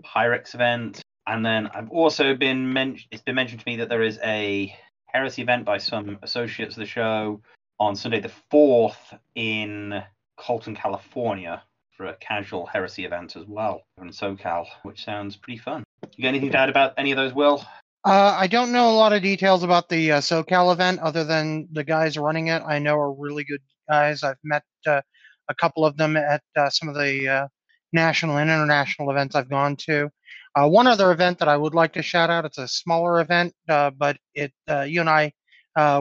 Pyrex 0.03 0.55
event. 0.55 1.01
And 1.27 1.45
then 1.45 1.67
I've 1.67 1.89
also 1.89 2.33
been 2.35 2.73
mentioned, 2.73 3.07
it's 3.11 3.21
been 3.21 3.35
mentioned 3.35 3.61
to 3.61 3.65
me 3.67 3.77
that 3.77 3.89
there 3.89 4.01
is 4.01 4.19
a 4.23 4.75
heresy 5.05 5.41
event 5.41 5.65
by 5.65 5.77
some 5.77 6.17
associates 6.23 6.75
of 6.75 6.81
the 6.81 6.87
show 6.87 7.41
on 7.79 7.95
Sunday 7.95 8.19
the 8.19 8.31
4th 8.51 9.19
in 9.35 10.03
Colton, 10.37 10.75
California 10.75 11.63
for 11.95 12.07
a 12.07 12.15
casual 12.15 12.65
heresy 12.65 13.05
event 13.05 13.35
as 13.35 13.45
well 13.45 13.83
in 14.01 14.09
SoCal, 14.09 14.65
which 14.83 15.03
sounds 15.03 15.35
pretty 15.35 15.59
fun. 15.59 15.83
You 16.15 16.23
got 16.23 16.29
anything 16.29 16.51
to 16.51 16.57
add 16.57 16.69
about 16.69 16.93
any 16.97 17.11
of 17.11 17.17
those, 17.17 17.33
Will? 17.33 17.65
Uh, 18.05 18.35
I 18.37 18.47
don't 18.47 18.71
know 18.71 18.89
a 18.89 18.95
lot 18.95 19.11
of 19.11 19.21
details 19.21 19.63
about 19.63 19.89
the 19.89 20.13
uh, 20.13 20.21
SoCal 20.21 20.71
event 20.71 20.99
other 20.99 21.23
than 21.25 21.67
the 21.73 21.83
guys 21.83 22.17
running 22.17 22.47
it. 22.47 22.63
I 22.65 22.79
know 22.79 22.97
are 22.97 23.13
really 23.13 23.43
good 23.43 23.61
guys. 23.89 24.23
I've 24.23 24.37
met 24.43 24.63
uh, 24.87 25.01
a 25.49 25.55
couple 25.55 25.85
of 25.85 25.97
them 25.97 26.15
at 26.15 26.41
uh, 26.55 26.69
some 26.69 26.87
of 26.87 26.95
the 26.95 27.27
uh, 27.27 27.47
national 27.91 28.37
and 28.37 28.49
international 28.49 29.11
events 29.11 29.35
I've 29.35 29.49
gone 29.49 29.75
to. 29.87 30.09
Uh, 30.55 30.67
one 30.67 30.87
other 30.87 31.11
event 31.11 31.39
that 31.39 31.49
I 31.49 31.57
would 31.57 31.75
like 31.75 31.93
to 31.93 32.01
shout 32.01 32.29
out. 32.29 32.45
It's 32.45 32.57
a 32.57 32.67
smaller 32.67 33.19
event, 33.19 33.53
but 33.67 34.17
it 34.33 34.53
you 34.87 35.01
and 35.01 35.09
I 35.09 35.33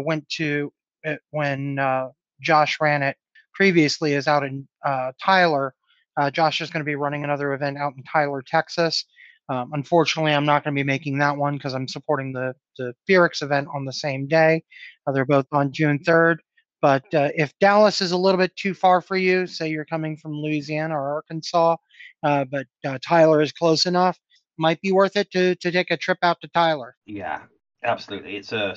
went 0.00 0.28
to 0.30 0.72
when 1.30 1.78
uh, 1.78 2.08
Josh 2.40 2.78
ran 2.80 3.02
it 3.02 3.16
previously 3.54 4.14
is 4.14 4.28
out 4.28 4.44
in 4.44 4.66
uh, 4.84 5.12
Tyler. 5.22 5.74
Uh, 6.16 6.30
Josh 6.30 6.61
is 6.61 6.70
going 6.70 6.80
to 6.80 6.88
be 6.88 6.96
running 6.96 7.24
another 7.24 7.52
event 7.52 7.76
out 7.76 7.94
in 7.96 8.02
Tyler, 8.04 8.42
Texas. 8.46 9.04
Um, 9.48 9.70
unfortunately, 9.72 10.32
I'm 10.32 10.44
not 10.44 10.62
going 10.62 10.74
to 10.74 10.78
be 10.78 10.87
making 10.87 11.18
that 11.18 11.37
one 11.37 11.56
because 11.56 11.74
I'm 11.74 11.88
supporting 11.88 12.32
the 12.32 12.54
the 12.76 12.94
Fearix 13.08 13.42
event 13.42 13.68
on 13.74 13.84
the 13.84 13.92
same 13.92 14.28
day. 14.28 14.62
Uh, 15.06 15.12
they're 15.12 15.24
both 15.24 15.46
on 15.52 15.72
June 15.72 15.98
3rd. 16.06 16.37
But 16.80 17.12
uh, 17.12 17.30
if 17.34 17.52
Dallas 17.58 18.00
is 18.00 18.12
a 18.12 18.16
little 18.16 18.38
bit 18.38 18.54
too 18.54 18.72
far 18.72 19.00
for 19.00 19.16
you, 19.16 19.48
say 19.48 19.68
you're 19.68 19.84
coming 19.84 20.16
from 20.16 20.32
Louisiana 20.32 20.94
or 20.94 21.14
Arkansas, 21.14 21.76
uh, 22.22 22.44
but 22.44 22.66
Tyler 23.02 23.42
is 23.42 23.50
close 23.50 23.87
enough, 23.87 24.16
might 24.58 24.80
be 24.80 24.92
worth 24.92 25.16
it 25.16 25.30
to 25.32 25.56
to 25.56 25.72
take 25.72 25.90
a 25.90 25.96
trip 25.96 26.18
out 26.22 26.40
to 26.42 26.48
Tyler. 26.48 26.94
Yeah, 27.06 27.42
absolutely. 27.82 28.37
It's 28.37 28.52
a 28.52 28.76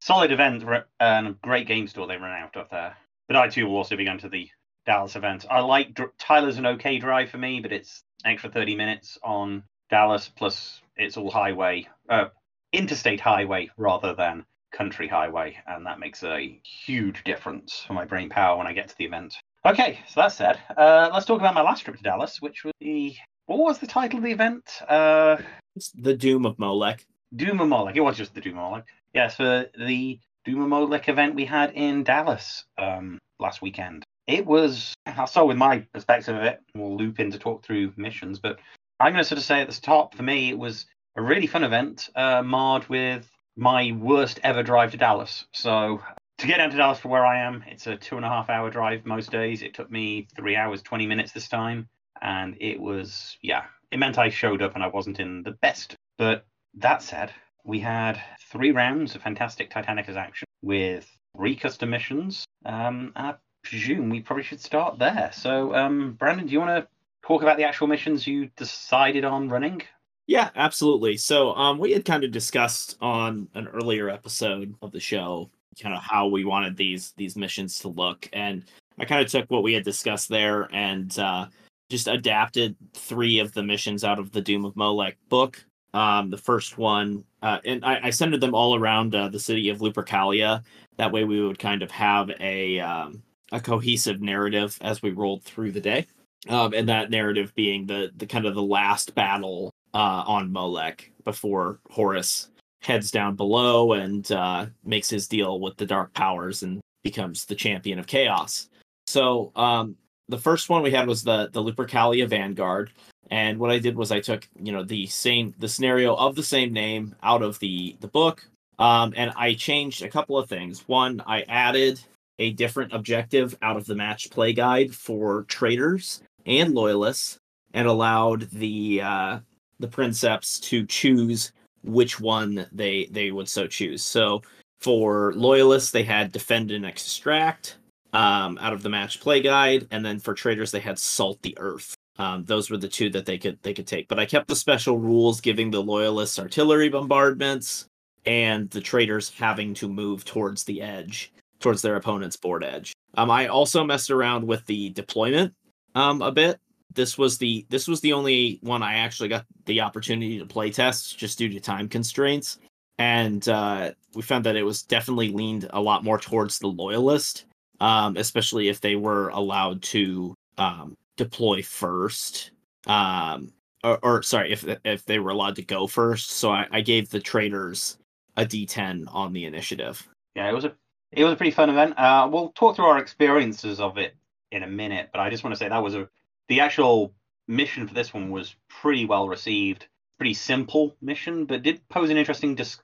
solid 0.00 0.32
event 0.32 0.64
and 0.98 1.26
a 1.26 1.32
great 1.42 1.66
game 1.66 1.86
store 1.86 2.06
they 2.06 2.16
run 2.16 2.30
out 2.32 2.56
of 2.56 2.68
there. 2.70 2.96
But 3.28 3.36
I 3.36 3.48
too 3.48 3.66
will 3.66 3.76
also 3.76 3.96
be 3.96 4.04
going 4.04 4.18
to 4.18 4.28
the 4.28 4.48
Dallas 4.86 5.16
event. 5.16 5.46
I 5.48 5.60
like 5.60 5.98
Tyler's 6.18 6.58
an 6.58 6.66
okay 6.66 6.98
drive 6.98 7.30
for 7.30 7.38
me, 7.38 7.60
but 7.60 7.72
it's 7.72 8.02
extra 8.24 8.50
30 8.50 8.74
minutes 8.76 9.18
on 9.22 9.62
Dallas, 9.90 10.28
plus 10.28 10.80
it's 10.96 11.16
all 11.16 11.30
highway, 11.30 11.86
uh, 12.08 12.26
interstate 12.72 13.20
highway 13.20 13.70
rather 13.76 14.14
than 14.14 14.44
country 14.72 15.08
highway, 15.08 15.56
and 15.66 15.86
that 15.86 15.98
makes 15.98 16.22
a 16.22 16.60
huge 16.64 17.24
difference 17.24 17.84
for 17.86 17.92
my 17.92 18.04
brain 18.04 18.28
power 18.28 18.56
when 18.56 18.66
I 18.66 18.72
get 18.72 18.88
to 18.88 18.96
the 18.96 19.04
event. 19.04 19.34
Okay, 19.66 19.98
so 20.08 20.20
that 20.20 20.32
said, 20.32 20.58
uh, 20.76 21.10
let's 21.12 21.26
talk 21.26 21.40
about 21.40 21.54
my 21.54 21.60
last 21.60 21.84
trip 21.84 21.96
to 21.96 22.02
Dallas, 22.02 22.40
which 22.40 22.64
was 22.64 22.72
the 22.80 23.14
what 23.46 23.58
was 23.58 23.78
the 23.78 23.86
title 23.86 24.18
of 24.18 24.24
the 24.24 24.30
event? 24.30 24.64
Uh, 24.88 25.36
it's 25.74 25.90
the 25.90 26.14
Doom 26.14 26.46
of 26.46 26.58
Molech. 26.58 27.04
Doom 27.34 27.60
of 27.60 27.68
Molech. 27.68 27.96
It 27.96 28.00
was 28.00 28.16
just 28.16 28.32
the 28.32 28.40
Doom 28.40 28.56
of 28.58 28.62
Molech. 28.70 28.86
Yes, 29.12 29.36
for 29.36 29.66
the 29.78 30.20
of 30.46 31.08
event 31.08 31.34
we 31.34 31.44
had 31.44 31.72
in 31.72 32.02
Dallas 32.02 32.64
um, 32.78 33.18
last 33.38 33.62
weekend. 33.62 34.04
It 34.26 34.46
was, 34.46 34.94
I'll 35.06 35.26
start 35.26 35.48
with 35.48 35.56
my 35.56 35.80
perspective 35.92 36.36
of 36.36 36.42
it. 36.42 36.60
We'll 36.74 36.96
loop 36.96 37.20
in 37.20 37.30
to 37.32 37.38
talk 37.38 37.64
through 37.64 37.92
missions, 37.96 38.38
but 38.38 38.58
I'm 38.98 39.12
going 39.12 39.22
to 39.22 39.28
sort 39.28 39.38
of 39.38 39.44
say 39.44 39.60
at 39.60 39.70
the 39.70 39.80
top, 39.80 40.14
for 40.14 40.22
me, 40.22 40.50
it 40.50 40.58
was 40.58 40.86
a 41.16 41.22
really 41.22 41.46
fun 41.46 41.64
event, 41.64 42.08
uh, 42.14 42.42
marred 42.42 42.88
with 42.88 43.28
my 43.56 43.92
worst 43.92 44.40
ever 44.42 44.62
drive 44.62 44.92
to 44.92 44.96
Dallas. 44.96 45.44
So 45.52 46.00
to 46.38 46.46
get 46.46 46.58
down 46.58 46.70
to 46.70 46.76
Dallas 46.76 46.98
from 46.98 47.10
where 47.10 47.26
I 47.26 47.40
am, 47.40 47.64
it's 47.66 47.86
a 47.86 47.96
two 47.96 48.16
and 48.16 48.24
a 48.24 48.28
half 48.28 48.48
hour 48.48 48.70
drive 48.70 49.04
most 49.04 49.30
days. 49.30 49.62
It 49.62 49.74
took 49.74 49.90
me 49.90 50.28
three 50.36 50.56
hours, 50.56 50.82
20 50.82 51.06
minutes 51.06 51.32
this 51.32 51.48
time. 51.48 51.88
And 52.22 52.56
it 52.60 52.80
was, 52.80 53.36
yeah, 53.42 53.64
it 53.90 53.98
meant 53.98 54.18
I 54.18 54.28
showed 54.28 54.62
up 54.62 54.74
and 54.74 54.84
I 54.84 54.88
wasn't 54.88 55.20
in 55.20 55.42
the 55.42 55.52
best. 55.52 55.96
But 56.18 56.44
that 56.74 57.02
said, 57.02 57.32
we 57.64 57.80
had 57.80 58.20
three 58.50 58.70
rounds 58.70 59.14
of 59.14 59.22
fantastic 59.22 59.70
Titanicus 59.70 60.16
action 60.16 60.46
with 60.62 61.10
three 61.36 61.56
custom 61.56 61.90
missions. 61.90 62.44
Um, 62.64 63.12
I 63.16 63.34
presume 63.62 64.08
we 64.10 64.20
probably 64.20 64.44
should 64.44 64.60
start 64.60 64.98
there. 64.98 65.30
So, 65.32 65.74
um, 65.74 66.14
Brandon, 66.18 66.46
do 66.46 66.52
you 66.52 66.60
want 66.60 66.84
to 66.84 66.88
talk 67.26 67.42
about 67.42 67.56
the 67.56 67.64
actual 67.64 67.86
missions 67.86 68.26
you 68.26 68.50
decided 68.56 69.24
on 69.24 69.48
running? 69.48 69.82
Yeah, 70.26 70.50
absolutely. 70.54 71.16
So, 71.16 71.54
um, 71.54 71.78
we 71.78 71.92
had 71.92 72.04
kind 72.04 72.24
of 72.24 72.30
discussed 72.30 72.96
on 73.00 73.48
an 73.54 73.68
earlier 73.68 74.08
episode 74.08 74.74
of 74.82 74.92
the 74.92 75.00
show 75.00 75.50
kind 75.80 75.94
of 75.94 76.02
how 76.02 76.26
we 76.26 76.44
wanted 76.44 76.76
these 76.76 77.12
these 77.16 77.36
missions 77.36 77.78
to 77.78 77.88
look, 77.88 78.28
and 78.32 78.64
I 78.98 79.04
kind 79.04 79.24
of 79.24 79.30
took 79.30 79.50
what 79.50 79.62
we 79.62 79.72
had 79.72 79.84
discussed 79.84 80.28
there 80.28 80.68
and 80.72 81.16
uh, 81.18 81.46
just 81.88 82.08
adapted 82.08 82.76
three 82.92 83.38
of 83.38 83.52
the 83.54 83.62
missions 83.62 84.04
out 84.04 84.18
of 84.18 84.32
the 84.32 84.42
Doom 84.42 84.64
of 84.64 84.76
Molech 84.76 85.16
book 85.28 85.64
um, 85.92 86.30
the 86.30 86.38
first 86.38 86.78
one, 86.78 87.24
uh, 87.42 87.58
and 87.64 87.84
I, 87.84 88.00
I 88.04 88.10
centered 88.10 88.40
them 88.40 88.54
all 88.54 88.74
around 88.74 89.14
uh, 89.14 89.28
the 89.28 89.40
city 89.40 89.68
of 89.70 89.78
Lupercalia. 89.78 90.62
That 90.96 91.12
way, 91.12 91.24
we 91.24 91.40
would 91.40 91.58
kind 91.58 91.82
of 91.82 91.90
have 91.90 92.30
a 92.40 92.80
um, 92.80 93.22
a 93.52 93.60
cohesive 93.60 94.20
narrative 94.20 94.78
as 94.80 95.02
we 95.02 95.10
rolled 95.10 95.42
through 95.42 95.72
the 95.72 95.80
day. 95.80 96.06
um, 96.48 96.72
and 96.72 96.88
that 96.88 97.10
narrative 97.10 97.54
being 97.54 97.86
the 97.86 98.10
the 98.16 98.26
kind 98.26 98.46
of 98.46 98.54
the 98.54 98.62
last 98.62 99.14
battle 99.14 99.70
uh, 99.92 100.24
on 100.26 100.52
Molech 100.52 101.10
before 101.24 101.80
Horus 101.90 102.48
heads 102.82 103.10
down 103.10 103.36
below 103.36 103.92
and 103.92 104.30
uh, 104.32 104.66
makes 104.84 105.10
his 105.10 105.28
deal 105.28 105.60
with 105.60 105.76
the 105.76 105.84
dark 105.84 106.14
powers 106.14 106.62
and 106.62 106.80
becomes 107.02 107.44
the 107.44 107.54
champion 107.54 107.98
of 107.98 108.06
chaos. 108.06 108.70
So 109.06 109.52
um, 109.54 109.96
the 110.28 110.38
first 110.38 110.70
one 110.70 110.82
we 110.82 110.90
had 110.90 111.06
was 111.06 111.22
the 111.22 111.50
the 111.52 111.62
Lupercalia 111.62 112.26
Vanguard, 112.28 112.90
and 113.30 113.58
what 113.58 113.70
I 113.70 113.78
did 113.78 113.96
was 113.96 114.10
I 114.10 114.20
took 114.20 114.48
you 114.60 114.72
know 114.72 114.82
the 114.84 115.06
same 115.06 115.54
the 115.58 115.68
scenario 115.68 116.14
of 116.14 116.34
the 116.34 116.42
same 116.42 116.72
name 116.72 117.14
out 117.22 117.42
of 117.42 117.58
the 117.60 117.96
the 118.00 118.08
book, 118.08 118.46
um, 118.78 119.14
and 119.16 119.32
I 119.36 119.54
changed 119.54 120.02
a 120.02 120.08
couple 120.08 120.36
of 120.36 120.48
things. 120.48 120.88
One, 120.88 121.22
I 121.26 121.42
added 121.42 122.00
a 122.38 122.52
different 122.52 122.92
objective 122.92 123.56
out 123.62 123.76
of 123.76 123.86
the 123.86 123.94
match 123.94 124.30
play 124.30 124.52
guide 124.52 124.94
for 124.94 125.44
traitors 125.44 126.22
and 126.46 126.74
loyalists, 126.74 127.38
and 127.74 127.86
allowed 127.86 128.50
the 128.50 129.00
uh, 129.02 129.38
the 129.78 129.88
princeps 129.88 130.58
to 130.60 130.84
choose 130.86 131.52
which 131.82 132.20
one 132.20 132.66
they 132.72 133.06
they 133.10 133.30
would 133.30 133.48
so 133.48 133.66
choose. 133.66 134.02
So 134.02 134.42
for 134.80 135.32
loyalists, 135.34 135.90
they 135.90 136.04
had 136.04 136.32
defend 136.32 136.70
and 136.70 136.86
extract 136.86 137.76
um, 138.12 138.58
out 138.60 138.72
of 138.72 138.82
the 138.82 138.88
match 138.88 139.20
play 139.20 139.40
guide, 139.40 139.86
and 139.90 140.04
then 140.04 140.18
for 140.18 140.34
traitors, 140.34 140.70
they 140.70 140.80
had 140.80 140.98
salt 140.98 141.40
the 141.42 141.56
earth. 141.58 141.94
Um, 142.20 142.44
those 142.44 142.68
were 142.68 142.76
the 142.76 142.86
two 142.86 143.08
that 143.10 143.24
they 143.24 143.38
could 143.38 143.58
they 143.62 143.72
could 143.72 143.86
take. 143.86 144.06
But 144.06 144.18
I 144.18 144.26
kept 144.26 144.46
the 144.46 144.54
special 144.54 144.98
rules 144.98 145.40
giving 145.40 145.70
the 145.70 145.82
loyalists 145.82 146.38
artillery 146.38 146.90
bombardments 146.90 147.86
and 148.26 148.68
the 148.68 148.80
traitors 148.82 149.30
having 149.30 149.72
to 149.74 149.88
move 149.88 150.26
towards 150.26 150.64
the 150.64 150.82
edge, 150.82 151.32
towards 151.60 151.80
their 151.80 151.96
opponent's 151.96 152.36
board 152.36 152.62
edge. 152.62 152.92
Um, 153.16 153.30
I 153.30 153.46
also 153.46 153.82
messed 153.84 154.10
around 154.10 154.46
with 154.46 154.66
the 154.66 154.90
deployment 154.90 155.54
um, 155.94 156.20
a 156.20 156.30
bit. 156.30 156.58
This 156.92 157.16
was 157.16 157.38
the 157.38 157.64
this 157.70 157.88
was 157.88 158.02
the 158.02 158.12
only 158.12 158.58
one 158.60 158.82
I 158.82 158.96
actually 158.96 159.30
got 159.30 159.46
the 159.64 159.80
opportunity 159.80 160.38
to 160.38 160.44
play 160.44 160.70
test 160.70 161.16
just 161.16 161.38
due 161.38 161.48
to 161.48 161.58
time 161.58 161.88
constraints, 161.88 162.58
and 162.98 163.48
uh, 163.48 163.92
we 164.14 164.20
found 164.20 164.44
that 164.44 164.56
it 164.56 164.62
was 164.62 164.82
definitely 164.82 165.30
leaned 165.30 165.70
a 165.70 165.80
lot 165.80 166.04
more 166.04 166.18
towards 166.18 166.58
the 166.58 166.66
loyalist, 166.66 167.46
um, 167.80 168.18
especially 168.18 168.68
if 168.68 168.82
they 168.82 168.96
were 168.96 169.28
allowed 169.28 169.80
to 169.84 170.34
um, 170.58 170.94
deploy 171.20 171.62
first, 171.62 172.50
um, 172.86 173.52
or, 173.84 173.98
or, 174.02 174.22
sorry, 174.22 174.52
if 174.52 174.64
if 174.84 175.04
they 175.04 175.18
were 175.18 175.30
allowed 175.30 175.56
to 175.56 175.62
go 175.62 175.86
first. 175.86 176.30
So 176.30 176.50
I, 176.50 176.66
I 176.70 176.80
gave 176.80 177.10
the 177.10 177.20
traders 177.20 177.98
a 178.36 178.46
D10 178.46 179.04
on 179.12 179.32
the 179.34 179.44
initiative. 179.44 180.08
Yeah, 180.34 180.48
it 180.48 180.54
was 180.54 180.64
a 180.64 180.74
it 181.12 181.24
was 181.24 181.34
a 181.34 181.36
pretty 181.36 181.50
fun 181.50 181.68
event. 181.68 181.98
Uh, 181.98 182.28
we'll 182.30 182.50
talk 182.50 182.76
through 182.76 182.86
our 182.86 182.98
experiences 182.98 183.80
of 183.80 183.98
it 183.98 184.16
in 184.50 184.62
a 184.62 184.66
minute, 184.66 185.10
but 185.12 185.20
I 185.20 185.28
just 185.28 185.44
want 185.44 185.54
to 185.54 185.58
say 185.58 185.68
that 185.68 185.82
was 185.82 185.94
a 185.94 186.08
the 186.48 186.60
actual 186.60 187.12
mission 187.46 187.86
for 187.86 187.94
this 187.94 188.14
one 188.14 188.30
was 188.30 188.54
pretty 188.68 189.04
well 189.04 189.28
received. 189.28 189.86
Pretty 190.18 190.34
simple 190.34 190.96
mission, 191.00 191.46
but 191.46 191.62
did 191.62 191.86
pose 191.88 192.10
an 192.10 192.18
interesting 192.18 192.54
dis- 192.54 192.78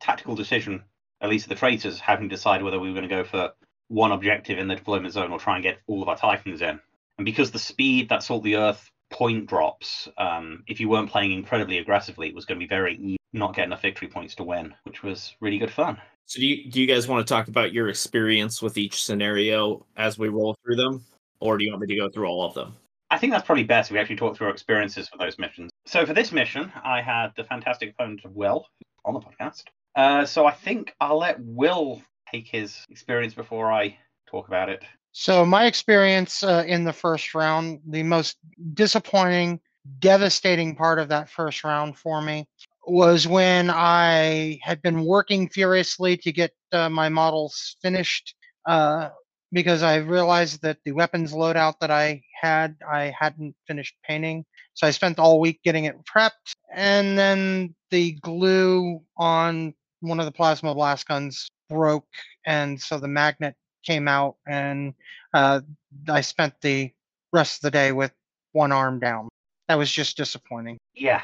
tactical 0.00 0.34
decision, 0.34 0.82
at 1.20 1.30
least 1.30 1.48
the 1.48 1.54
traitors 1.54 1.98
having 1.98 2.28
to 2.28 2.34
decide 2.34 2.62
whether 2.62 2.78
we 2.78 2.88
were 2.88 2.94
going 2.94 3.08
to 3.08 3.14
go 3.14 3.24
for 3.24 3.52
one 3.88 4.12
objective 4.12 4.58
in 4.58 4.68
the 4.68 4.76
deployment 4.76 5.14
zone 5.14 5.32
or 5.32 5.38
try 5.38 5.54
and 5.54 5.62
get 5.62 5.78
all 5.86 6.02
of 6.02 6.08
our 6.08 6.16
Titans 6.16 6.60
in. 6.60 6.78
And 7.18 7.24
because 7.24 7.50
the 7.50 7.58
speed 7.58 8.08
that 8.08 8.22
Salt 8.22 8.44
the 8.44 8.56
Earth 8.56 8.90
point 9.10 9.46
drops, 9.46 10.08
um, 10.18 10.62
if 10.66 10.80
you 10.80 10.88
weren't 10.88 11.10
playing 11.10 11.32
incredibly 11.32 11.78
aggressively, 11.78 12.28
it 12.28 12.34
was 12.34 12.44
going 12.44 12.58
to 12.58 12.64
be 12.64 12.68
very 12.68 12.96
easy 12.96 13.18
not 13.32 13.54
get 13.54 13.66
enough 13.66 13.82
victory 13.82 14.08
points 14.08 14.34
to 14.36 14.44
win, 14.44 14.74
which 14.84 15.02
was 15.02 15.34
really 15.40 15.58
good 15.58 15.70
fun. 15.70 15.98
So 16.26 16.40
do 16.40 16.46
you 16.46 16.70
do 16.70 16.80
you 16.80 16.86
guys 16.86 17.08
want 17.08 17.26
to 17.26 17.32
talk 17.32 17.48
about 17.48 17.72
your 17.72 17.88
experience 17.88 18.60
with 18.62 18.76
each 18.76 19.04
scenario 19.04 19.84
as 19.96 20.18
we 20.18 20.28
roll 20.28 20.56
through 20.64 20.76
them, 20.76 21.04
or 21.40 21.56
do 21.56 21.64
you 21.64 21.70
want 21.70 21.82
me 21.82 21.88
to 21.88 21.96
go 21.96 22.08
through 22.08 22.26
all 22.26 22.44
of 22.44 22.54
them? 22.54 22.76
I 23.10 23.16
think 23.18 23.32
that's 23.32 23.46
probably 23.46 23.64
best 23.64 23.90
if 23.90 23.94
we 23.94 24.00
actually 24.00 24.16
talk 24.16 24.36
through 24.36 24.48
our 24.48 24.52
experiences 24.52 25.08
for 25.08 25.16
those 25.16 25.38
missions. 25.38 25.70
So 25.86 26.04
for 26.04 26.12
this 26.12 26.32
mission, 26.32 26.70
I 26.84 27.00
had 27.00 27.28
the 27.36 27.44
fantastic 27.44 27.90
opponent 27.90 28.20
of 28.24 28.36
Will 28.36 28.66
on 29.06 29.14
the 29.14 29.20
podcast. 29.20 29.64
Uh, 29.96 30.26
so 30.26 30.44
I 30.44 30.52
think 30.52 30.94
I'll 31.00 31.18
let 31.18 31.40
Will 31.40 32.02
take 32.30 32.46
his 32.46 32.84
experience 32.90 33.32
before 33.32 33.72
I 33.72 33.96
talk 34.26 34.48
about 34.48 34.68
it. 34.68 34.84
So 35.20 35.44
my 35.44 35.66
experience 35.66 36.44
uh, 36.44 36.62
in 36.64 36.84
the 36.84 36.92
first 36.92 37.34
round, 37.34 37.80
the 37.88 38.04
most 38.04 38.36
disappointing, 38.74 39.58
devastating 39.98 40.76
part 40.76 41.00
of 41.00 41.08
that 41.08 41.28
first 41.28 41.64
round 41.64 41.98
for 41.98 42.22
me 42.22 42.46
was 42.86 43.26
when 43.26 43.68
I 43.68 44.60
had 44.62 44.80
been 44.80 45.04
working 45.04 45.48
furiously 45.48 46.16
to 46.18 46.30
get 46.30 46.52
uh, 46.70 46.88
my 46.88 47.08
models 47.08 47.74
finished 47.82 48.36
uh, 48.64 49.08
because 49.50 49.82
I 49.82 49.96
realized 49.96 50.62
that 50.62 50.78
the 50.84 50.92
weapons 50.92 51.32
loadout 51.32 51.80
that 51.80 51.90
I 51.90 52.22
had, 52.40 52.76
I 52.88 53.12
hadn't 53.18 53.56
finished 53.66 53.96
painting. 54.06 54.44
So 54.74 54.86
I 54.86 54.92
spent 54.92 55.18
all 55.18 55.40
week 55.40 55.58
getting 55.64 55.86
it 55.86 55.96
prepped. 56.04 56.54
And 56.72 57.18
then 57.18 57.74
the 57.90 58.12
glue 58.22 59.02
on 59.16 59.74
one 59.98 60.20
of 60.20 60.26
the 60.26 60.32
plasma 60.32 60.76
blast 60.76 61.08
guns 61.08 61.50
broke. 61.68 62.06
And 62.46 62.80
so 62.80 63.00
the 63.00 63.08
magnet 63.08 63.56
came 63.84 64.08
out, 64.08 64.36
and 64.46 64.94
uh, 65.34 65.60
I 66.08 66.20
spent 66.20 66.54
the 66.60 66.92
rest 67.32 67.58
of 67.58 67.62
the 67.62 67.70
day 67.70 67.92
with 67.92 68.12
one 68.52 68.72
arm 68.72 68.98
down. 68.98 69.28
That 69.68 69.76
was 69.76 69.90
just 69.90 70.16
disappointing. 70.16 70.78
Yeah. 70.94 71.22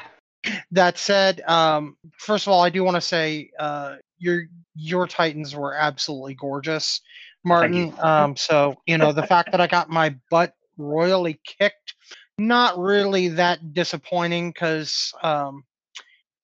That 0.71 0.97
said, 0.97 1.41
um, 1.47 1.97
first 2.17 2.45
of 2.45 2.53
all, 2.53 2.61
I 2.61 2.69
do 2.69 2.83
want 2.83 2.95
to 2.95 3.01
say 3.01 3.49
uh, 3.59 3.95
your 4.19 4.43
your 4.75 5.07
Titans 5.07 5.55
were 5.55 5.73
absolutely 5.73 6.35
gorgeous. 6.35 7.01
Martin. 7.43 7.93
Um, 7.99 8.35
so 8.35 8.75
you 8.85 8.97
know 8.97 9.11
the 9.11 9.25
fact 9.25 9.51
that 9.51 9.61
I 9.61 9.67
got 9.67 9.89
my 9.89 10.15
butt 10.29 10.53
royally 10.77 11.39
kicked, 11.45 11.93
not 12.37 12.77
really 12.77 13.29
that 13.29 13.73
disappointing 13.73 14.49
because 14.49 15.13
um, 15.23 15.63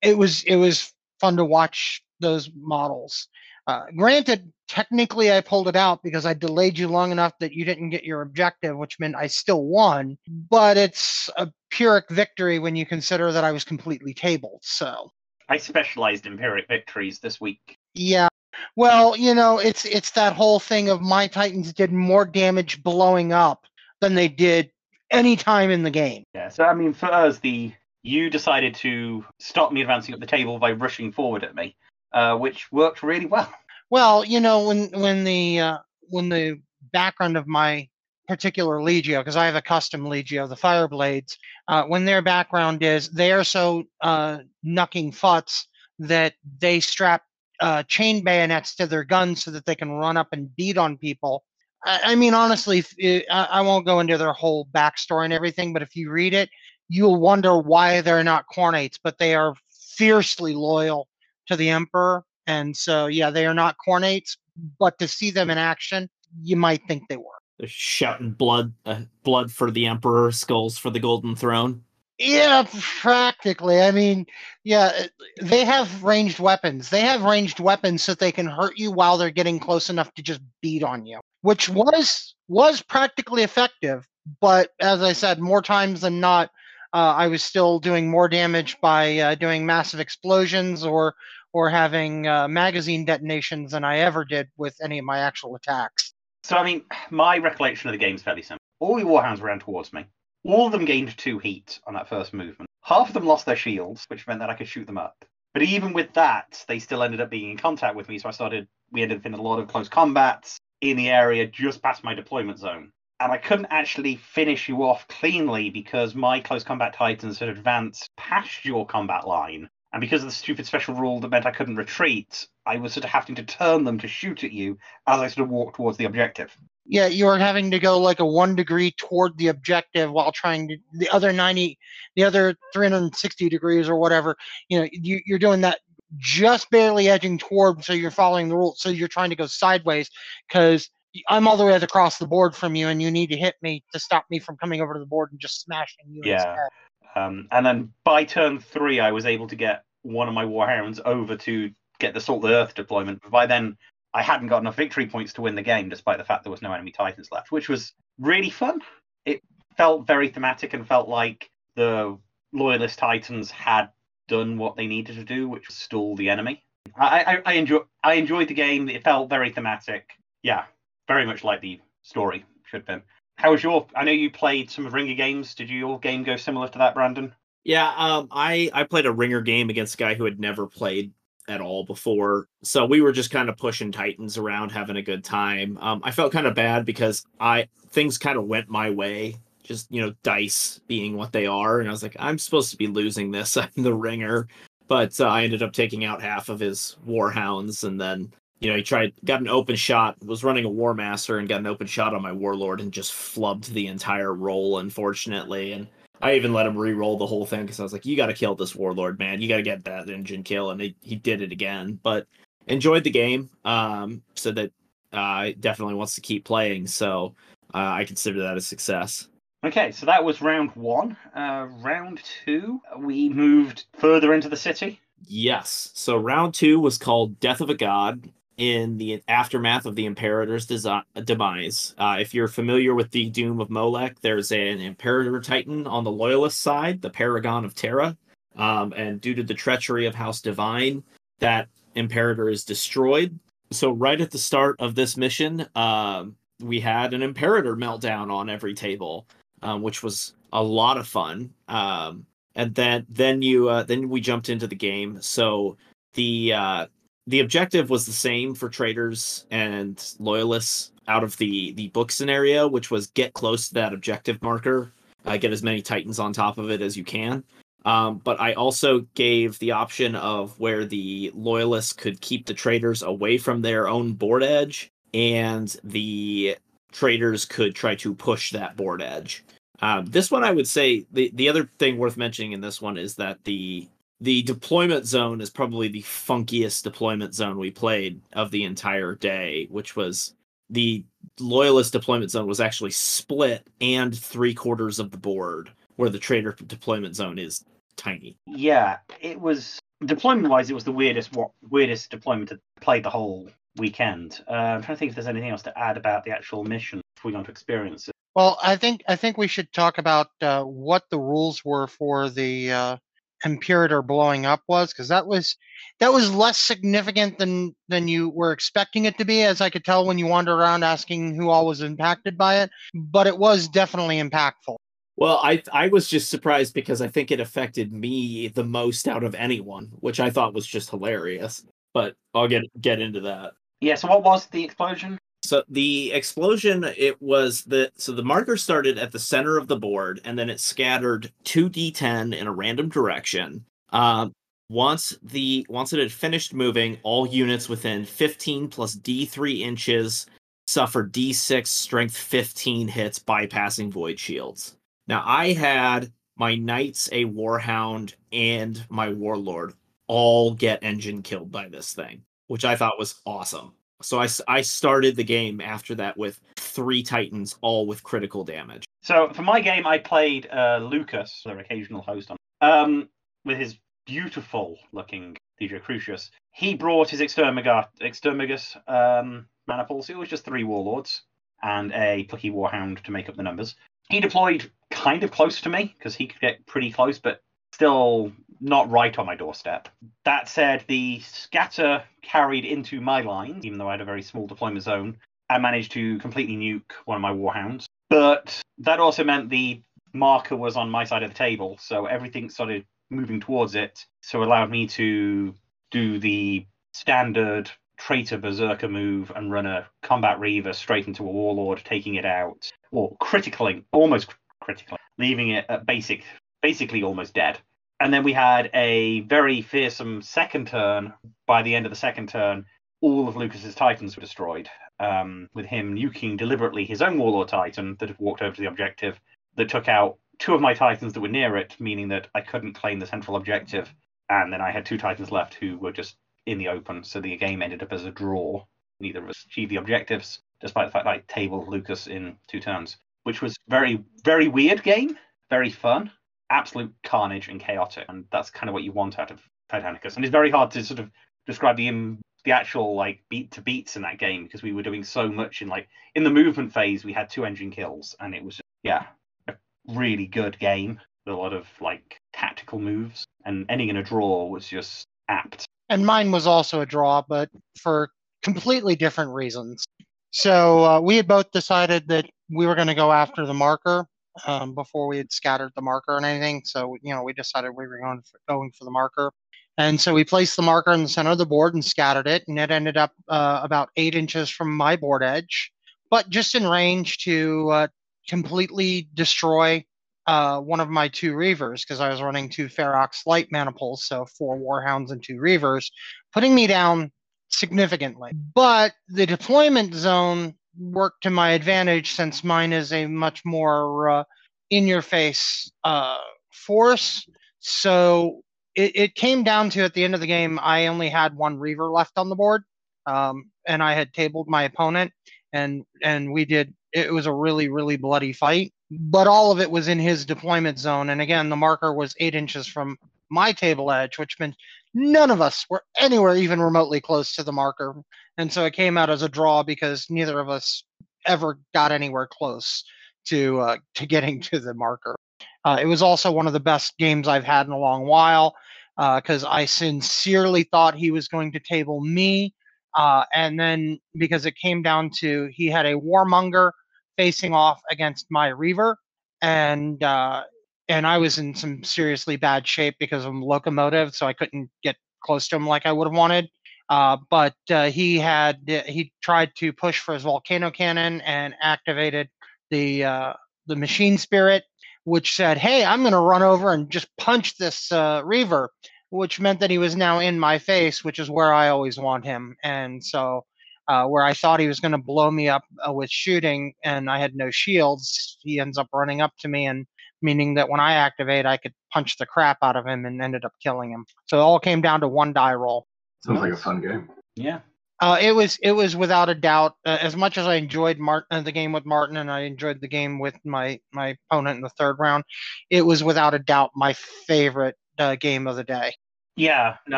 it 0.02 0.18
was 0.18 0.44
it 0.44 0.56
was 0.56 0.94
fun 1.20 1.38
to 1.38 1.46
watch 1.46 2.04
those 2.20 2.50
models. 2.56 3.28
Uh, 3.72 3.86
granted, 3.96 4.52
technically 4.68 5.32
I 5.32 5.40
pulled 5.40 5.70
it 5.70 5.78
out 5.78 6.04
because 6.04 6.26
I 6.26 6.34
delayed 6.34 6.78
you 6.78 6.90
long 6.90 7.14
enough 7.14 7.32
that 7.40 7.54
you 7.54 7.64
didn't 7.64 7.92
get 7.92 8.04
your 8.04 8.22
objective, 8.22 8.78
which 8.78 9.00
meant 9.00 9.16
I 9.16 9.28
still 9.28 9.64
won. 9.64 10.18
But 10.28 10.76
it's 10.76 11.30
a 11.38 11.50
Pyrrhic 11.70 12.10
victory 12.10 12.60
when 12.60 12.76
you 12.76 12.86
consider 12.86 13.32
that 13.32 13.46
I 13.46 13.54
was 13.54 13.64
completely 13.64 14.14
tabled. 14.14 14.60
So 14.62 15.12
I 15.48 15.56
specialized 15.56 16.26
in 16.26 16.38
Pyrrhic 16.38 16.68
victories 16.68 17.20
this 17.20 17.40
week. 17.40 17.78
Yeah, 17.94 18.28
well, 18.76 19.16
you 19.16 19.34
know, 19.34 19.60
it's 19.60 19.86
it's 19.86 20.12
that 20.12 20.34
whole 20.34 20.60
thing 20.60 20.90
of 20.90 21.02
my 21.02 21.28
Titans 21.28 21.72
did 21.72 21.94
more 21.94 22.26
damage 22.26 22.84
blowing 22.84 23.32
up 23.32 23.66
than 24.02 24.16
they 24.16 24.28
did 24.28 24.70
any 25.10 25.38
time 25.38 25.70
in 25.70 25.84
the 25.84 25.92
game. 25.92 26.26
Yeah, 26.34 26.50
so 26.50 26.66
I 26.66 26.74
mean, 26.74 26.94
for 26.94 27.08
us, 27.08 27.40
the 27.40 27.72
you 28.04 28.30
decided 28.30 28.76
to 28.76 29.24
stop 29.40 29.72
me 29.72 29.80
advancing 29.80 30.14
up 30.14 30.20
the 30.20 30.26
table 30.26 30.60
by 30.60 30.74
rushing 30.74 31.14
forward 31.14 31.46
at 31.46 31.56
me, 31.56 31.76
uh, 32.14 32.36
which 32.36 32.72
worked 32.72 33.04
really 33.04 33.26
well. 33.26 33.54
Well, 33.92 34.24
you 34.24 34.40
know, 34.40 34.68
when 34.68 34.90
when 34.92 35.26
the 35.26 35.60
uh, 35.60 35.78
when 36.10 36.30
the 36.30 36.62
background 36.94 37.36
of 37.36 37.46
my 37.46 37.90
particular 38.26 38.78
Legio, 38.80 39.20
because 39.20 39.36
I 39.36 39.46
have 39.46 39.56
a 39.56 39.62
custom 39.62 40.06
Legio, 40.06 40.48
the 40.48 40.56
Fireblades, 40.56 41.36
uh, 41.68 41.84
when 41.84 42.06
their 42.06 42.22
background 42.22 42.82
is 42.84 43.10
they 43.10 43.34
are 43.34 43.44
so 43.44 43.84
uh, 44.00 44.40
knucking 44.64 45.14
futs 45.14 45.68
that 46.00 46.36
they 46.60 46.80
strap 46.80 47.24
uh, 47.60 47.84
chain 47.84 48.24
bayonets 48.24 48.76
to 48.76 48.88
their 48.88 49.04
guns 49.04 49.44
so 49.44 49.52
that 49.52 49.66
they 49.66 49.76
can 49.76 49.92
run 49.92 50.16
up 50.16 50.30
and 50.32 50.56
beat 50.56 50.78
on 50.78 50.98
people. 50.98 51.44
I, 51.84 52.14
mean, 52.14 52.36
honestly, 52.36 52.84
it, 52.98 53.26
I, 53.30 53.46
I 53.46 53.62
won't 53.62 53.88
go 53.88 54.00
into 54.00 54.18
their 54.18 54.34
whole 54.34 54.68
backstory 54.72 55.26
and 55.26 55.34
everything, 55.34 55.74
but 55.74 55.82
if 55.82 55.96
you 55.96 56.12
read 56.12 56.36
it, 56.36 56.48
you'll 56.90 57.20
wonder 57.20 57.58
why 57.58 58.02
they're 58.02 58.24
not 58.24 58.46
Khornates, 58.54 59.00
but 59.04 59.18
they 59.18 59.34
are 59.34 59.56
fiercely 59.96 60.54
loyal 60.54 61.08
to 61.48 61.56
the 61.56 61.72
Emperor. 61.72 62.24
And 62.48 62.76
so, 62.76 63.08
yeah, 63.08 63.30
they 63.30 63.46
are 63.46 63.54
not 63.54 63.78
Khornates, 63.86 64.38
but 64.80 64.98
to 65.00 65.08
see 65.08 65.32
them 65.32 65.50
in 65.50 65.58
action, 65.58 66.10
you 66.42 66.56
might 66.56 66.82
think 66.88 67.04
they 67.08 67.18
were. 67.18 67.26
They're 67.60 67.68
shouting 67.68 68.32
blood, 68.32 68.74
uh, 68.86 69.02
blood 69.24 69.52
for 69.52 69.70
the 69.70 69.86
Emperor, 69.86 70.32
skulls 70.32 70.78
for 70.78 70.90
the 70.90 71.00
Golden 71.00 71.36
Throne. 71.36 71.84
Yeah, 72.18 72.68
practically. 73.02 73.82
I 73.82 73.90
mean, 73.90 74.28
yeah, 74.64 75.08
they 75.42 75.66
have 75.66 76.04
ranged 76.04 76.40
weapons. 76.40 76.90
They 76.90 77.02
have 77.02 77.24
ranged 77.24 77.60
weapons 77.60 78.04
so 78.04 78.14
they 78.14 78.32
can 78.32 78.46
hurt 78.46 78.78
you 78.78 78.92
while 78.92 79.18
they're 79.18 79.32
getting 79.32 79.60
close 79.60 79.90
enough 79.90 80.14
to 80.14 80.22
just 80.22 80.42
beat 80.62 80.84
on 80.84 81.06
you, 81.06 81.20
which 81.42 81.68
was 81.68 82.36
was 82.48 82.82
practically 82.84 83.42
effective. 83.42 84.08
But 84.40 84.70
as 84.80 85.02
I 85.02 85.14
said, 85.14 85.40
more 85.40 85.64
times 85.64 86.02
than 86.02 86.20
not, 86.20 86.52
uh, 86.94 87.16
I 87.18 87.28
was 87.28 87.44
still 87.44 87.80
doing 87.80 88.10
more 88.10 88.28
damage 88.28 88.80
by 88.82 89.18
uh, 89.18 89.36
doing 89.36 89.66
massive 89.66 90.00
explosions 90.00 90.84
or 90.84 91.16
or 91.54 91.70
having 91.70 92.28
uh, 92.28 92.48
magazine 92.48 93.06
detonations 93.06 93.72
than 93.72 93.84
I 93.84 94.00
ever 94.00 94.26
did 94.26 94.50
with 94.58 94.76
any 94.82 95.00
of 95.00 95.06
my 95.06 95.20
actual 95.20 95.56
attacks. 95.56 96.14
So, 96.44 96.58
I 96.58 96.64
mean, 96.64 96.84
my 97.10 97.38
recollection 97.38 97.90
of 97.90 97.94
the 97.94 97.98
game 98.00 98.16
is 98.16 98.24
fairly 98.24 98.42
simple. 98.42 98.62
All 98.80 98.96
the 98.98 99.04
warhounds 99.04 99.42
ran 99.42 99.60
towards 99.60 99.94
me. 99.94 100.06
All 100.44 100.66
of 100.66 100.72
them 100.72 100.86
gained 100.86 101.16
two 101.18 101.38
heat 101.38 101.80
on 101.86 101.94
that 101.94 102.10
first 102.10 102.34
movement. 102.34 102.68
Half 102.84 103.10
of 103.10 103.14
them 103.14 103.28
lost 103.28 103.46
their 103.46 103.56
shields, 103.56 104.06
which 104.08 104.26
meant 104.26 104.40
that 104.40 104.50
I 104.50 104.56
could 104.56 104.68
shoot 104.68 104.88
them 104.88 104.98
up. 104.98 105.24
But 105.54 105.62
even 105.64 105.94
with 105.94 106.14
that, 106.14 106.64
they 106.68 106.80
still 106.80 107.04
ended 107.04 107.22
up 107.22 107.30
being 107.30 107.52
in 107.52 107.58
contact 107.58 107.96
with 107.96 108.10
me. 108.10 108.18
So 108.18 108.30
I 108.30 108.32
started, 108.32 108.68
we 108.92 109.04
ended 109.04 109.20
up 109.20 109.26
in 109.26 109.34
a 109.34 109.42
lot 109.42 109.60
of 109.60 109.68
close 109.68 109.90
combats 109.90 110.58
in 110.80 110.98
the 110.98 111.10
area 111.10 111.46
just 111.46 111.84
past 111.84 112.04
my 112.04 112.16
deployment 112.16 112.58
zone. 112.58 112.92
and 113.20 113.32
I 113.32 113.38
couldn't 113.38 113.68
actually 113.70 114.16
finish 114.16 114.68
you 114.68 114.84
off 114.84 115.08
cleanly 115.08 115.70
because 115.70 116.16
my 116.16 116.40
close 116.40 116.64
combat 116.64 116.94
titans 116.94 117.38
had 117.38 117.50
advanced 117.50 118.10
past 118.18 118.66
your 118.66 118.88
combat 118.88 119.28
line. 119.28 119.70
And 119.94 120.00
because 120.00 120.22
of 120.22 120.30
the 120.30 120.36
stupid 120.36 120.66
special 120.66 120.96
rule 120.96 121.20
that 121.20 121.30
meant 121.30 121.46
I 121.46 121.52
couldn't 121.52 121.76
retreat, 121.76 122.48
I 122.66 122.78
was 122.78 122.94
sort 122.94 123.04
of 123.04 123.10
having 123.10 123.36
to 123.36 123.44
turn 123.44 123.84
them 123.84 124.00
to 124.00 124.08
shoot 124.08 124.44
at 124.44 124.54
you 124.54 124.78
as 125.06 125.20
I 125.20 125.28
sort 125.28 125.46
of 125.46 125.52
walked 125.52 125.76
towards 125.76 125.98
the 125.98 126.06
objective. 126.06 126.56
Yeah, 126.86 127.08
you 127.08 127.28
are 127.28 127.38
having 127.38 127.72
to 127.72 127.80
go 127.80 128.00
like 128.00 128.20
a 128.20 128.26
one 128.26 128.56
degree 128.56 128.92
toward 128.92 129.38
the 129.38 129.50
objective 129.50 130.12
while 130.12 130.32
trying 130.32 130.68
to 130.70 130.78
the 130.94 131.10
other 131.10 131.32
ninety, 131.32 131.78
the 132.16 132.24
other 132.24 132.56
three 132.74 132.86
hundred 132.88 133.04
and 133.04 133.16
sixty 133.16 133.50
degrees 133.50 133.90
or 133.90 133.98
whatever. 133.98 134.36
You 134.70 134.80
know, 134.80 134.88
you, 134.92 135.20
you're 135.26 135.40
doing 135.40 135.62
that 135.62 135.80
just 136.18 136.70
barely 136.70 137.10
edging 137.10 137.38
toward, 137.38 137.84
so 137.84 137.94
you're 137.94 138.12
following 138.12 138.50
the 138.50 138.58
rules. 138.58 138.82
So 138.82 138.90
you're 138.90 139.08
trying 139.08 139.30
to 139.30 139.36
go 139.36 139.46
sideways 139.46 140.10
because 140.48 140.90
I'm 141.28 141.48
all 141.48 141.58
the 141.58 141.66
way 141.66 141.76
across 141.76 142.18
the 142.18 142.28
board 142.28 142.56
from 142.56 142.76
you, 142.76 142.88
and 142.88 143.02
you 143.02 143.12
need 143.12 143.30
to 143.32 143.38
hit 143.38 143.56
me 143.62 143.84
to 143.94 144.00
stop 144.00 144.26
me 144.30 144.40
from 144.40 144.58
coming 144.58 144.82
over 144.82 144.94
to 144.94 145.00
the 145.00 145.06
board 145.06 145.32
and 145.32 145.40
just 145.40 145.62
smashing 145.62 146.06
you. 146.10 146.22
Yeah. 146.26 146.36
instead. 146.36 146.70
Um, 147.16 147.48
and 147.52 147.66
then 147.66 147.94
by 148.04 148.24
turn 148.24 148.60
three, 148.60 149.00
I 149.00 149.12
was 149.12 149.26
able 149.26 149.48
to 149.48 149.56
get 149.56 149.84
one 150.04 150.28
of 150.28 150.34
my 150.34 150.46
warhounds 150.46 151.00
over 151.06 151.36
to 151.36 151.72
get 152.00 152.14
the 152.14 152.22
Salt 152.22 152.44
of 152.44 152.50
the 152.50 152.56
Earth 152.56 152.74
deployment. 152.74 153.22
But 153.22 153.32
by 153.32 153.46
then, 153.46 153.78
I 154.14 154.22
hadn't 154.22 154.48
got 154.48 154.62
enough 154.62 154.76
victory 154.76 155.08
points 155.08 155.34
to 155.34 155.42
win 155.42 155.56
the 155.56 155.62
game, 155.62 155.90
despite 155.90 156.18
the 156.18 156.24
fact 156.24 156.44
there 156.44 156.52
was 156.52 156.62
no 156.62 156.74
enemy 156.74 156.92
Titans 156.92 157.30
left, 157.32 157.52
which 157.52 157.70
was 157.70 157.94
really 158.20 158.50
fun. 158.50 158.82
It 159.26 159.42
felt 159.78 160.08
very 160.08 160.30
thematic 160.30 160.74
and 160.74 160.88
felt 160.88 161.08
like 161.08 161.50
the 161.76 162.18
Loyalist 162.54 163.00
Titans 163.00 163.52
had 163.52 163.90
done 164.28 164.58
what 164.58 164.76
they 164.76 164.88
needed 164.88 165.16
to 165.16 165.24
do, 165.24 165.48
which 165.48 165.68
was 165.68 165.78
stall 165.78 166.16
the 166.16 166.30
enemy. 166.30 166.64
I, 166.96 167.24
I, 167.24 167.42
I 167.46 167.54
enjoy 167.54 167.80
I 168.04 168.14
enjoyed 168.16 168.48
the 168.48 168.54
game. 168.54 168.90
It 168.90 169.04
felt 169.04 169.30
very 169.30 169.52
thematic. 169.52 170.10
Yeah, 170.44 170.66
very 171.08 171.26
much 171.26 171.44
like 171.44 171.62
the 171.62 171.80
story 172.02 172.46
should 172.66 172.82
have 172.82 172.88
been. 172.88 173.04
How 173.42 173.52
was 173.52 173.64
your? 173.64 173.88
I 173.96 174.04
know 174.04 174.12
you 174.12 174.30
played 174.30 174.70
some 174.70 174.86
of 174.86 174.94
Ringer 174.94 175.16
games. 175.16 175.56
Did 175.56 175.68
your 175.68 175.98
game 175.98 176.24
go 176.24 176.36
similar 176.36 176.68
to 176.68 176.78
that, 176.78 176.94
Brandon? 176.94 177.34
Yeah, 177.64 177.92
um, 177.98 178.28
I 178.32 178.70
I 178.72 178.84
played 178.84 179.08
a 179.08 179.12
ringer 179.12 179.42
game 179.42 179.72
against 179.72 179.96
a 179.96 179.98
guy 179.98 180.14
who 180.14 180.26
had 180.26 180.40
never 180.40 180.68
played 180.68 181.12
at 181.48 181.60
all 181.60 181.84
before, 181.84 182.48
so 182.62 182.86
we 182.86 183.02
were 183.02 183.12
just 183.12 183.32
kind 183.32 183.50
of 183.50 183.58
pushing 183.58 183.92
titans 183.92 184.38
around, 184.38 184.72
having 184.72 184.98
a 184.98 185.02
good 185.02 185.24
time. 185.24 185.78
Um, 185.82 186.02
I 186.04 186.12
felt 186.12 186.32
kind 186.32 186.46
of 186.46 186.54
bad 186.54 186.86
because 186.86 187.26
I 187.40 187.68
things 187.90 188.20
kind 188.20 188.38
of 188.38 188.46
went 188.46 188.70
my 188.70 188.92
way, 188.92 189.38
just 189.64 189.92
you 189.92 190.02
know, 190.02 190.14
dice 190.22 190.80
being 190.88 191.18
what 191.18 191.32
they 191.32 191.48
are, 191.48 191.80
and 191.80 191.90
I 191.90 191.92
was 191.92 192.04
like, 192.04 192.16
I'm 192.20 192.38
supposed 192.38 192.70
to 192.72 192.78
be 192.78 192.88
losing 192.88 193.32
this. 193.32 193.58
I'm 193.58 193.70
the 193.76 193.94
ringer, 193.94 194.48
but 194.88 195.20
uh, 195.20 195.28
I 195.28 195.44
ended 195.44 195.64
up 195.64 195.74
taking 195.74 196.06
out 196.06 196.22
half 196.22 196.50
of 196.50 196.60
his 196.60 196.96
warhounds, 197.08 197.84
and 197.84 198.00
then 198.00 198.32
you 198.62 198.70
know 198.70 198.78
he 198.78 198.84
tried 198.84 199.14
got 199.26 199.42
an 199.42 199.48
open 199.48 199.76
shot, 199.76 200.16
was 200.24 200.44
running 200.44 200.66
a 200.66 200.70
war 200.70 200.94
master, 200.94 201.40
and 201.40 201.50
got 201.50 201.60
an 201.60 201.68
open 201.68 201.88
shot 201.88 202.14
on 202.14 202.22
my 202.22 202.32
warlord, 202.32 202.80
and 202.80 202.94
just 202.94 203.12
flubbed 203.12 203.66
the 203.68 203.88
entire 203.88 204.34
roll, 204.34 204.80
unfortunately, 204.80 205.74
and. 205.74 205.88
I 206.24 206.36
even 206.36 206.54
let 206.54 206.68
him 206.68 206.78
re-roll 206.78 207.18
the 207.18 207.26
whole 207.26 207.48
thing 207.48 207.62
because 207.62 207.80
I 207.80 207.84
was 207.84 207.94
like, 207.94 208.06
"You 208.06 208.16
got 208.16 208.28
to 208.28 208.36
kill 208.36 208.54
this 208.54 208.76
warlord, 208.76 209.18
man. 209.18 209.42
You 209.42 209.48
got 209.48 209.56
to 209.56 209.64
get 209.64 209.84
that 209.86 210.08
engine 210.08 210.44
kill," 210.44 210.70
and 210.70 210.80
he, 210.80 210.96
he 211.02 211.16
did 211.16 211.42
it 211.42 211.52
again. 211.52 212.00
But 212.04 212.28
enjoyed 212.68 213.04
the 213.04 213.10
game. 213.10 213.50
Um, 213.66 214.22
said 214.36 214.54
that 214.56 214.72
uh, 215.14 215.52
definitely 215.60 215.96
wants 215.96 216.16
to 216.16 216.22
keep 216.22 216.46
playing, 216.46 216.88
so 216.88 217.34
uh, 217.74 217.92
I 217.94 218.06
consider 218.06 218.42
that 218.42 218.58
a 218.58 218.62
success. 218.62 219.28
Okay, 219.64 219.92
so 219.92 220.06
that 220.06 220.24
was 220.24 220.42
round 220.42 220.72
one. 220.76 221.16
Uh, 221.36 221.68
round 221.80 222.22
two, 222.46 222.82
we 222.98 223.30
moved 223.30 223.86
further 223.94 224.34
into 224.34 224.50
the 224.50 224.58
city. 224.58 225.00
Yes. 225.28 225.92
So 225.94 226.18
round 226.18 226.54
two 226.54 226.80
was 226.80 226.98
called 226.98 227.40
Death 227.40 227.62
of 227.62 227.70
a 227.70 227.76
God 227.76 228.32
in 228.62 228.96
the 228.96 229.24
aftermath 229.28 229.88
of 229.88 229.96
the 229.96 230.06
Imperator's 230.06 230.68
desi- 230.68 231.04
demise. 231.26 231.96
Uh, 231.98 232.18
if 232.20 232.32
you're 232.32 232.48
familiar 232.48 232.94
with 232.94 233.10
the 233.10 233.28
Doom 233.32 233.60
of 233.60 233.72
Molech, 233.72 234.22
there's 234.22 234.52
an 234.52 234.80
Imperator 234.80 235.42
Titan 235.42 235.88
on 235.88 236.04
the 236.04 236.12
Loyalist 236.12 236.62
side, 236.62 237.02
the 237.02 237.10
Paragon 237.10 237.66
of 237.66 237.74
Terra. 237.74 238.16
Um, 238.56 238.94
and 238.96 239.20
due 239.20 239.34
to 239.34 239.42
the 239.42 239.56
treachery 239.56 240.06
of 240.06 240.14
House 240.14 240.42
Divine, 240.42 241.04
that 241.40 241.70
Imperator 241.96 242.50
is 242.50 242.64
destroyed. 242.64 243.40
So 243.72 243.94
right 243.94 244.22
at 244.22 244.30
the 244.30 244.38
start 244.38 244.76
of 244.78 244.94
this 244.94 245.18
mission, 245.18 245.66
um, 245.74 246.36
we 246.62 246.80
had 246.80 247.16
an 247.16 247.24
Imperator 247.24 247.76
meltdown 247.76 248.32
on 248.32 248.48
every 248.48 248.76
table, 248.76 249.26
um, 249.64 249.82
which 249.82 250.04
was 250.04 250.36
a 250.54 250.62
lot 250.62 250.98
of 250.98 251.08
fun. 251.08 251.52
Um, 251.68 252.28
and 252.54 252.76
then 252.76 253.08
then 253.10 253.42
you 253.42 253.70
uh, 253.70 253.82
then 253.82 254.08
we 254.08 254.22
jumped 254.22 254.50
into 254.50 254.68
the 254.68 254.76
game. 254.76 255.20
So 255.20 255.78
the 256.14 256.54
uh, 256.54 256.88
the 257.32 257.40
objective 257.40 257.90
was 257.90 258.06
the 258.06 258.12
same 258.12 258.54
for 258.54 258.68
traders 258.68 259.46
and 259.52 260.14
loyalists 260.20 260.92
out 261.08 261.24
of 261.24 261.38
the 261.38 261.72
the 261.74 261.88
book 261.90 262.12
scenario, 262.12 262.68
which 262.68 262.92
was 262.92 263.08
get 263.08 263.34
close 263.34 263.70
to 263.70 263.74
that 263.76 263.94
objective 263.94 264.42
marker, 264.42 264.92
uh, 265.26 265.38
get 265.38 265.54
as 265.54 265.64
many 265.64 265.82
titans 265.82 266.20
on 266.20 266.34
top 266.34 266.58
of 266.58 266.70
it 266.70 266.82
as 266.82 266.98
you 266.98 267.06
can. 267.06 267.44
Um, 267.86 268.18
but 268.24 268.40
I 268.40 268.54
also 268.54 269.08
gave 269.16 269.58
the 269.60 269.72
option 269.72 270.16
of 270.16 270.60
where 270.60 270.86
the 270.86 271.32
loyalists 271.34 271.94
could 271.94 272.22
keep 272.22 272.46
the 272.46 272.54
traders 272.54 273.02
away 273.02 273.38
from 273.38 273.62
their 273.62 273.88
own 273.88 274.14
board 274.14 274.44
edge, 274.44 274.92
and 275.14 275.74
the 275.84 276.58
traders 276.92 277.46
could 277.46 277.74
try 277.74 277.96
to 277.96 278.14
push 278.14 278.52
that 278.52 278.76
board 278.76 279.02
edge. 279.02 279.44
Um, 279.82 280.06
this 280.06 280.30
one, 280.30 280.44
I 280.44 280.52
would 280.52 280.68
say, 280.68 281.06
the 281.14 281.32
the 281.34 281.48
other 281.48 281.64
thing 281.80 281.98
worth 281.98 282.18
mentioning 282.18 282.52
in 282.52 282.60
this 282.60 282.82
one 282.82 282.98
is 282.98 283.16
that 283.16 283.42
the 283.46 283.88
the 284.22 284.44
deployment 284.44 285.06
zone 285.08 285.42
is 285.42 285.50
probably 285.50 285.88
the 285.88 286.04
funkiest 286.04 286.84
deployment 286.84 287.34
zone 287.34 287.58
we 287.58 287.72
played 287.72 288.22
of 288.34 288.52
the 288.52 288.64
entire 288.64 289.16
day, 289.16 289.68
which 289.72 289.96
was 289.96 290.36
the 290.70 291.04
loyalist 291.40 291.92
deployment 291.92 292.30
zone 292.30 292.48
was 292.48 292.62
actually 292.62 292.92
split 292.92 293.68
and 293.82 294.18
three 294.18 294.54
quarters 294.54 295.00
of 295.00 295.10
the 295.10 295.18
board, 295.18 295.72
where 295.96 296.10
the 296.10 296.20
trader 296.20 296.56
deployment 296.68 297.16
zone 297.16 297.40
is 297.40 297.66
tiny. 297.98 298.38
Yeah, 298.46 299.00
it 299.20 299.42
was 299.42 299.80
deployment 300.06 300.50
wise, 300.50 300.70
it 300.70 300.76
was 300.76 300.84
the 300.84 300.92
weirdest 300.92 301.36
wa- 301.36 301.50
weirdest 301.70 302.12
deployment 302.12 302.50
to 302.50 302.60
play 302.80 303.00
the 303.00 303.10
whole 303.10 303.50
weekend. 303.78 304.44
Uh, 304.48 304.54
I'm 304.54 304.84
trying 304.84 304.96
to 304.96 305.00
think 305.00 305.10
if 305.10 305.16
there's 305.16 305.28
anything 305.28 305.50
else 305.50 305.64
to 305.64 305.78
add 305.78 305.98
about 305.98 306.24
the 306.24 306.32
actual 306.32 306.64
mission 306.64 307.02
if 307.18 307.26
we're 307.26 307.32
going 307.32 307.46
to 307.46 307.52
experience 307.52 308.08
it. 308.08 308.14
Well, 308.36 308.60
I 308.64 308.76
think 308.76 309.04
I 309.10 309.16
think 309.16 309.38
we 309.38 309.48
should 309.48 309.74
talk 309.74 309.98
about 309.98 310.28
uh, 310.42 310.64
what 310.64 311.10
the 311.10 311.20
rules 311.20 311.66
were 311.66 311.88
for 311.88 312.30
the 312.30 312.72
uh, 312.72 312.98
Imperator 313.44 314.02
blowing 314.02 314.46
up 314.46 314.62
was, 314.68 314.92
because 314.92 315.08
that 315.08 315.28
was 315.28 315.56
that 316.00 316.14
was 316.14 316.34
less 316.34 316.58
significant 316.58 317.38
than 317.38 317.76
than 317.88 318.08
you 318.08 318.30
were 318.30 318.52
expecting 318.52 319.06
it 319.06 319.18
to 319.18 319.26
be, 319.26 319.44
as 319.44 319.62
I 319.62 319.70
could 319.70 319.84
tell 319.84 320.06
when 320.06 320.18
you 320.18 320.28
wandered 320.28 320.58
around 320.58 320.84
asking 320.84 321.36
who 321.36 321.50
all 321.50 321.66
was 321.66 321.82
impacted 321.82 322.38
by 322.38 322.62
it. 322.62 322.70
But 322.94 323.28
it 323.28 323.38
was 323.38 323.68
definitely 323.68 324.22
impactful. 324.22 324.78
Well, 325.18 325.40
I 325.44 325.62
I 325.72 325.88
was 325.90 326.08
just 326.08 326.30
surprised 326.30 326.74
because 326.74 327.02
I 327.02 327.08
think 327.08 327.32
it 327.32 327.40
affected 327.40 327.94
me 327.94 328.48
the 328.48 328.64
most 328.64 329.08
out 329.08 329.24
of 329.24 329.36
anyone, 329.36 329.92
which 330.00 330.20
I 330.20 330.30
thought 330.30 330.54
was 330.54 330.66
just 330.66 330.90
hilarious. 330.90 331.64
But 331.94 332.16
I'll 332.34 332.48
get 332.48 332.64
get 332.80 333.02
into 333.02 333.22
that. 333.22 333.54
Yeah. 333.82 333.96
So 333.96 334.08
what 334.08 334.24
was 334.24 334.48
the 334.48 334.64
explosion? 334.64 335.20
So 335.44 335.64
the 335.70 336.12
explosion, 336.14 336.86
it 336.98 337.22
was 337.22 337.64
the 337.64 337.92
so 337.98 338.12
the 338.12 338.24
marker 338.24 338.58
started 338.58 339.00
at 339.00 339.12
the 339.12 339.20
center 339.20 339.58
of 339.58 339.68
the 339.68 339.78
board, 339.78 340.22
and 340.24 340.38
then 340.38 340.50
it 340.50 340.60
scattered 340.60 341.32
two 341.44 341.70
d10 341.70 342.36
in 342.36 342.48
a 342.48 342.54
random 342.54 342.90
direction. 342.90 343.66
Um, 343.90 344.34
once 344.70 345.18
the 345.24 345.66
once 345.70 345.94
it 345.94 346.00
had 346.00 346.12
finished 346.12 346.54
moving, 346.54 346.98
all 347.04 347.28
units 347.28 347.68
within 347.68 348.06
15 348.06 348.70
plus 348.70 348.96
d3 348.96 349.60
inches 349.60 350.28
suffered 350.68 351.12
d6 351.12 351.68
strength 351.68 352.16
15 352.16 352.88
hits, 352.88 353.20
bypassing 353.20 353.92
void 353.92 354.20
shields. 354.20 354.78
Now 355.08 355.24
I 355.26 355.54
had 355.54 356.12
my 356.38 356.56
knights, 356.56 357.10
a 357.12 357.26
warhound, 357.26 358.14
and 358.32 358.84
my 358.90 359.10
warlord 359.10 359.74
all 360.08 360.54
get 360.54 360.84
engine 360.84 361.22
killed 361.22 361.52
by 361.52 361.68
this 361.68 361.94
thing, 361.94 362.24
which 362.48 362.64
I 362.64 362.76
thought 362.76 363.00
was 363.00 363.22
awesome. 363.26 363.74
So 364.04 364.20
I, 364.20 364.28
I 364.48 364.62
started 364.62 365.16
the 365.16 365.24
game 365.24 365.62
after 365.62 365.96
that 365.96 366.18
with 366.18 366.40
three 366.56 367.04
titans, 367.04 367.58
all 367.62 367.86
with 367.86 368.04
critical 368.04 368.44
damage. 368.44 368.86
So 369.02 369.30
for 369.30 369.42
my 369.42 369.60
game, 369.60 369.88
I 369.88 369.98
played 369.98 370.48
uh, 370.52 370.80
Lucas, 370.82 371.42
their 371.46 371.60
occasional 371.60 372.02
host 372.02 372.32
on, 372.32 372.38
um, 372.62 373.10
with 373.46 373.58
his 373.58 373.78
beautiful 374.06 374.78
looking 374.92 375.38
DJ 375.60 375.82
Crucius. 375.82 376.32
He 376.52 376.74
brought 376.76 377.10
his 377.10 377.22
Extermiga, 377.22 377.88
Extermigus 378.02 378.78
um, 378.88 379.48
manifolds. 379.68 380.10
It 380.10 380.18
was 380.18 380.30
just 380.30 380.46
three 380.46 380.64
warlords 380.64 381.24
and 381.64 381.92
a 381.94 382.26
plucky 382.26 382.52
warhound 382.52 383.02
to 383.04 383.12
make 383.12 383.30
up 383.30 383.36
the 383.36 383.44
numbers. 383.44 383.76
He 384.10 384.20
deployed 384.20 384.70
kind 384.90 385.24
of 385.24 385.32
close 385.32 385.62
to 385.62 385.70
me 385.70 385.96
because 385.98 386.16
he 386.16 386.28
could 386.28 386.42
get 386.42 386.66
pretty 386.66 386.92
close, 386.92 387.20
but 387.20 387.42
still 387.74 388.32
not 388.62 388.90
right 388.90 389.18
on 389.18 389.26
my 389.26 389.36
doorstep. 389.36 389.90
That 390.24 390.48
said, 390.48 390.86
the 390.88 391.20
scatter 391.22 392.04
carried 392.22 392.64
into 392.64 393.02
my 393.02 393.22
line, 393.22 393.62
even 393.64 393.78
though 393.78 393.90
I 393.90 393.94
had 393.94 394.02
a 394.02 394.06
very 394.06 394.22
small 394.22 394.48
deployment 394.48 394.84
zone. 394.84 395.18
I 395.50 395.58
managed 395.58 395.92
to 395.94 396.18
completely 396.20 396.56
nuke 396.56 396.94
one 397.06 397.16
of 397.16 397.22
my 397.22 397.34
warhounds. 397.34 397.86
But 398.10 398.62
that 398.80 399.00
also 399.00 399.24
meant 399.24 399.50
the 399.50 399.82
marker 400.14 400.56
was 400.56 400.78
on 400.78 400.90
my 400.90 401.04
side 401.04 401.24
of 401.24 401.32
the 401.32 401.38
table, 401.38 401.78
so 401.82 402.06
everything 402.06 402.50
started 402.50 402.86
moving 403.10 403.40
towards 403.40 403.76
it. 403.76 404.06
So 404.22 404.42
it 404.42 404.48
allowed 404.48 404.70
me 404.70 404.88
to 404.88 405.54
do 405.92 406.20
the 406.20 406.66
standard 406.94 407.70
traitor 407.98 408.38
berserker 408.38 408.88
move 408.88 409.32
and 409.36 409.52
run 409.52 409.66
a 409.66 409.88
combat 410.02 410.40
reaver 410.40 410.74
straight 410.74 411.08
into 411.08 411.24
a 411.24 411.32
warlord, 411.32 411.82
taking 411.86 412.16
it 412.16 412.26
out, 412.26 412.72
or 412.92 413.16
critically, 413.20 413.84
almost 413.92 414.34
critically, 414.60 414.98
leaving 415.18 415.50
it 415.50 415.66
at 415.70 415.86
basic, 415.86 416.24
basically 416.62 417.04
almost 417.04 417.34
dead. 417.34 417.60
And 418.02 418.12
then 418.12 418.24
we 418.24 418.34
had 418.34 418.72
a 418.74 419.20
very 419.22 419.62
fearsome 419.62 420.24
second 420.24 420.68
turn. 420.68 421.14
By 421.46 421.62
the 421.62 421.76
end 421.76 421.86
of 421.86 421.92
the 421.92 421.96
second 421.96 422.30
turn, 422.30 422.66
all 423.00 423.28
of 423.28 423.36
Lucas's 423.36 423.76
titans 423.76 424.18
were 424.18 424.22
destroyed, 424.22 424.68
um, 425.00 425.48
with 425.54 425.68
him 425.68 425.96
nuking 425.96 426.36
deliberately 426.36 426.84
his 426.84 427.04
own 427.04 427.20
warlord 427.20 427.50
titan 427.50 427.98
that 428.00 428.10
had 428.10 428.18
walked 428.18 428.42
over 428.42 428.56
to 428.56 428.60
the 428.60 428.68
objective, 428.68 429.20
that 429.56 429.70
took 429.70 429.88
out 429.88 430.18
two 430.40 430.56
of 430.56 430.62
my 430.62 430.74
titans 430.74 431.14
that 431.14 431.22
were 431.22 431.28
near 431.28 431.58
it, 431.58 431.76
meaning 431.80 432.08
that 432.08 432.26
I 432.34 432.42
couldn't 432.42 432.74
claim 432.74 432.98
the 432.98 433.06
central 433.06 433.38
objective. 433.38 433.94
And 434.30 434.52
then 434.52 434.62
I 434.62 434.72
had 434.72 434.84
two 434.84 434.98
titans 434.98 435.30
left 435.30 435.54
who 435.54 435.78
were 435.78 435.92
just 435.92 436.18
in 436.48 436.58
the 436.58 436.70
open, 436.70 437.04
so 437.04 437.22
the 437.22 437.38
game 437.38 437.62
ended 437.62 437.84
up 437.84 437.94
as 437.94 438.06
a 438.06 438.12
draw. 438.12 438.66
Neither 439.00 439.22
of 439.22 439.30
us 439.30 439.46
achieved 439.46 439.70
the 439.70 439.76
objectives, 439.76 440.40
despite 440.60 440.88
the 440.88 440.92
fact 440.92 441.06
that 441.06 441.12
I 441.12 441.24
tabled 441.28 441.68
Lucas 441.68 442.08
in 442.08 442.36
two 442.48 442.62
turns, 442.62 442.98
which 443.26 443.44
was 443.44 443.56
very, 443.68 444.04
very 444.26 444.48
weird 444.48 444.82
game, 444.82 445.20
very 445.52 445.70
fun, 445.70 446.10
absolute 446.52 446.94
carnage 447.04 447.48
and 447.48 447.60
chaotic, 447.60 448.06
and 448.10 448.26
that's 448.32 448.50
kind 448.50 448.70
of 448.70 448.74
what 448.74 448.84
you 448.84 448.92
want 448.92 449.20
out 449.20 449.32
of 449.32 449.42
Titanicus. 449.72 450.16
And 450.16 450.26
it's 450.26 450.32
very 450.32 450.52
hard 450.52 450.72
to 450.72 450.84
sort 450.84 451.00
of 451.00 451.10
describe 451.46 451.78
the 451.78 452.18
the 452.44 452.52
actual 452.52 452.96
like 452.96 453.22
beat 453.30 453.52
to 453.52 453.62
beats 453.62 453.96
in 453.96 454.02
that 454.02 454.18
game 454.18 454.44
because 454.44 454.64
we 454.64 454.74
were 454.74 454.82
doing 454.82 455.04
so 455.04 455.30
much 455.30 455.62
in 455.62 455.68
like 455.68 455.88
in 456.16 456.24
the 456.24 456.30
movement 456.30 456.74
phase 456.74 457.06
we 457.06 457.14
had 457.14 457.30
two 457.30 457.46
engine 457.46 457.70
kills 457.70 458.16
and 458.20 458.34
it 458.34 458.44
was 458.44 458.60
yeah 458.82 459.06
a 459.48 459.54
really 459.90 460.26
good 460.26 460.58
game 460.58 461.00
with 461.24 461.36
a 461.36 461.38
lot 461.38 461.54
of 461.54 461.68
like 461.80 462.18
tactical 462.34 462.80
moves 462.80 463.26
and 463.46 463.68
ending 463.70 463.90
in 463.90 463.98
a 463.98 464.02
draw 464.02 464.48
was 464.48 464.68
just 464.68 465.06
apt 465.30 465.68
and 465.92 466.06
mine 466.06 466.32
was 466.32 466.48
also 466.48 466.80
a 466.80 466.86
draw, 466.86 467.22
but 467.28 467.50
for 467.78 468.12
completely 468.42 468.96
different 468.96 469.32
reasons. 469.32 469.84
So 470.32 470.86
uh, 470.86 471.02
we 471.02 471.18
had 471.18 471.28
both 471.28 471.52
decided 471.52 472.08
that 472.08 472.30
we 472.50 472.66
were 472.66 472.76
going 472.76 472.88
to 472.88 472.96
go 472.96 473.12
after 473.12 473.46
the 473.46 473.54
marker 473.54 474.08
um, 474.46 474.74
before 474.74 475.08
we 475.08 475.18
had 475.18 475.32
scattered 475.32 475.72
the 475.76 475.82
marker 475.82 476.18
and 476.18 476.26
anything. 476.26 476.62
So 476.66 476.96
you 477.02 477.14
know, 477.14 477.24
we 477.24 477.34
decided 477.34 477.72
we 477.72 477.88
were 477.88 478.00
going 478.00 478.22
for, 478.22 478.40
going 478.48 478.72
for 478.78 478.86
the 478.86 478.92
marker, 478.92 479.32
and 479.78 480.00
so 480.00 480.14
we 480.14 480.24
placed 480.24 480.56
the 480.56 480.62
marker 480.62 480.92
in 480.92 481.04
the 481.04 481.10
center 481.10 481.32
of 481.32 481.38
the 481.38 481.46
board 481.46 481.74
and 481.74 481.84
scattered 481.84 482.28
it, 482.28 482.44
and 482.48 482.60
it 482.60 482.72
ended 482.72 482.98
up 482.98 483.14
uh, 483.28 483.62
about 483.64 483.90
eight 483.96 484.16
inches 484.16 484.50
from 484.50 484.76
my 484.76 484.96
board 484.96 485.24
edge, 485.24 485.72
but 486.10 486.30
just 486.30 486.56
in 486.56 486.68
range 486.68 487.20
to 487.20 487.70
uh, 487.72 487.88
completely 488.28 489.10
destroy 489.14 489.84
uh, 490.28 490.60
one 490.60 490.80
of 490.80 490.90
my 490.90 491.08
two 491.08 491.34
Reavers 491.34 491.82
because 491.82 492.00
I 492.00 492.10
was 492.10 492.22
running 492.22 492.50
two 492.50 492.68
Ferox 492.68 493.26
light 493.26 493.52
maniples, 493.52 494.06
so 494.06 494.26
four 494.26 494.58
Warhounds 494.58 495.12
and 495.12 495.24
two 495.24 495.38
Reavers, 495.38 495.92
putting 496.34 496.54
me 496.54 496.68
down 496.68 497.12
significantly. 497.50 498.32
But 498.54 498.94
the 499.08 499.26
deployment 499.26 499.94
zone 499.94 500.56
worked 500.78 501.24
to 501.24 501.30
my 501.30 501.52
advantage 501.52 502.14
since 502.14 502.44
mine 502.44 502.74
is 502.74 502.92
a 502.94 503.08
much 503.08 503.44
more 503.46 504.10
uh, 504.10 504.24
in 504.70 504.88
your 504.88 505.02
face 505.02 505.72
uh, 505.84 506.18
force. 506.54 507.26
So 507.60 508.42
it, 508.76 508.96
it, 508.96 509.16
came 509.16 509.44
down 509.44 509.70
to 509.72 509.84
at 509.84 509.94
the 509.94 510.04
end 510.04 510.16
of 510.16 510.22
the 510.22 510.28
game, 510.28 510.60
I 510.62 510.88
only 510.88 511.10
had 511.10 511.36
one 511.36 511.60
Reaver 511.60 511.90
left 511.90 512.14
on 512.18 512.30
the 512.30 512.36
board, 512.36 512.64
um, 513.06 513.52
and 513.68 513.84
I 513.84 513.94
had 513.94 514.14
tabled 514.14 514.48
my 514.48 514.64
opponent, 514.64 515.12
and 515.54 515.84
and 516.02 516.32
we 516.32 516.46
did. 516.46 516.74
It 516.94 517.14
was 517.14 517.26
a 517.26 517.34
really 517.34 517.70
really 517.70 517.98
bloody 517.98 518.34
fight 518.34 518.74
but 518.92 519.28
all 519.28 519.52
of 519.52 519.62
it 519.62 519.72
was 519.72 519.88
in 519.88 520.00
his 520.00 520.26
deployment 520.26 520.78
zone. 520.78 521.10
And 521.10 521.22
again, 521.22 521.50
the 521.50 521.56
marker 521.56 521.94
was 521.94 522.14
eight 522.20 522.36
inches 522.36 522.68
from 522.68 522.98
my 523.30 523.54
table 523.54 523.90
edge, 523.90 524.18
which 524.18 524.38
meant 524.38 524.56
none 524.94 525.32
of 525.32 525.40
us 525.40 525.66
were 525.70 525.84
anywhere 525.98 526.36
even 526.36 526.60
remotely 526.60 527.00
close 527.00 527.34
to 527.36 527.44
the 527.44 527.54
marker. 527.54 527.96
And 528.42 528.52
so 528.52 528.66
it 528.66 528.74
came 528.74 528.98
out 528.98 529.12
as 529.12 529.22
a 529.22 529.30
draw 529.30 529.62
because 529.62 530.08
neither 530.10 530.40
of 530.40 530.50
us 530.50 530.84
ever 531.28 531.60
got 531.76 531.92
anywhere 531.92 532.28
close 532.28 532.84
to 533.28 533.60
uh, 533.60 533.78
to 533.96 534.08
getting 534.08 534.42
to 534.50 534.60
the 534.60 534.74
marker. 534.74 535.16
Uh, 535.64 535.78
it 535.80 535.86
was 535.86 536.02
also 536.02 536.32
one 536.32 536.48
of 536.48 536.54
the 536.54 536.60
best 536.60 536.98
games 536.98 537.28
I've 537.28 537.44
had 537.44 537.68
in 537.68 537.72
a 537.72 537.78
long 537.78 538.08
while 538.08 538.56
because 538.98 539.44
uh, 539.44 539.50
I 539.50 539.66
sincerely 539.66 540.64
thought 540.64 540.96
he 540.96 541.12
was 541.12 541.28
going 541.28 541.52
to 541.52 541.60
table 541.60 542.02
me. 542.02 542.56
Uh, 542.98 543.26
and 543.32 543.60
then 543.60 544.00
because 544.16 544.48
it 544.48 544.56
came 544.58 544.82
down 544.82 545.12
to 545.20 545.50
he 545.54 545.68
had 545.68 545.86
a 545.86 545.94
warmonger 545.94 546.72
facing 547.18 547.54
off 547.54 547.80
against 547.92 548.26
my 548.32 548.48
Reaver, 548.48 548.98
and 549.44 550.04
uh, 550.04 550.44
and 550.90 551.06
I 551.06 551.20
was 551.20 551.38
in 551.38 551.54
some 551.54 551.84
seriously 551.84 552.38
bad 552.38 552.68
shape 552.68 552.96
because 553.00 553.24
of 553.24 553.36
locomotive, 553.36 554.16
so 554.16 554.26
I 554.26 554.34
couldn't 554.34 554.72
get 554.84 554.96
close 555.24 555.48
to 555.50 555.56
him 555.56 555.68
like 555.68 555.86
I 555.86 555.92
would 555.92 556.08
have 556.08 556.18
wanted. 556.18 556.50
Uh, 556.92 557.18
but 557.30 557.56
uh, 557.72 557.90
he 557.90 558.20
had 558.20 558.60
he 558.86 559.14
tried 559.24 559.56
to 559.56 559.74
push 559.74 560.00
for 560.02 560.14
his 560.14 560.24
volcano 560.24 560.72
cannon 560.72 561.22
and 561.22 561.56
activated 561.62 562.30
the 562.72 563.06
uh, 563.06 563.34
the 563.68 563.78
machine 563.78 564.20
spirit, 564.20 564.66
which 565.06 565.36
said, 565.36 565.58
"Hey, 565.58 565.86
I'm 565.86 566.02
going 566.02 566.14
to 566.14 566.20
run 566.20 566.44
over 566.44 566.74
and 566.74 566.92
just 566.92 567.08
punch 567.18 567.58
this 567.58 567.94
uh, 567.94 568.22
Reaver," 568.26 568.72
which 569.10 569.40
meant 569.40 569.62
that 569.62 569.72
he 569.72 569.80
was 569.80 569.96
now 569.96 570.20
in 570.20 570.40
my 570.40 570.60
face, 570.60 571.04
which 571.04 571.20
is 571.20 571.32
where 571.32 571.54
I 571.54 571.70
always 571.70 571.98
want 571.98 572.26
him. 572.26 572.58
And 572.64 573.04
so 573.04 573.46
uh, 573.88 574.06
where 574.08 574.24
I 574.24 574.34
thought 574.34 574.60
he 574.60 574.68
was 574.68 574.82
going 574.82 574.94
to 574.94 574.98
blow 574.98 575.32
me 575.32 575.50
up 575.50 575.64
uh, 575.88 575.94
with 575.94 576.10
shooting 576.10 576.74
and 576.84 577.10
I 577.10 577.20
had 577.20 577.36
no 577.36 577.52
shields, 577.52 578.38
he 578.42 578.60
ends 578.60 578.78
up 578.78 578.90
running 578.94 579.22
up 579.22 579.34
to 579.42 579.48
me 579.50 579.66
and 579.68 579.86
meaning 580.22 580.56
that 580.56 580.70
when 580.70 580.80
I 580.80 580.94
activate, 580.94 581.46
I 581.46 581.58
could 581.58 581.74
punch 581.94 582.18
the 582.18 582.26
crap 582.26 582.58
out 582.62 582.76
of 582.78 582.88
him 582.88 583.06
and 583.06 583.22
ended 583.22 583.46
up 583.46 583.54
killing 583.62 583.92
him. 583.92 584.06
So 584.28 584.38
it 584.38 584.42
all 584.42 584.60
came 584.60 584.82
down 584.82 585.02
to 585.02 585.08
one 585.08 585.34
die 585.34 585.56
roll. 585.56 585.88
Sounds 586.24 586.40
nice. 586.40 586.52
like 586.52 586.60
a 586.60 586.62
fun 586.62 586.82
game. 586.82 587.10
Yeah. 587.36 587.60
Uh, 588.00 588.18
it 588.20 588.32
was 588.32 588.58
it 588.64 588.72
was 588.72 588.96
without 588.96 589.30
a 589.30 589.36
doubt 589.36 589.76
uh, 589.86 589.98
as 590.02 590.16
much 590.16 590.40
as 590.40 590.48
I 590.48 590.56
enjoyed 590.56 590.98
Martin, 590.98 591.38
uh, 591.38 591.42
the 591.42 591.52
game 591.52 591.72
with 591.72 591.86
Martin 591.86 592.18
and 592.18 592.32
I 592.32 592.42
enjoyed 592.42 592.82
the 592.82 592.88
game 592.88 593.20
with 593.20 593.36
my 593.46 593.80
my 593.92 594.18
opponent 594.30 594.56
in 594.56 594.62
the 594.62 594.70
third 594.70 594.98
round. 594.98 595.24
It 595.70 595.84
was 595.84 596.04
without 596.04 596.34
a 596.34 596.40
doubt 596.40 596.72
my 596.76 596.94
favorite 597.28 597.76
uh, 598.00 598.16
game 598.16 598.48
of 598.48 598.56
the 598.56 598.64
day. 598.64 598.94
Yeah, 599.36 599.78
no, 599.88 599.98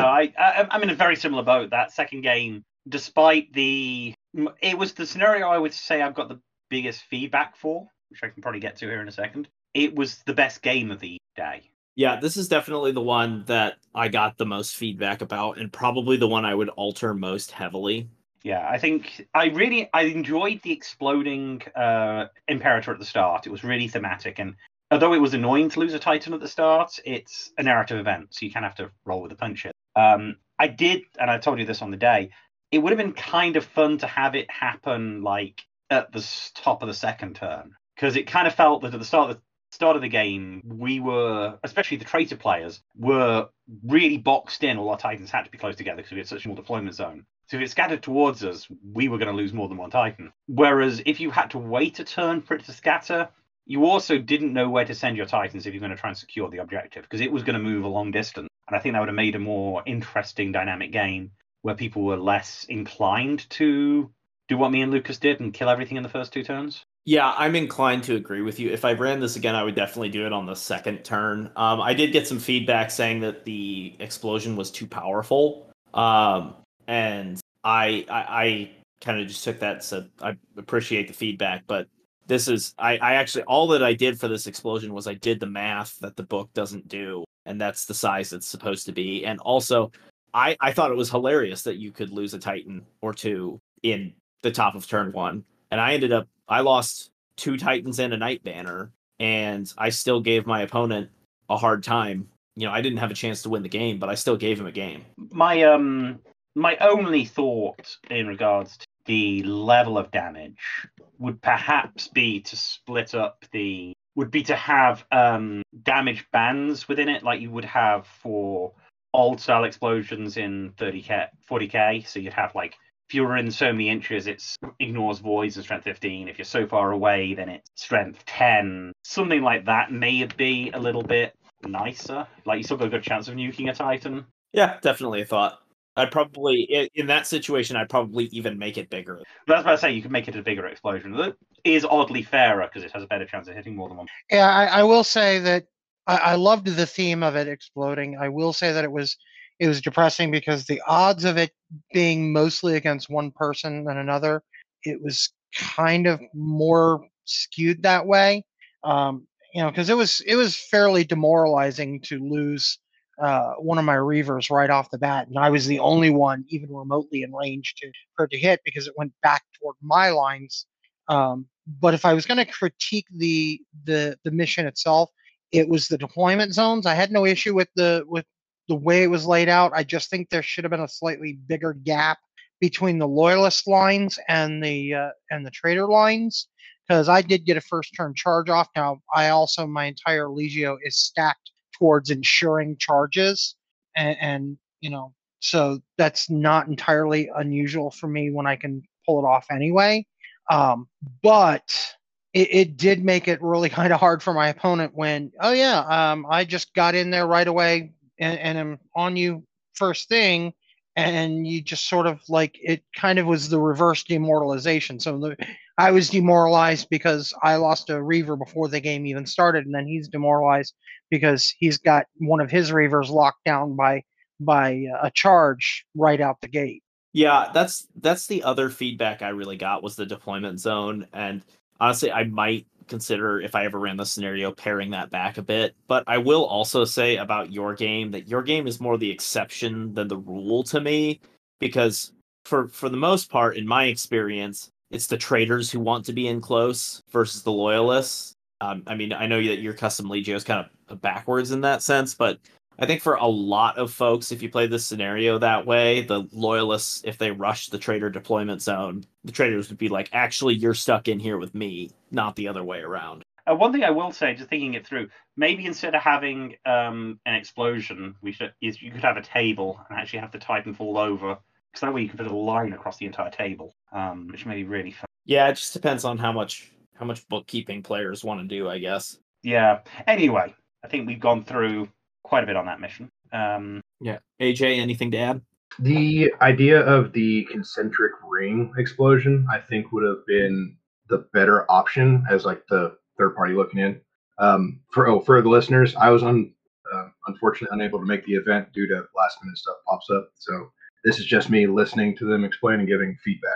I, 0.00 0.32
I 0.38 0.66
I'm 0.70 0.82
in 0.82 0.90
a 0.90 0.94
very 0.94 1.16
similar 1.16 1.42
boat. 1.42 1.70
That 1.70 1.92
second 1.92 2.20
game 2.20 2.62
despite 2.88 3.52
the 3.52 4.14
it 4.60 4.76
was 4.76 4.92
the 4.92 5.06
scenario 5.06 5.48
I 5.48 5.58
would 5.58 5.72
say 5.72 6.02
I've 6.02 6.14
got 6.14 6.28
the 6.28 6.40
biggest 6.68 7.02
feedback 7.04 7.56
for, 7.56 7.86
which 8.10 8.20
I 8.22 8.28
can 8.28 8.42
probably 8.42 8.60
get 8.60 8.76
to 8.76 8.86
here 8.86 9.00
in 9.00 9.08
a 9.08 9.12
second. 9.12 9.48
It 9.72 9.94
was 9.94 10.18
the 10.26 10.34
best 10.34 10.62
game 10.62 10.90
of 10.90 11.00
the 11.00 11.18
day. 11.36 11.62
Yeah, 11.96 12.18
this 12.20 12.36
is 12.36 12.48
definitely 12.48 12.92
the 12.92 13.00
one 13.00 13.44
that 13.46 13.76
I 13.94 14.08
got 14.08 14.36
the 14.36 14.46
most 14.46 14.76
feedback 14.76 15.22
about, 15.22 15.58
and 15.58 15.72
probably 15.72 16.16
the 16.16 16.28
one 16.28 16.44
I 16.44 16.54
would 16.54 16.68
alter 16.70 17.14
most 17.14 17.52
heavily. 17.52 18.08
Yeah, 18.42 18.66
I 18.68 18.78
think 18.78 19.26
I 19.32 19.46
really 19.46 19.88
I 19.94 20.02
enjoyed 20.02 20.60
the 20.62 20.72
exploding 20.72 21.62
uh, 21.74 22.26
Imperator 22.48 22.92
at 22.92 22.98
the 22.98 23.04
start. 23.04 23.46
It 23.46 23.50
was 23.50 23.64
really 23.64 23.88
thematic, 23.88 24.38
and 24.38 24.56
although 24.90 25.14
it 25.14 25.20
was 25.20 25.34
annoying 25.34 25.70
to 25.70 25.80
lose 25.80 25.94
a 25.94 25.98
Titan 25.98 26.34
at 26.34 26.40
the 26.40 26.48
start, 26.48 26.98
it's 27.04 27.52
a 27.58 27.62
narrative 27.62 27.98
event, 27.98 28.34
so 28.34 28.44
you 28.44 28.52
kind 28.52 28.66
of 28.66 28.70
have 28.70 28.86
to 28.86 28.92
roll 29.04 29.22
with 29.22 29.30
the 29.30 29.36
punches. 29.36 29.72
Um, 29.96 30.36
I 30.58 30.66
did, 30.66 31.02
and 31.18 31.30
I 31.30 31.38
told 31.38 31.58
you 31.58 31.64
this 31.64 31.82
on 31.82 31.90
the 31.90 31.96
day 31.96 32.30
it 32.74 32.82
would 32.82 32.90
have 32.90 32.98
been 32.98 33.12
kind 33.12 33.54
of 33.54 33.64
fun 33.64 33.98
to 33.98 34.06
have 34.08 34.34
it 34.34 34.50
happen 34.50 35.22
like 35.22 35.62
at 35.90 36.10
the 36.10 36.28
top 36.54 36.82
of 36.82 36.88
the 36.88 36.94
second 36.94 37.36
turn 37.36 37.70
because 37.94 38.16
it 38.16 38.26
kind 38.26 38.48
of 38.48 38.54
felt 38.54 38.82
that 38.82 38.92
at 38.92 38.98
the 38.98 39.06
start 39.06 39.30
of 39.30 39.36
the 39.36 39.42
start 39.74 39.96
of 39.96 40.02
the 40.02 40.08
game 40.08 40.62
we 40.64 41.00
were 41.00 41.58
especially 41.64 41.96
the 41.96 42.04
traitor 42.04 42.36
players 42.36 42.80
were 42.96 43.48
really 43.86 44.18
boxed 44.18 44.62
in. 44.62 44.78
All 44.78 44.90
our 44.90 44.98
titans 44.98 45.30
had 45.30 45.44
to 45.44 45.50
be 45.50 45.58
close 45.58 45.76
together 45.76 45.96
because 45.96 46.12
we 46.12 46.18
had 46.18 46.28
such 46.28 46.38
a 46.38 46.42
small 46.42 46.54
deployment 46.54 46.94
zone. 46.94 47.26
So 47.46 47.56
if 47.56 47.62
it 47.64 47.70
scattered 47.70 48.02
towards 48.02 48.44
us 48.44 48.68
we 48.92 49.08
were 49.08 49.18
going 49.18 49.30
to 49.30 49.36
lose 49.36 49.52
more 49.52 49.68
than 49.68 49.76
one 49.76 49.90
titan. 49.90 50.32
Whereas 50.46 51.02
if 51.04 51.20
you 51.20 51.30
had 51.30 51.50
to 51.50 51.58
wait 51.58 51.98
a 51.98 52.04
turn 52.04 52.40
for 52.40 52.54
it 52.54 52.64
to 52.64 52.72
scatter 52.72 53.28
you 53.66 53.86
also 53.86 54.18
didn't 54.18 54.52
know 54.52 54.68
where 54.68 54.84
to 54.84 54.94
send 54.94 55.16
your 55.16 55.26
titans 55.26 55.66
if 55.66 55.72
you're 55.72 55.80
going 55.80 55.90
to 55.90 55.96
try 55.96 56.10
and 56.10 56.18
secure 56.18 56.50
the 56.50 56.58
objective 56.58 57.02
because 57.02 57.22
it 57.22 57.32
was 57.32 57.42
going 57.42 57.58
to 57.58 57.70
move 57.70 57.84
a 57.84 57.88
long 57.88 58.10
distance. 58.10 58.48
And 58.68 58.76
i 58.76 58.80
think 58.80 58.92
that 58.92 59.00
would 59.00 59.08
have 59.08 59.16
made 59.16 59.34
a 59.34 59.40
more 59.40 59.82
interesting 59.86 60.52
dynamic 60.52 60.92
game 60.92 61.32
where 61.62 61.74
people 61.74 62.02
were 62.02 62.18
less 62.18 62.64
inclined 62.68 63.48
to 63.50 64.10
do 64.48 64.58
what 64.58 64.70
me 64.70 64.82
and 64.82 64.92
Lucas 64.92 65.18
did 65.18 65.40
and 65.40 65.54
kill 65.54 65.70
everything 65.70 65.96
in 65.96 66.02
the 66.02 66.08
first 66.10 66.32
two 66.32 66.44
turns? 66.44 66.84
Yeah, 67.06 67.34
I'm 67.36 67.54
inclined 67.54 68.02
to 68.04 68.16
agree 68.16 68.40
with 68.40 68.58
you. 68.58 68.70
If 68.70 68.84
I 68.84 68.94
ran 68.94 69.20
this 69.20 69.36
again, 69.36 69.54
I 69.54 69.62
would 69.62 69.74
definitely 69.74 70.08
do 70.08 70.24
it 70.24 70.32
on 70.32 70.46
the 70.46 70.54
second 70.54 71.04
turn. 71.04 71.50
Um, 71.54 71.80
I 71.82 71.92
did 71.92 72.12
get 72.12 72.26
some 72.26 72.38
feedback 72.38 72.90
saying 72.90 73.20
that 73.20 73.44
the 73.44 73.94
explosion 73.98 74.56
was 74.56 74.70
too 74.70 74.86
powerful, 74.86 75.68
um, 75.92 76.54
and 76.86 77.38
I 77.62 78.06
I, 78.08 78.24
I 78.44 78.70
kind 79.02 79.20
of 79.20 79.28
just 79.28 79.44
took 79.44 79.60
that. 79.60 79.84
So 79.84 80.06
I 80.22 80.36
appreciate 80.56 81.08
the 81.08 81.14
feedback, 81.14 81.64
but 81.66 81.88
this 82.26 82.48
is 82.48 82.74
I, 82.78 82.96
I 82.96 83.14
actually 83.16 83.44
all 83.44 83.66
that 83.68 83.82
I 83.82 83.92
did 83.92 84.18
for 84.18 84.28
this 84.28 84.46
explosion 84.46 84.94
was 84.94 85.06
I 85.06 85.14
did 85.14 85.40
the 85.40 85.46
math 85.46 85.98
that 86.00 86.16
the 86.16 86.22
book 86.22 86.54
doesn't 86.54 86.88
do, 86.88 87.24
and 87.44 87.60
that's 87.60 87.84
the 87.84 87.94
size 87.94 88.32
it's 88.32 88.46
supposed 88.46 88.86
to 88.86 88.92
be. 88.92 89.26
And 89.26 89.40
also, 89.40 89.92
I, 90.32 90.56
I 90.58 90.72
thought 90.72 90.90
it 90.90 90.96
was 90.96 91.10
hilarious 91.10 91.62
that 91.64 91.76
you 91.76 91.92
could 91.92 92.10
lose 92.10 92.32
a 92.32 92.38
Titan 92.38 92.86
or 93.02 93.12
two 93.12 93.60
in 93.82 94.14
the 94.42 94.50
top 94.50 94.74
of 94.74 94.86
turn 94.86 95.12
one. 95.12 95.44
And 95.70 95.80
I 95.80 95.94
ended 95.94 96.12
up, 96.12 96.28
I 96.48 96.60
lost 96.60 97.10
two 97.36 97.56
Titans 97.56 97.98
and 97.98 98.12
a 98.12 98.16
Knight 98.16 98.42
Banner, 98.42 98.92
and 99.18 99.72
I 99.78 99.90
still 99.90 100.20
gave 100.20 100.46
my 100.46 100.62
opponent 100.62 101.10
a 101.48 101.56
hard 101.56 101.82
time. 101.82 102.28
You 102.56 102.66
know, 102.66 102.72
I 102.72 102.80
didn't 102.80 102.98
have 102.98 103.10
a 103.10 103.14
chance 103.14 103.42
to 103.42 103.48
win 103.48 103.62
the 103.62 103.68
game, 103.68 103.98
but 103.98 104.08
I 104.08 104.14
still 104.14 104.36
gave 104.36 104.60
him 104.60 104.66
a 104.66 104.72
game. 104.72 105.04
My 105.30 105.62
um 105.62 106.20
my 106.54 106.76
only 106.76 107.24
thought 107.24 107.96
in 108.10 108.26
regards 108.26 108.76
to 108.76 108.86
the 109.06 109.42
level 109.42 109.98
of 109.98 110.10
damage 110.10 110.86
would 111.18 111.40
perhaps 111.42 112.08
be 112.08 112.40
to 112.40 112.56
split 112.56 113.14
up 113.14 113.44
the 113.52 113.94
would 114.16 114.30
be 114.30 114.42
to 114.44 114.54
have 114.54 115.04
um, 115.10 115.62
damage 115.82 116.24
bands 116.32 116.88
within 116.88 117.08
it, 117.08 117.22
like 117.22 117.40
you 117.40 117.50
would 117.50 117.64
have 117.64 118.06
for 118.06 118.72
old 119.12 119.40
style 119.40 119.64
explosions 119.64 120.36
in 120.36 120.72
30k, 120.76 121.28
40k. 121.50 122.06
So 122.06 122.20
you'd 122.20 122.32
have 122.32 122.54
like 122.54 122.76
if 123.08 123.14
you're 123.14 123.36
in 123.36 123.50
so 123.50 123.72
many 123.72 123.88
inches, 123.88 124.26
it 124.26 124.42
ignores 124.80 125.18
voids 125.18 125.56
and 125.56 125.64
strength 125.64 125.84
15. 125.84 126.28
If 126.28 126.38
you're 126.38 126.44
so 126.44 126.66
far 126.66 126.92
away, 126.92 127.34
then 127.34 127.48
it's 127.48 127.70
strength 127.76 128.24
10. 128.26 128.92
Something 129.02 129.42
like 129.42 129.66
that 129.66 129.92
may 129.92 130.24
be 130.24 130.70
a 130.72 130.78
little 130.78 131.02
bit 131.02 131.34
nicer. 131.64 132.26
Like 132.46 132.58
you 132.58 132.64
still 132.64 132.76
got 132.76 132.86
a 132.86 132.90
good 132.90 133.02
chance 133.02 133.28
of 133.28 133.34
nuking 133.34 133.70
a 133.70 133.74
Titan. 133.74 134.24
Yeah, 134.52 134.78
definitely 134.80 135.22
a 135.22 135.26
thought. 135.26 135.60
I'd 135.96 136.10
probably 136.10 136.90
in 136.94 137.06
that 137.06 137.26
situation, 137.26 137.76
I'd 137.76 137.88
probably 137.88 138.24
even 138.26 138.58
make 138.58 138.78
it 138.78 138.90
bigger. 138.90 139.20
That's 139.46 139.64
what 139.64 139.74
I 139.74 139.76
say. 139.76 139.92
You 139.92 140.02
can 140.02 140.10
make 140.10 140.26
it 140.26 140.34
a 140.34 140.42
bigger 140.42 140.66
explosion. 140.66 141.12
That 141.12 141.36
is 141.62 141.84
oddly 141.84 142.22
fairer 142.22 142.66
because 142.66 142.82
it 142.82 142.90
has 142.92 143.02
a 143.04 143.06
better 143.06 143.26
chance 143.26 143.46
of 143.46 143.54
hitting 143.54 143.76
more 143.76 143.88
than 143.88 143.98
one. 143.98 144.06
Yeah, 144.30 144.48
I, 144.48 144.80
I 144.80 144.82
will 144.82 145.04
say 145.04 145.38
that 145.40 145.66
I, 146.06 146.16
I 146.16 146.34
loved 146.34 146.66
the 146.66 146.86
theme 146.86 147.22
of 147.22 147.36
it 147.36 147.46
exploding. 147.46 148.18
I 148.18 148.28
will 148.28 148.52
say 148.52 148.72
that 148.72 148.82
it 148.82 148.90
was 148.90 149.16
it 149.58 149.68
was 149.68 149.80
depressing 149.80 150.30
because 150.30 150.64
the 150.64 150.82
odds 150.86 151.24
of 151.24 151.36
it 151.36 151.52
being 151.92 152.32
mostly 152.32 152.76
against 152.76 153.10
one 153.10 153.30
person 153.30 153.84
than 153.84 153.98
another, 153.98 154.42
it 154.82 155.02
was 155.02 155.32
kind 155.54 156.06
of 156.06 156.20
more 156.34 157.06
skewed 157.24 157.82
that 157.82 158.06
way. 158.06 158.44
Um, 158.82 159.26
you 159.54 159.62
know, 159.62 159.70
because 159.70 159.88
it 159.88 159.96
was 159.96 160.20
it 160.26 160.34
was 160.34 160.56
fairly 160.56 161.04
demoralizing 161.04 162.00
to 162.02 162.18
lose 162.18 162.78
uh, 163.22 163.52
one 163.58 163.78
of 163.78 163.84
my 163.84 163.94
reavers 163.94 164.50
right 164.50 164.70
off 164.70 164.90
the 164.90 164.98
bat, 164.98 165.28
and 165.28 165.38
I 165.38 165.50
was 165.50 165.66
the 165.66 165.78
only 165.78 166.10
one 166.10 166.44
even 166.48 166.74
remotely 166.74 167.22
in 167.22 167.32
range 167.32 167.74
to 167.78 167.92
for 168.16 168.26
to 168.26 168.36
hit 168.36 168.60
because 168.64 168.88
it 168.88 168.94
went 168.96 169.12
back 169.22 169.44
toward 169.60 169.76
my 169.80 170.10
lines. 170.10 170.66
Um, 171.08 171.46
but 171.80 171.94
if 171.94 172.04
I 172.04 172.14
was 172.14 172.26
going 172.26 172.44
to 172.44 172.44
critique 172.44 173.06
the 173.16 173.60
the 173.84 174.18
the 174.24 174.32
mission 174.32 174.66
itself, 174.66 175.10
it 175.52 175.68
was 175.68 175.86
the 175.86 175.98
deployment 175.98 176.52
zones. 176.52 176.84
I 176.84 176.94
had 176.94 177.12
no 177.12 177.24
issue 177.24 177.54
with 177.54 177.68
the 177.76 178.04
with 178.08 178.26
the 178.68 178.74
way 178.74 179.02
it 179.02 179.08
was 179.08 179.26
laid 179.26 179.48
out. 179.48 179.72
I 179.74 179.84
just 179.84 180.10
think 180.10 180.30
there 180.30 180.42
should 180.42 180.64
have 180.64 180.70
been 180.70 180.80
a 180.80 180.88
slightly 180.88 181.38
bigger 181.46 181.72
gap 181.72 182.18
between 182.60 182.98
the 182.98 183.08
loyalist 183.08 183.66
lines 183.66 184.18
and 184.28 184.62
the 184.62 184.94
uh, 184.94 185.10
and 185.30 185.44
the 185.44 185.50
traitor 185.50 185.86
lines 185.86 186.48
because 186.86 187.08
I 187.08 187.22
did 187.22 187.44
get 187.44 187.56
a 187.56 187.60
first 187.60 187.94
turn 187.96 188.14
charge 188.14 188.48
off. 188.48 188.68
Now 188.76 189.00
I 189.14 189.28
also 189.28 189.66
my 189.66 189.84
entire 189.84 190.26
legio 190.26 190.76
is 190.82 190.98
stacked 190.98 191.50
towards 191.78 192.10
ensuring 192.10 192.76
charges, 192.78 193.56
and, 193.96 194.16
and 194.20 194.58
you 194.80 194.90
know 194.90 195.14
so 195.44 195.78
that's 195.98 196.30
not 196.30 196.68
entirely 196.68 197.30
unusual 197.36 197.90
for 197.90 198.06
me 198.06 198.30
when 198.30 198.46
I 198.46 198.56
can 198.56 198.82
pull 199.04 199.18
it 199.18 199.28
off 199.28 199.46
anyway. 199.50 200.06
Um, 200.50 200.88
but 201.22 201.94
it, 202.32 202.48
it, 202.50 202.76
did 202.78 203.04
make 203.04 203.28
it 203.28 203.42
really 203.42 203.68
kind 203.80 203.92
of 203.92 204.00
hard 204.00 204.22
for 204.22 204.32
my 204.32 204.48
opponent 204.48 204.92
when, 204.94 205.32
oh 205.40 205.52
yeah, 205.52 205.80
um, 205.80 206.26
I 206.30 206.44
just 206.44 206.74
got 206.74 206.94
in 206.94 207.10
there 207.10 207.26
right 207.26 207.46
away, 207.46 207.92
and, 208.18 208.38
and 208.38 208.58
I'm 208.58 208.78
on 208.94 209.16
you 209.16 209.44
first 209.74 210.08
thing, 210.08 210.52
and 210.96 211.46
you 211.46 211.60
just 211.60 211.88
sort 211.88 212.06
of 212.06 212.20
like 212.28 212.56
it 212.62 212.82
kind 212.96 213.18
of 213.18 213.26
was 213.26 213.48
the 213.48 213.60
reverse 213.60 214.04
demoralization. 214.04 215.00
So 215.00 215.18
the, 215.18 215.36
I 215.78 215.90
was 215.90 216.08
demoralized 216.08 216.88
because 216.90 217.34
I 217.42 217.56
lost 217.56 217.90
a 217.90 218.02
Reaver 218.02 218.36
before 218.36 218.68
the 218.68 218.80
game 218.80 219.06
even 219.06 219.26
started, 219.26 219.66
and 219.66 219.74
then 219.74 219.86
he's 219.86 220.08
demoralized 220.08 220.74
because 221.10 221.52
he's 221.58 221.78
got 221.78 222.06
one 222.18 222.40
of 222.40 222.50
his 222.50 222.70
Reavers 222.70 223.10
locked 223.10 223.44
down 223.44 223.76
by 223.76 224.02
by 224.40 224.86
a 225.02 225.10
charge 225.10 225.84
right 225.96 226.20
out 226.20 226.40
the 226.40 226.48
gate. 226.48 226.82
Yeah, 227.12 227.50
that's 227.54 227.86
that's 228.00 228.26
the 228.26 228.42
other 228.42 228.70
feedback 228.70 229.22
I 229.22 229.28
really 229.28 229.56
got 229.56 229.82
was 229.82 229.96
the 229.96 230.06
deployment 230.06 230.60
zone, 230.60 231.06
and 231.12 231.42
honestly, 231.80 232.10
I 232.12 232.24
might 232.24 232.66
consider 232.88 233.40
if 233.40 233.54
I 233.54 233.64
ever 233.64 233.78
ran 233.78 233.96
the 233.96 234.04
scenario 234.04 234.52
pairing 234.52 234.90
that 234.90 235.10
back 235.10 235.38
a 235.38 235.42
bit. 235.42 235.74
But 235.88 236.04
I 236.06 236.18
will 236.18 236.44
also 236.44 236.84
say 236.84 237.16
about 237.16 237.52
your 237.52 237.74
game 237.74 238.10
that 238.12 238.28
your 238.28 238.42
game 238.42 238.66
is 238.66 238.80
more 238.80 238.98
the 238.98 239.10
exception 239.10 239.94
than 239.94 240.08
the 240.08 240.18
rule 240.18 240.62
to 240.64 240.80
me 240.80 241.20
because 241.60 242.12
for 242.44 242.68
for 242.68 242.88
the 242.88 242.96
most 242.96 243.30
part 243.30 243.56
in 243.56 243.66
my 243.66 243.86
experience 243.86 244.70
it's 244.90 245.06
the 245.06 245.16
traitors 245.16 245.70
who 245.70 245.80
want 245.80 246.04
to 246.04 246.12
be 246.12 246.28
in 246.28 246.40
close 246.40 247.02
versus 247.10 247.42
the 247.42 247.52
loyalists. 247.52 248.36
Um, 248.60 248.82
I 248.86 248.94
mean, 248.94 249.12
I 249.12 249.26
know 249.26 249.42
that 249.42 249.58
your 249.58 249.74
custom 249.74 250.06
legio 250.06 250.36
is 250.36 250.44
kind 250.44 250.64
of 250.88 251.02
backwards 251.02 251.50
in 251.50 251.60
that 251.62 251.82
sense, 251.82 252.14
but 252.14 252.38
I 252.78 252.86
think 252.86 253.02
for 253.02 253.14
a 253.14 253.26
lot 253.26 253.78
of 253.78 253.92
folks, 253.92 254.32
if 254.32 254.42
you 254.42 254.50
play 254.50 254.66
this 254.66 254.84
scenario 254.84 255.38
that 255.38 255.64
way, 255.64 256.02
the 256.02 256.28
loyalists, 256.32 257.02
if 257.04 257.18
they 257.18 257.30
rush 257.30 257.68
the 257.68 257.78
traitor 257.78 258.10
deployment 258.10 258.62
zone, 258.62 259.04
the 259.22 259.32
traitors 259.32 259.68
would 259.68 259.78
be 259.78 259.88
like, 259.88 260.08
actually, 260.12 260.54
you're 260.54 260.74
stuck 260.74 261.08
in 261.08 261.20
here 261.20 261.38
with 261.38 261.54
me, 261.54 261.90
not 262.10 262.34
the 262.34 262.48
other 262.48 262.64
way 262.64 262.80
around. 262.80 263.22
Uh, 263.46 263.54
one 263.54 263.72
thing 263.72 263.84
I 263.84 263.90
will 263.90 264.10
say, 264.10 264.34
just 264.34 264.48
thinking 264.48 264.74
it 264.74 264.86
through, 264.86 265.08
maybe 265.36 265.66
instead 265.66 265.94
of 265.94 266.02
having 266.02 266.56
um, 266.64 267.20
an 267.26 267.34
explosion, 267.34 268.14
we 268.22 268.32
should 268.32 268.54
is 268.60 268.80
you 268.82 268.90
could 268.90 269.02
have 269.02 269.18
a 269.18 269.22
table 269.22 269.78
and 269.88 269.98
actually 269.98 270.20
have 270.20 270.32
the 270.32 270.38
Titan 270.38 270.74
fall 270.74 270.96
over, 270.98 271.36
because 271.70 271.80
that 271.82 271.92
way 271.92 272.02
you 272.02 272.08
can 272.08 272.18
put 272.18 272.26
a 272.26 272.34
line 272.34 272.72
across 272.72 272.96
the 272.96 273.06
entire 273.06 273.30
table, 273.30 273.76
um, 273.92 274.28
which 274.28 274.46
may 274.46 274.56
be 274.56 274.64
really 274.64 274.92
fun. 274.92 275.06
Yeah, 275.26 275.48
it 275.48 275.54
just 275.56 275.74
depends 275.74 276.04
on 276.04 276.18
how 276.18 276.32
much 276.32 276.72
how 276.94 277.04
much 277.04 277.28
bookkeeping 277.28 277.82
players 277.82 278.24
want 278.24 278.40
to 278.40 278.46
do, 278.46 278.68
I 278.68 278.78
guess. 278.78 279.18
Yeah. 279.42 279.80
Anyway, 280.06 280.54
I 280.82 280.88
think 280.88 281.06
we've 281.06 281.20
gone 281.20 281.44
through 281.44 281.88
quite 282.24 282.42
a 282.42 282.46
bit 282.46 282.56
on 282.56 282.66
that 282.66 282.80
mission. 282.80 283.10
Um, 283.32 283.80
yeah. 284.00 284.18
AJ, 284.40 284.78
anything 284.80 285.12
to 285.12 285.18
add? 285.18 285.40
The 285.78 286.32
idea 286.40 286.80
of 286.80 287.12
the 287.12 287.44
concentric 287.44 288.12
ring 288.26 288.72
explosion, 288.78 289.46
I 289.50 289.58
think, 289.58 289.92
would 289.92 290.04
have 290.04 290.26
been 290.26 290.76
the 291.08 291.26
better 291.32 291.70
option 291.70 292.24
as 292.30 292.44
like 292.44 292.66
the 292.68 292.96
third 293.18 293.34
party 293.36 293.54
looking 293.54 293.80
in. 293.80 294.00
Um, 294.38 294.80
for 294.90 295.08
oh, 295.08 295.20
for 295.20 295.40
the 295.42 295.48
listeners, 295.48 295.94
I 295.96 296.10
was 296.10 296.22
on 296.22 296.52
uh, 296.92 297.08
unfortunately 297.26 297.74
unable 297.74 297.98
to 297.98 298.06
make 298.06 298.24
the 298.24 298.34
event 298.34 298.72
due 298.72 298.86
to 298.88 299.04
last 299.16 299.38
minute 299.42 299.58
stuff 299.58 299.76
pops 299.86 300.10
up. 300.10 300.30
So 300.36 300.70
this 301.04 301.18
is 301.18 301.26
just 301.26 301.50
me 301.50 301.66
listening 301.66 302.16
to 302.18 302.24
them 302.24 302.44
explain 302.44 302.80
and 302.80 302.88
giving 302.88 303.16
feedback. 303.24 303.50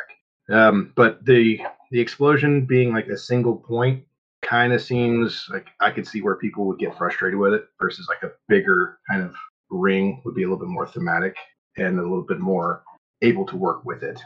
Um, 0.51 0.93
but 0.97 1.25
the 1.25 1.61
the 1.91 2.01
explosion 2.01 2.67
being 2.67 2.93
like 2.93 3.09
a 3.09 3.17
single 3.17 3.57
point 3.57 4.05
kind 4.43 4.73
of 4.73 4.81
seems 4.81 5.47
like 5.51 5.67
I 5.81 5.91
could 5.91 6.07
see 6.07 6.23
where 6.23 6.37
people 6.37 6.67
would 6.67 6.79
get 6.79 6.97
frustrated 6.97 7.39
with 7.39 7.55
it 7.55 7.65
versus 7.81 8.07
like 8.09 8.23
a 8.23 8.35
bigger 8.49 8.99
kind 9.11 9.23
of 9.23 9.35
ring 9.71 10.23
would 10.25 10.35
be 10.35 10.43
a 10.43 10.47
little 10.47 10.59
bit 10.59 10.69
more 10.69 10.87
thematic 10.87 11.37
and 11.77 11.99
a 11.99 12.03
little 12.03 12.23
bit 12.23 12.41
more 12.41 12.83
able 13.23 13.47
to 13.47 13.57
work 13.57 13.85
with 13.85 14.03
it. 14.03 14.21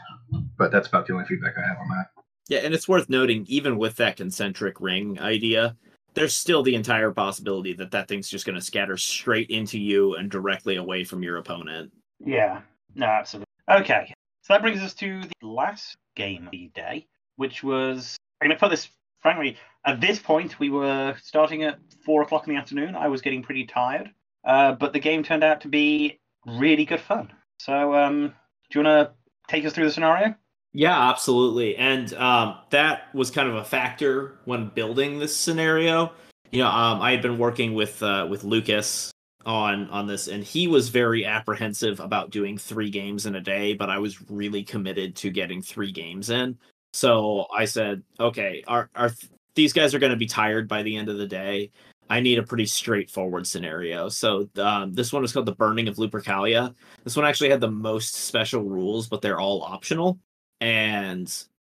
But 0.57 0.71
that's 0.71 0.87
about 0.87 1.07
the 1.07 1.13
only 1.13 1.25
feedback 1.25 1.55
I 1.57 1.67
have 1.67 1.77
on 1.77 1.89
that. 1.89 2.05
Yeah, 2.47 2.59
and 2.59 2.73
it's 2.73 2.87
worth 2.87 3.09
noting, 3.09 3.45
even 3.47 3.77
with 3.77 3.95
that 3.97 4.17
concentric 4.17 4.79
ring 4.81 5.19
idea, 5.19 5.75
there's 6.13 6.35
still 6.35 6.61
the 6.61 6.75
entire 6.75 7.11
possibility 7.11 7.73
that 7.73 7.91
that 7.91 8.07
thing's 8.07 8.29
just 8.29 8.45
going 8.45 8.57
to 8.57 8.61
scatter 8.61 8.97
straight 8.97 9.49
into 9.49 9.79
you 9.79 10.15
and 10.15 10.29
directly 10.29 10.75
away 10.75 11.03
from 11.03 11.23
your 11.23 11.37
opponent. 11.37 11.91
Yeah, 12.19 12.61
no, 12.95 13.05
absolutely. 13.05 13.47
Okay, 13.71 14.13
so 14.41 14.53
that 14.53 14.61
brings 14.61 14.81
us 14.81 14.93
to 14.95 15.21
the 15.21 15.47
last 15.47 15.95
game 16.15 16.45
of 16.45 16.51
the 16.51 16.69
day, 16.75 17.07
which 17.37 17.63
was. 17.63 18.17
I'm 18.41 18.49
going 18.49 18.57
to 18.57 18.59
put 18.59 18.69
this 18.69 18.89
frankly, 19.23 19.57
at 19.85 20.01
this 20.01 20.19
point, 20.19 20.59
we 20.59 20.69
were 20.69 21.15
starting 21.21 21.63
at 21.63 21.79
four 22.05 22.21
o'clock 22.21 22.47
in 22.47 22.53
the 22.53 22.59
afternoon. 22.59 22.95
I 22.95 23.07
was 23.07 23.21
getting 23.21 23.43
pretty 23.43 23.65
tired, 23.65 24.11
uh, 24.45 24.73
but 24.73 24.93
the 24.93 24.99
game 24.99 25.23
turned 25.23 25.43
out 25.43 25.61
to 25.61 25.67
be 25.67 26.19
really 26.45 26.85
good 26.85 27.01
fun. 27.01 27.31
So, 27.59 27.95
um, 27.95 28.33
do 28.69 28.79
you 28.79 28.85
want 28.85 29.09
to 29.09 29.13
take 29.47 29.65
us 29.65 29.73
through 29.73 29.85
the 29.85 29.91
scenario? 29.91 30.35
Yeah, 30.73 31.09
absolutely. 31.09 31.75
And 31.75 32.13
um, 32.15 32.57
that 32.71 33.13
was 33.13 33.29
kind 33.29 33.47
of 33.47 33.55
a 33.55 33.63
factor 33.63 34.39
when 34.45 34.69
building 34.69 35.19
this 35.19 35.35
scenario. 35.35 36.11
You 36.51 36.63
know, 36.63 36.69
um, 36.69 37.01
I 37.01 37.11
had 37.11 37.21
been 37.21 37.37
working 37.37 37.73
with 37.73 38.01
uh, 38.01 38.27
with 38.29 38.43
Lucas 38.43 39.11
on 39.45 39.89
on 39.89 40.07
this, 40.07 40.27
and 40.27 40.43
he 40.43 40.67
was 40.67 40.89
very 40.89 41.25
apprehensive 41.25 41.99
about 41.99 42.31
doing 42.31 42.57
three 42.57 42.89
games 42.89 43.25
in 43.25 43.35
a 43.35 43.41
day. 43.41 43.73
But 43.73 43.89
I 43.89 43.99
was 43.99 44.29
really 44.29 44.63
committed 44.63 45.15
to 45.17 45.29
getting 45.29 45.61
three 45.61 45.91
games 45.91 46.29
in. 46.29 46.57
So 46.93 47.47
I 47.55 47.65
said, 47.65 48.03
okay, 48.19 48.63
our 48.67 48.89
are 48.95 49.11
these 49.55 49.73
guys 49.73 49.93
are 49.93 49.99
going 49.99 50.11
to 50.11 50.17
be 50.17 50.25
tired 50.25 50.67
by 50.67 50.83
the 50.83 50.95
end 50.95 51.09
of 51.09 51.17
the 51.17 51.27
day? 51.27 51.71
I 52.09 52.19
need 52.19 52.37
a 52.37 52.43
pretty 52.43 52.65
straightforward 52.65 53.47
scenario. 53.47 54.09
So 54.09 54.49
um, 54.57 54.93
this 54.93 55.13
one 55.13 55.21
was 55.21 55.31
called 55.31 55.45
the 55.45 55.55
Burning 55.55 55.87
of 55.87 55.95
Lupercalia. 55.95 56.73
This 57.03 57.15
one 57.15 57.25
actually 57.25 57.49
had 57.49 57.61
the 57.61 57.71
most 57.71 58.15
special 58.15 58.63
rules, 58.63 59.07
but 59.07 59.21
they're 59.21 59.39
all 59.39 59.63
optional, 59.63 60.19
and 60.61 61.33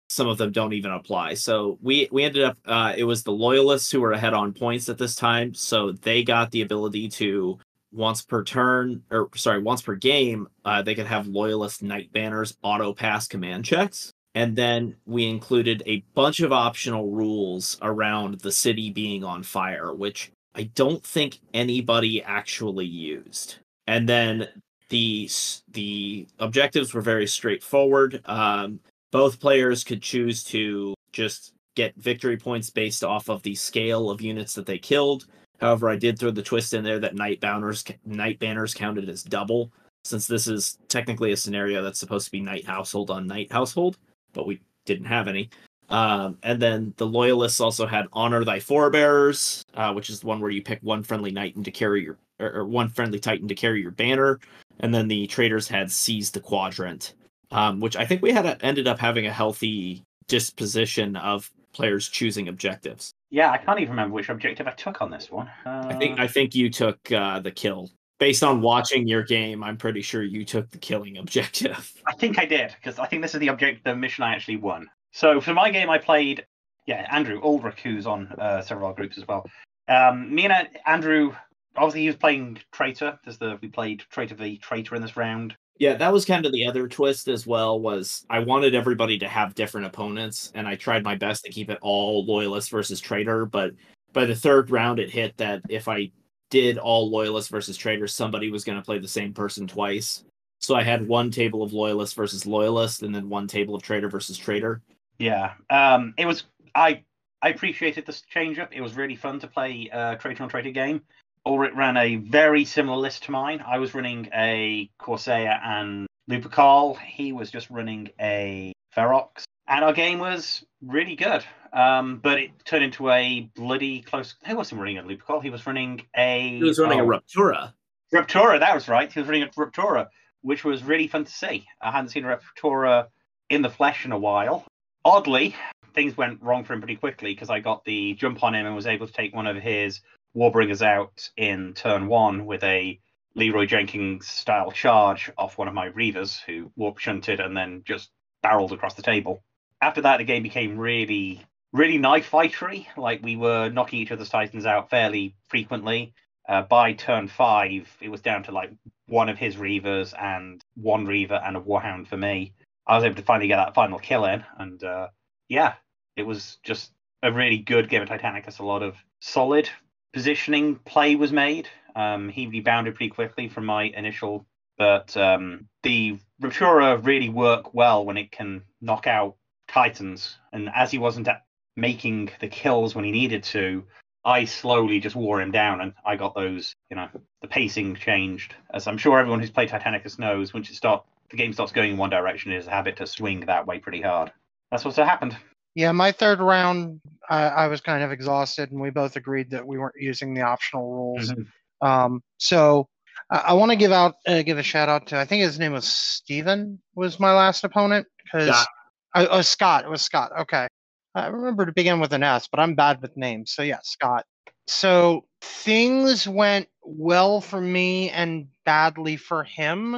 some 0.09 0.27
of 0.27 0.38
them 0.38 0.51
don't 0.51 0.73
even 0.73 0.91
apply. 0.91 1.34
So 1.34 1.77
we 1.82 2.07
we 2.11 2.23
ended 2.23 2.43
up 2.43 2.57
uh, 2.65 2.93
it 2.95 3.03
was 3.03 3.23
the 3.23 3.32
loyalists 3.32 3.91
who 3.91 4.01
were 4.01 4.13
ahead 4.13 4.34
on 4.34 4.53
points 4.53 4.89
at 4.89 4.97
this 4.97 5.15
time, 5.15 5.53
so 5.53 5.91
they 5.91 6.23
got 6.23 6.51
the 6.51 6.61
ability 6.61 7.09
to 7.09 7.59
once 7.91 8.21
per 8.21 8.43
turn 8.43 9.03
or 9.09 9.30
sorry 9.36 9.61
once 9.61 9.82
per 9.82 9.95
game 9.95 10.47
uh, 10.65 10.82
they 10.82 10.93
could 10.93 11.07
have 11.07 11.27
loyalist 11.27 11.82
knight 11.82 12.11
banners 12.13 12.55
auto 12.61 12.93
pass 12.93 13.27
command 13.27 13.65
checks 13.65 14.13
and 14.36 14.55
then 14.55 14.95
we 15.05 15.27
included 15.27 15.84
a 15.86 16.03
bunch 16.13 16.39
of 16.39 16.51
optional 16.51 17.09
rules 17.09 17.77
around 17.82 18.39
the 18.41 18.51
city 18.51 18.91
being 18.91 19.23
on 19.23 19.43
fire, 19.43 19.93
which 19.93 20.32
I 20.55 20.63
don't 20.75 21.03
think 21.03 21.39
anybody 21.53 22.21
actually 22.23 22.86
used. 22.86 23.57
And 23.88 24.07
then 24.07 24.47
the 24.89 25.30
the 25.71 26.27
objectives 26.39 26.93
were 26.93 27.01
very 27.01 27.27
straightforward. 27.27 28.21
Um, 28.25 28.80
both 29.11 29.39
players 29.39 29.84
could 29.84 30.01
choose 30.01 30.43
to 30.45 30.93
just 31.11 31.53
get 31.75 31.95
victory 31.95 32.38
points 32.38 32.69
based 32.69 33.03
off 33.03 33.30
of 33.30 33.41
the 33.43 33.55
scale 33.55 34.09
of 34.09 34.21
units 34.21 34.53
that 34.53 34.65
they 34.65 34.77
killed. 34.77 35.25
However, 35.59 35.89
I 35.89 35.95
did 35.95 36.17
throw 36.19 36.32
the 36.32 36.41
twist 36.41 36.73
in 36.73 36.84
there 36.84 36.99
that 36.99 37.15
knight 37.15 37.39
banners 37.39 37.84
knight 38.05 38.39
banners 38.39 38.73
counted 38.73 39.09
as 39.09 39.23
double, 39.23 39.71
since 40.03 40.27
this 40.27 40.47
is 40.47 40.77
technically 40.88 41.32
a 41.32 41.38
scenario 41.38 41.82
that's 41.82 41.99
supposed 41.99 42.25
to 42.25 42.32
be 42.32 42.41
knight 42.41 42.65
household 42.65 43.09
on 43.11 43.27
knight 43.27 43.51
household, 43.51 43.97
but 44.34 44.47
we 44.47 44.61
didn't 44.86 45.05
have 45.05 45.27
any. 45.27 45.49
Um, 45.89 46.38
and 46.43 46.61
then 46.61 46.93
the 46.97 47.07
loyalists 47.07 47.59
also 47.59 47.88
had 47.88 48.07
honor 48.13 48.43
thy 48.43 48.59
forebearers, 48.59 49.63
uh, 49.73 49.91
which 49.93 50.09
is 50.09 50.19
the 50.19 50.27
one 50.27 50.39
where 50.39 50.51
you 50.51 50.61
pick 50.61 50.80
one 50.82 51.03
friendly 51.03 51.32
knighten 51.32 51.63
to 51.63 51.71
carry 51.71 52.03
your 52.03 52.17
or, 52.39 52.51
or 52.57 52.65
one 52.65 52.89
friendly 52.89 53.19
titan 53.19 53.47
to 53.47 53.55
carry 53.55 53.82
your 53.82 53.91
banner. 53.91 54.39
And 54.80 54.93
then 54.93 55.07
the 55.07 55.27
traitors 55.27 55.67
had 55.67 55.91
seize 55.91 56.32
the 56.32 56.39
quadrant, 56.39 57.15
um, 57.51 57.80
which 57.80 57.95
I 57.95 58.05
think 58.05 58.21
we 58.21 58.32
had 58.32 58.45
a, 58.45 58.63
ended 58.63 58.88
up 58.88 58.99
having 58.99 59.25
a 59.25 59.34
healthy 59.34 60.03
disposition 60.27 61.15
of 61.15 61.51
players 61.73 62.07
choosing 62.07 62.47
objectives. 62.47 63.11
Yeah, 63.32 63.51
I 63.51 63.57
can't 63.57 63.80
even 63.80 63.91
remember 63.91 64.15
which 64.15 64.30
objective 64.30 64.67
I 64.67 64.71
took 64.71 65.01
on 65.01 65.11
this 65.11 65.30
one. 65.30 65.49
Uh, 65.65 65.88
I 65.89 65.93
think 65.93 66.19
I 66.19 66.27
think 66.27 66.55
you 66.55 66.69
took 66.69 67.11
uh, 67.11 67.39
the 67.39 67.51
kill. 67.51 67.91
Based 68.20 68.43
on 68.43 68.61
watching 68.61 69.07
your 69.07 69.24
game, 69.24 69.63
I'm 69.63 69.78
pretty 69.78 70.01
sure 70.01 70.24
you 70.24 70.43
took 70.43 70.70
the 70.70 70.78
killing 70.78 71.17
objective. 71.17 71.91
I 72.05 72.13
think 72.13 72.38
I 72.38 72.45
did 72.45 72.76
because 72.76 72.99
I 72.99 73.07
think 73.07 73.22
this 73.22 73.34
is 73.34 73.39
the 73.39 73.49
object, 73.49 73.84
the 73.86 73.95
mission 73.95 74.24
I 74.24 74.36
actually 74.36 74.57
won. 74.57 74.88
So 75.11 75.41
for 75.41 75.53
my 75.53 75.72
game, 75.72 75.89
I 75.89 75.97
played, 75.97 76.45
yeah, 76.86 77.07
Andrew 77.11 77.39
Aldrich, 77.39 77.80
who's 77.82 78.05
on 78.05 78.28
uh, 78.38 78.61
several 78.61 78.91
groups 78.93 79.17
as 79.17 79.28
well. 79.28 79.49
Um, 79.88 80.34
me 80.34 80.43
and 80.43 80.53
uh, 80.53 80.65
Andrew, 80.86 81.34
obviously, 81.76 82.01
he 82.01 82.07
was 82.07 82.15
playing 82.17 82.59
traitor. 82.72 83.17
There's 83.24 83.38
the 83.38 83.57
we 83.61 83.70
played 83.70 84.03
traitor 84.11 84.36
v 84.36 84.57
traitor 84.57 84.95
in 84.95 85.01
this 85.01 85.17
round. 85.17 85.55
Yeah, 85.80 85.95
that 85.95 86.11
was 86.11 86.26
kind 86.26 86.45
of 86.45 86.51
the 86.51 86.65
other 86.65 86.88
twist 86.88 87.30
as 87.30 87.47
well. 87.47 87.80
Was 87.80 88.26
I 88.30 88.39
wanted 88.39 88.76
everybody 88.76 89.17
to 89.20 89.28
have 89.28 89.55
different 89.55 89.88
opponents, 89.88 90.51
and 90.53 90.67
I 90.67 90.76
tried 90.76 91.03
my 91.03 91.15
best 91.15 91.43
to 91.45 91.51
keep 91.51 91.70
it 91.70 91.80
all 91.82 92.26
loyalist 92.26 92.70
versus 92.70 92.99
traitor. 92.99 93.45
But 93.45 93.72
by 94.13 94.26
the 94.26 94.36
third 94.36 94.70
round, 94.72 94.99
it 94.99 95.09
hit 95.09 95.38
that 95.38 95.61
if 95.70 95.88
I 95.88 96.11
did 96.50 96.78
all 96.78 97.10
loyalists 97.10 97.50
versus 97.50 97.78
traitors, 97.78 98.14
somebody 98.14 98.52
was 98.52 98.64
going 98.64 98.78
to 98.78 98.86
play 98.86 99.00
the 99.00 99.08
same 99.08 99.34
person 99.34 99.68
twice. 99.68 100.24
So 100.60 100.76
I 100.76 100.84
had 100.84 101.08
one 101.08 101.32
table 101.32 101.64
of 101.64 101.74
loyalist 101.74 102.16
versus 102.16 102.45
loyalist, 102.45 103.02
and 103.02 103.16
then 103.16 103.30
one 103.30 103.47
table 103.47 103.76
of 103.76 103.82
traitor 103.82 104.10
versus 104.10 104.38
traitor. 104.38 104.82
Yeah, 105.18 105.54
um, 105.70 106.14
it 106.18 106.26
was. 106.26 106.43
I 106.76 107.04
I 107.41 107.50
appreciated 107.50 108.06
this 108.06 108.22
change 108.22 108.60
up. 108.60 108.74
It 108.74 108.82
was 108.82 108.95
really 108.95 109.16
fun 109.16 109.39
to 109.39 109.47
play 109.47 109.89
a 109.91 110.18
traitor 110.18 110.43
on 110.43 110.50
traitor 110.50 110.72
game. 110.72 111.02
Ulrich 111.45 111.74
ran 111.74 111.95
a 111.95 112.18
very 112.18 112.66
similar 112.66 112.97
list 112.97 113.24
to 113.24 113.32
mine. 113.32 113.64
I 113.66 113.78
was 113.80 113.93
running 113.93 114.30
a 114.34 114.89
Corsair 114.97 115.60
and 115.64 116.08
Lupercal. 116.30 117.00
He 117.00 117.32
was 117.32 117.50
just 117.50 117.70
running 117.70 118.10
a 118.20 118.74
Ferox. 118.95 119.43
And 119.68 119.86
our 119.86 119.93
game 119.93 120.20
was 120.20 120.64
really 120.82 121.16
good. 121.16 121.43
Um, 121.74 122.17
but 122.17 122.39
it 122.39 122.51
turned 122.65 122.84
into 122.84 123.09
a 123.09 123.49
bloody 123.55 124.01
close. 124.01 124.36
He 124.45 124.53
wasn't 124.53 124.82
running 124.82 124.97
a 124.97 125.03
Lupercal. 125.03 125.41
He 125.41 125.49
was 125.49 125.65
running 125.65 126.01
a. 126.15 126.57
He 126.57 126.63
was 126.63 126.80
running 126.80 126.99
oh, 126.99 127.11
a 127.11 127.20
Ruptura. 127.20 127.74
Ruptura, 128.13 128.59
that 128.59 128.74
was 128.74 128.88
right. 128.88 129.11
He 129.11 129.20
was 129.20 129.28
running 129.28 129.43
a 129.43 129.47
Ruptura, 129.47 130.07
which 130.41 130.63
was 130.63 130.84
really 130.84 131.07
fun 131.07 131.26
to 131.26 131.32
see. 131.32 131.65
I 131.82 131.91
hadn't 131.91 132.09
seen 132.09 132.26
a 132.26 132.38
Ruptura 132.38 133.07
in 133.49 133.61
the 133.61 133.70
flesh 133.70 134.05
in 134.05 134.11
a 134.11 134.17
while. 134.17 134.65
Oddly, 135.05 135.55
things 135.93 136.17
went 136.17 136.41
wrong 136.41 136.63
for 136.63 136.74
him 136.74 136.82
pretty 136.82 136.95
quickly 136.95 137.34
because 137.34 137.49
I 137.49 137.59
got 137.59 137.86
the 137.86 138.13
jump 138.13 138.43
on 138.43 138.55
him 138.55 138.65
and 138.65 138.76
was 138.76 138.88
able 138.88 139.07
to 139.07 139.13
take 139.13 139.36
one 139.36 139.47
of 139.47 139.57
his 139.57 140.01
Warbringers 140.36 140.82
out 140.82 141.30
in 141.38 141.74
turn 141.74 142.07
one 142.07 142.45
with 142.45 142.63
a 142.63 142.99
Leroy 143.36 143.65
Jenkins 143.65 144.28
style 144.28 144.72
charge 144.72 145.32
off 145.38 145.57
one 145.57 145.67
of 145.67 145.74
my 145.74 145.89
Reavers 145.89 146.39
who 146.45 146.72
warp 146.76 146.97
shunted 146.97 147.39
and 147.39 147.55
then 147.55 147.84
just 147.86 148.09
barreled 148.41 148.74
across 148.74 148.95
the 148.95 149.01
table. 149.01 149.43
After 149.82 150.01
that, 150.01 150.17
the 150.17 150.26
game 150.26 150.43
became 150.43 150.78
really, 150.78 151.41
really 151.72 151.97
knife 151.97 152.30
fightery. 152.30 152.88
Like 152.97 153.24
we 153.24 153.36
were 153.36 153.70
knocking 153.70 153.99
each 153.99 154.11
other's 154.11 154.30
Titans 154.30 154.65
out 154.65 154.89
fairly 154.89 155.36
frequently. 155.47 156.13
Uh, 156.47 156.63
by 156.63 156.93
turn 156.93 157.28
five, 157.28 157.88
it 158.01 158.09
was 158.09 158.22
down 158.22 158.43
to 158.43 158.51
like 158.51 158.72
one 159.07 159.30
of 159.30 159.38
his 159.38 159.55
Reavers 159.55 160.13
and 160.20 160.63
one 160.76 161.05
Reaver 161.05 161.39
and 161.45 161.55
a 161.55 161.61
Warhound 161.61 162.07
for 162.07 162.17
me. 162.17 162.53
I 162.88 162.95
was 162.95 163.03
able 163.03 163.15
to 163.15 163.22
finally 163.22 163.47
get 163.47 163.57
that 163.57 163.76
final 163.76 163.99
kill 163.99 164.26
in, 164.26 164.43
and 164.57 164.84
uh, 164.84 165.09
yeah, 165.47 165.76
it 166.15 166.24
was 166.24 166.57
just 166.63 166.91
a 167.22 167.32
really 167.32 167.59
good 167.59 167.88
game 167.88 168.01
of 168.01 168.09
Titanicus. 168.09 168.59
A 168.59 168.65
lot 168.65 168.82
of 168.82 168.95
solid 169.20 169.70
positioning 170.11 170.76
play 170.76 171.15
was 171.15 171.32
made. 171.32 171.67
Um, 171.95 172.30
he 172.30 172.47
rebounded 172.47 172.95
pretty 172.95 173.11
quickly 173.11 173.47
from 173.47 173.65
my 173.65 173.84
initial, 173.84 174.47
but 174.78 175.15
um, 175.17 175.67
the 175.84 176.17
Ruptura 176.41 177.05
really 177.05 177.30
work 177.30 177.74
well 177.74 178.05
when 178.05 178.17
it 178.17 178.32
can 178.32 178.63
knock 178.82 179.05
out 179.05 179.36
Titans. 179.67 180.38
And 180.51 180.70
as 180.74 180.89
he 180.89 180.97
wasn't 180.97 181.28
at 181.28 181.43
making 181.80 182.30
the 182.39 182.47
kills 182.47 182.95
when 182.95 183.05
he 183.05 183.11
needed 183.11 183.43
to, 183.45 183.84
I 184.25 184.45
slowly 184.45 184.99
just 184.99 185.15
wore 185.15 185.41
him 185.41 185.51
down, 185.51 185.82
and 185.82 185.93
I 186.05 186.15
got 186.15 186.36
those. 186.36 186.75
You 186.89 186.97
know, 186.97 187.07
the 187.41 187.47
pacing 187.47 187.95
changed, 187.95 188.55
as 188.73 188.88
I'm 188.88 188.97
sure 188.97 189.19
everyone 189.19 189.39
who's 189.39 189.49
played 189.49 189.69
Titanicus 189.69 190.19
knows. 190.19 190.53
Once 190.53 190.69
you 190.69 190.75
start, 190.75 191.05
the 191.32 191.38
game 191.38 191.53
starts 191.53 191.71
going 191.71 191.91
in 191.91 191.97
one 191.97 192.09
direction, 192.09 192.51
it 192.51 192.57
is 192.57 192.67
a 192.67 192.71
habit 192.71 192.97
to 192.97 193.07
swing 193.07 193.41
that 193.41 193.65
way 193.65 193.80
pretty 193.80 194.01
hard. 194.01 194.32
That's 194.71 194.84
what's 194.84 194.97
happened. 194.97 195.38
Yeah, 195.75 195.91
my 195.91 196.11
third 196.11 196.39
round, 196.39 196.99
I, 197.30 197.43
I 197.43 197.67
was 197.67 197.80
kind 197.80 198.03
of 198.03 198.11
exhausted, 198.11 198.71
and 198.71 198.82
we 198.82 198.89
both 198.89 199.15
agreed 199.15 199.51
that 199.51 199.65
we 199.65 199.77
weren't 199.77 199.95
using 199.99 200.34
the 200.34 200.41
optional 200.41 200.91
rules. 200.91 201.32
Mhm. 201.32 201.45
Um, 201.82 202.23
so 202.38 202.88
I, 203.30 203.38
I 203.38 203.53
want 203.53 203.71
to 203.71 203.77
give 203.77 203.91
out, 203.91 204.15
uh, 204.27 204.41
give 204.41 204.57
a 204.57 204.63
shout 204.63 204.89
out 204.89 205.07
to, 205.07 205.17
I 205.17 205.25
think 205.25 205.43
his 205.43 205.59
name 205.59 205.73
was 205.73 205.88
Steven 205.88 206.80
was 206.95 207.19
my 207.19 207.32
last 207.32 207.63
opponent 207.63 208.07
because 208.23 208.49
Scott. 208.49 208.67
I, 209.13 209.27
oh, 209.27 209.41
Scott. 209.41 209.86
It 209.86 209.89
was 209.89 210.01
Scott. 210.01 210.32
Okay. 210.39 210.67
I 211.16 211.28
remember 211.28 211.66
to 211.66 211.72
begin 211.72 211.99
with 211.99 212.14
an 212.14 212.24
S, 212.24 212.47
but 212.47 212.60
I'm 212.60 212.76
bad 212.76 213.01
with 213.01 213.18
names. 213.18 213.51
So 213.51 213.64
yeah, 213.64 213.80
Scott. 213.84 214.26
So 214.68 215.26
things 215.41 216.28
went 216.28 216.68
well 216.84 217.41
for 217.41 217.60
me 217.60 218.10
and 218.12 218.47
badly 218.66 219.18
for 219.18 219.43
him. 219.43 219.95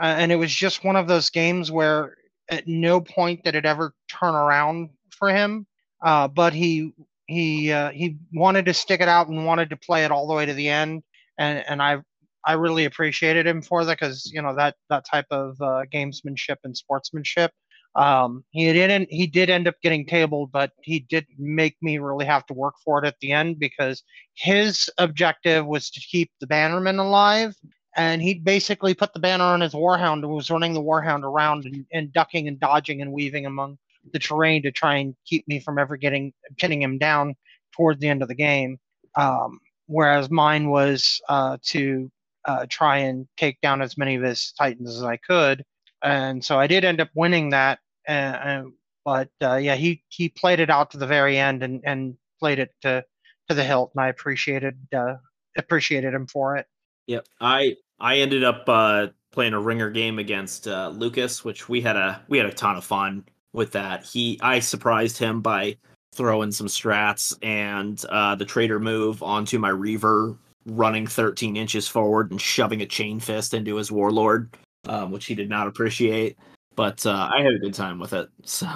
Uh, 0.00 0.04
and 0.04 0.32
it 0.32 0.36
was 0.36 0.52
just 0.52 0.84
one 0.84 0.96
of 0.96 1.06
those 1.06 1.30
games 1.30 1.70
where 1.70 2.16
at 2.50 2.66
no 2.66 3.00
point 3.00 3.44
did 3.44 3.54
it 3.54 3.64
ever 3.64 3.94
turn 4.08 4.34
around 4.34 4.90
for 5.10 5.28
him. 5.28 5.66
Uh, 6.02 6.28
but 6.28 6.52
he 6.52 6.92
he 7.26 7.72
uh, 7.72 7.90
he 7.90 8.16
wanted 8.32 8.66
to 8.66 8.74
stick 8.74 9.00
it 9.00 9.08
out 9.08 9.28
and 9.28 9.46
wanted 9.46 9.70
to 9.70 9.76
play 9.76 10.04
it 10.04 10.10
all 10.10 10.26
the 10.26 10.34
way 10.34 10.46
to 10.46 10.54
the 10.54 10.68
end. 10.68 11.02
And 11.38 11.64
and 11.68 11.82
I 11.82 11.98
I 12.44 12.54
really 12.54 12.84
appreciated 12.84 13.46
him 13.46 13.62
for 13.62 13.84
that 13.84 13.98
because 13.98 14.30
you 14.32 14.42
know 14.42 14.54
that 14.56 14.76
that 14.90 15.06
type 15.10 15.26
of 15.30 15.60
uh, 15.60 15.82
gamesmanship 15.92 16.56
and 16.64 16.76
sportsmanship. 16.76 17.52
Um, 17.96 18.44
he 18.50 18.72
didn't. 18.72 19.08
He 19.10 19.26
did 19.26 19.50
end 19.50 19.68
up 19.68 19.76
getting 19.82 20.04
tabled, 20.06 20.50
but 20.50 20.72
he 20.82 21.00
did 21.00 21.26
make 21.38 21.76
me 21.80 21.98
really 21.98 22.24
have 22.24 22.44
to 22.46 22.54
work 22.54 22.74
for 22.84 23.02
it 23.02 23.06
at 23.06 23.18
the 23.20 23.32
end 23.32 23.58
because 23.58 24.02
his 24.34 24.90
objective 24.98 25.64
was 25.64 25.90
to 25.90 26.00
keep 26.00 26.30
the 26.40 26.46
Bannerman 26.46 26.98
alive, 26.98 27.54
and 27.96 28.20
he 28.20 28.34
basically 28.34 28.94
put 28.94 29.12
the 29.12 29.20
banner 29.20 29.44
on 29.44 29.60
his 29.60 29.74
Warhound 29.74 30.24
and 30.24 30.30
was 30.30 30.50
running 30.50 30.74
the 30.74 30.82
Warhound 30.82 31.22
around 31.22 31.66
and, 31.66 31.86
and 31.92 32.12
ducking 32.12 32.48
and 32.48 32.58
dodging 32.58 33.00
and 33.00 33.12
weaving 33.12 33.46
among 33.46 33.78
the 34.12 34.18
terrain 34.18 34.62
to 34.62 34.72
try 34.72 34.96
and 34.96 35.14
keep 35.24 35.46
me 35.46 35.60
from 35.60 35.78
ever 35.78 35.96
getting 35.96 36.32
pinning 36.58 36.82
him 36.82 36.98
down 36.98 37.34
toward 37.72 38.00
the 38.00 38.08
end 38.08 38.22
of 38.22 38.28
the 38.28 38.34
game. 38.34 38.78
Um, 39.16 39.60
whereas 39.86 40.30
mine 40.30 40.68
was 40.68 41.20
uh, 41.28 41.58
to 41.62 42.10
uh, 42.44 42.66
try 42.68 42.98
and 42.98 43.28
take 43.36 43.60
down 43.60 43.80
as 43.80 43.96
many 43.96 44.16
of 44.16 44.22
his 44.22 44.52
Titans 44.58 44.96
as 44.96 45.04
I 45.04 45.16
could, 45.16 45.64
and 46.02 46.44
so 46.44 46.58
I 46.58 46.66
did 46.66 46.84
end 46.84 47.00
up 47.00 47.10
winning 47.14 47.50
that. 47.50 47.78
And, 48.06 48.36
and 48.36 48.72
but 49.04 49.30
uh, 49.42 49.56
yeah, 49.56 49.74
he 49.74 50.02
he 50.08 50.28
played 50.28 50.60
it 50.60 50.70
out 50.70 50.90
to 50.92 50.98
the 50.98 51.06
very 51.06 51.38
end 51.38 51.62
and 51.62 51.80
and 51.84 52.16
played 52.38 52.58
it 52.58 52.70
to 52.82 53.04
to 53.48 53.54
the 53.54 53.64
hilt, 53.64 53.92
and 53.94 54.04
I 54.04 54.08
appreciated 54.08 54.76
uh, 54.96 55.16
appreciated 55.56 56.14
him 56.14 56.26
for 56.26 56.56
it. 56.56 56.66
Yep. 57.06 57.26
I 57.40 57.76
I 58.00 58.18
ended 58.18 58.44
up 58.44 58.64
uh, 58.68 59.08
playing 59.32 59.52
a 59.52 59.60
ringer 59.60 59.90
game 59.90 60.18
against 60.18 60.66
uh, 60.66 60.88
Lucas, 60.88 61.44
which 61.44 61.68
we 61.68 61.80
had 61.80 61.96
a 61.96 62.22
we 62.28 62.38
had 62.38 62.46
a 62.46 62.52
ton 62.52 62.76
of 62.76 62.84
fun 62.84 63.24
with 63.52 63.72
that. 63.72 64.04
He 64.04 64.38
I 64.42 64.60
surprised 64.60 65.18
him 65.18 65.40
by 65.40 65.76
throwing 66.14 66.52
some 66.52 66.68
strats 66.68 67.36
and 67.42 68.04
uh, 68.08 68.34
the 68.36 68.44
trader 68.44 68.78
move 68.78 69.22
onto 69.22 69.58
my 69.58 69.68
reaver, 69.68 70.36
running 70.64 71.06
13 71.06 71.56
inches 71.56 71.88
forward 71.88 72.30
and 72.30 72.40
shoving 72.40 72.82
a 72.82 72.86
chain 72.86 73.18
fist 73.18 73.52
into 73.52 73.74
his 73.76 73.90
warlord, 73.90 74.56
um, 74.86 75.10
which 75.10 75.26
he 75.26 75.34
did 75.34 75.48
not 75.48 75.66
appreciate. 75.66 76.38
But 76.76 77.04
uh, 77.06 77.30
I 77.32 77.42
had 77.42 77.54
a 77.54 77.58
good 77.58 77.74
time 77.74 77.98
with 77.98 78.12
it. 78.12 78.28
So 78.44 78.66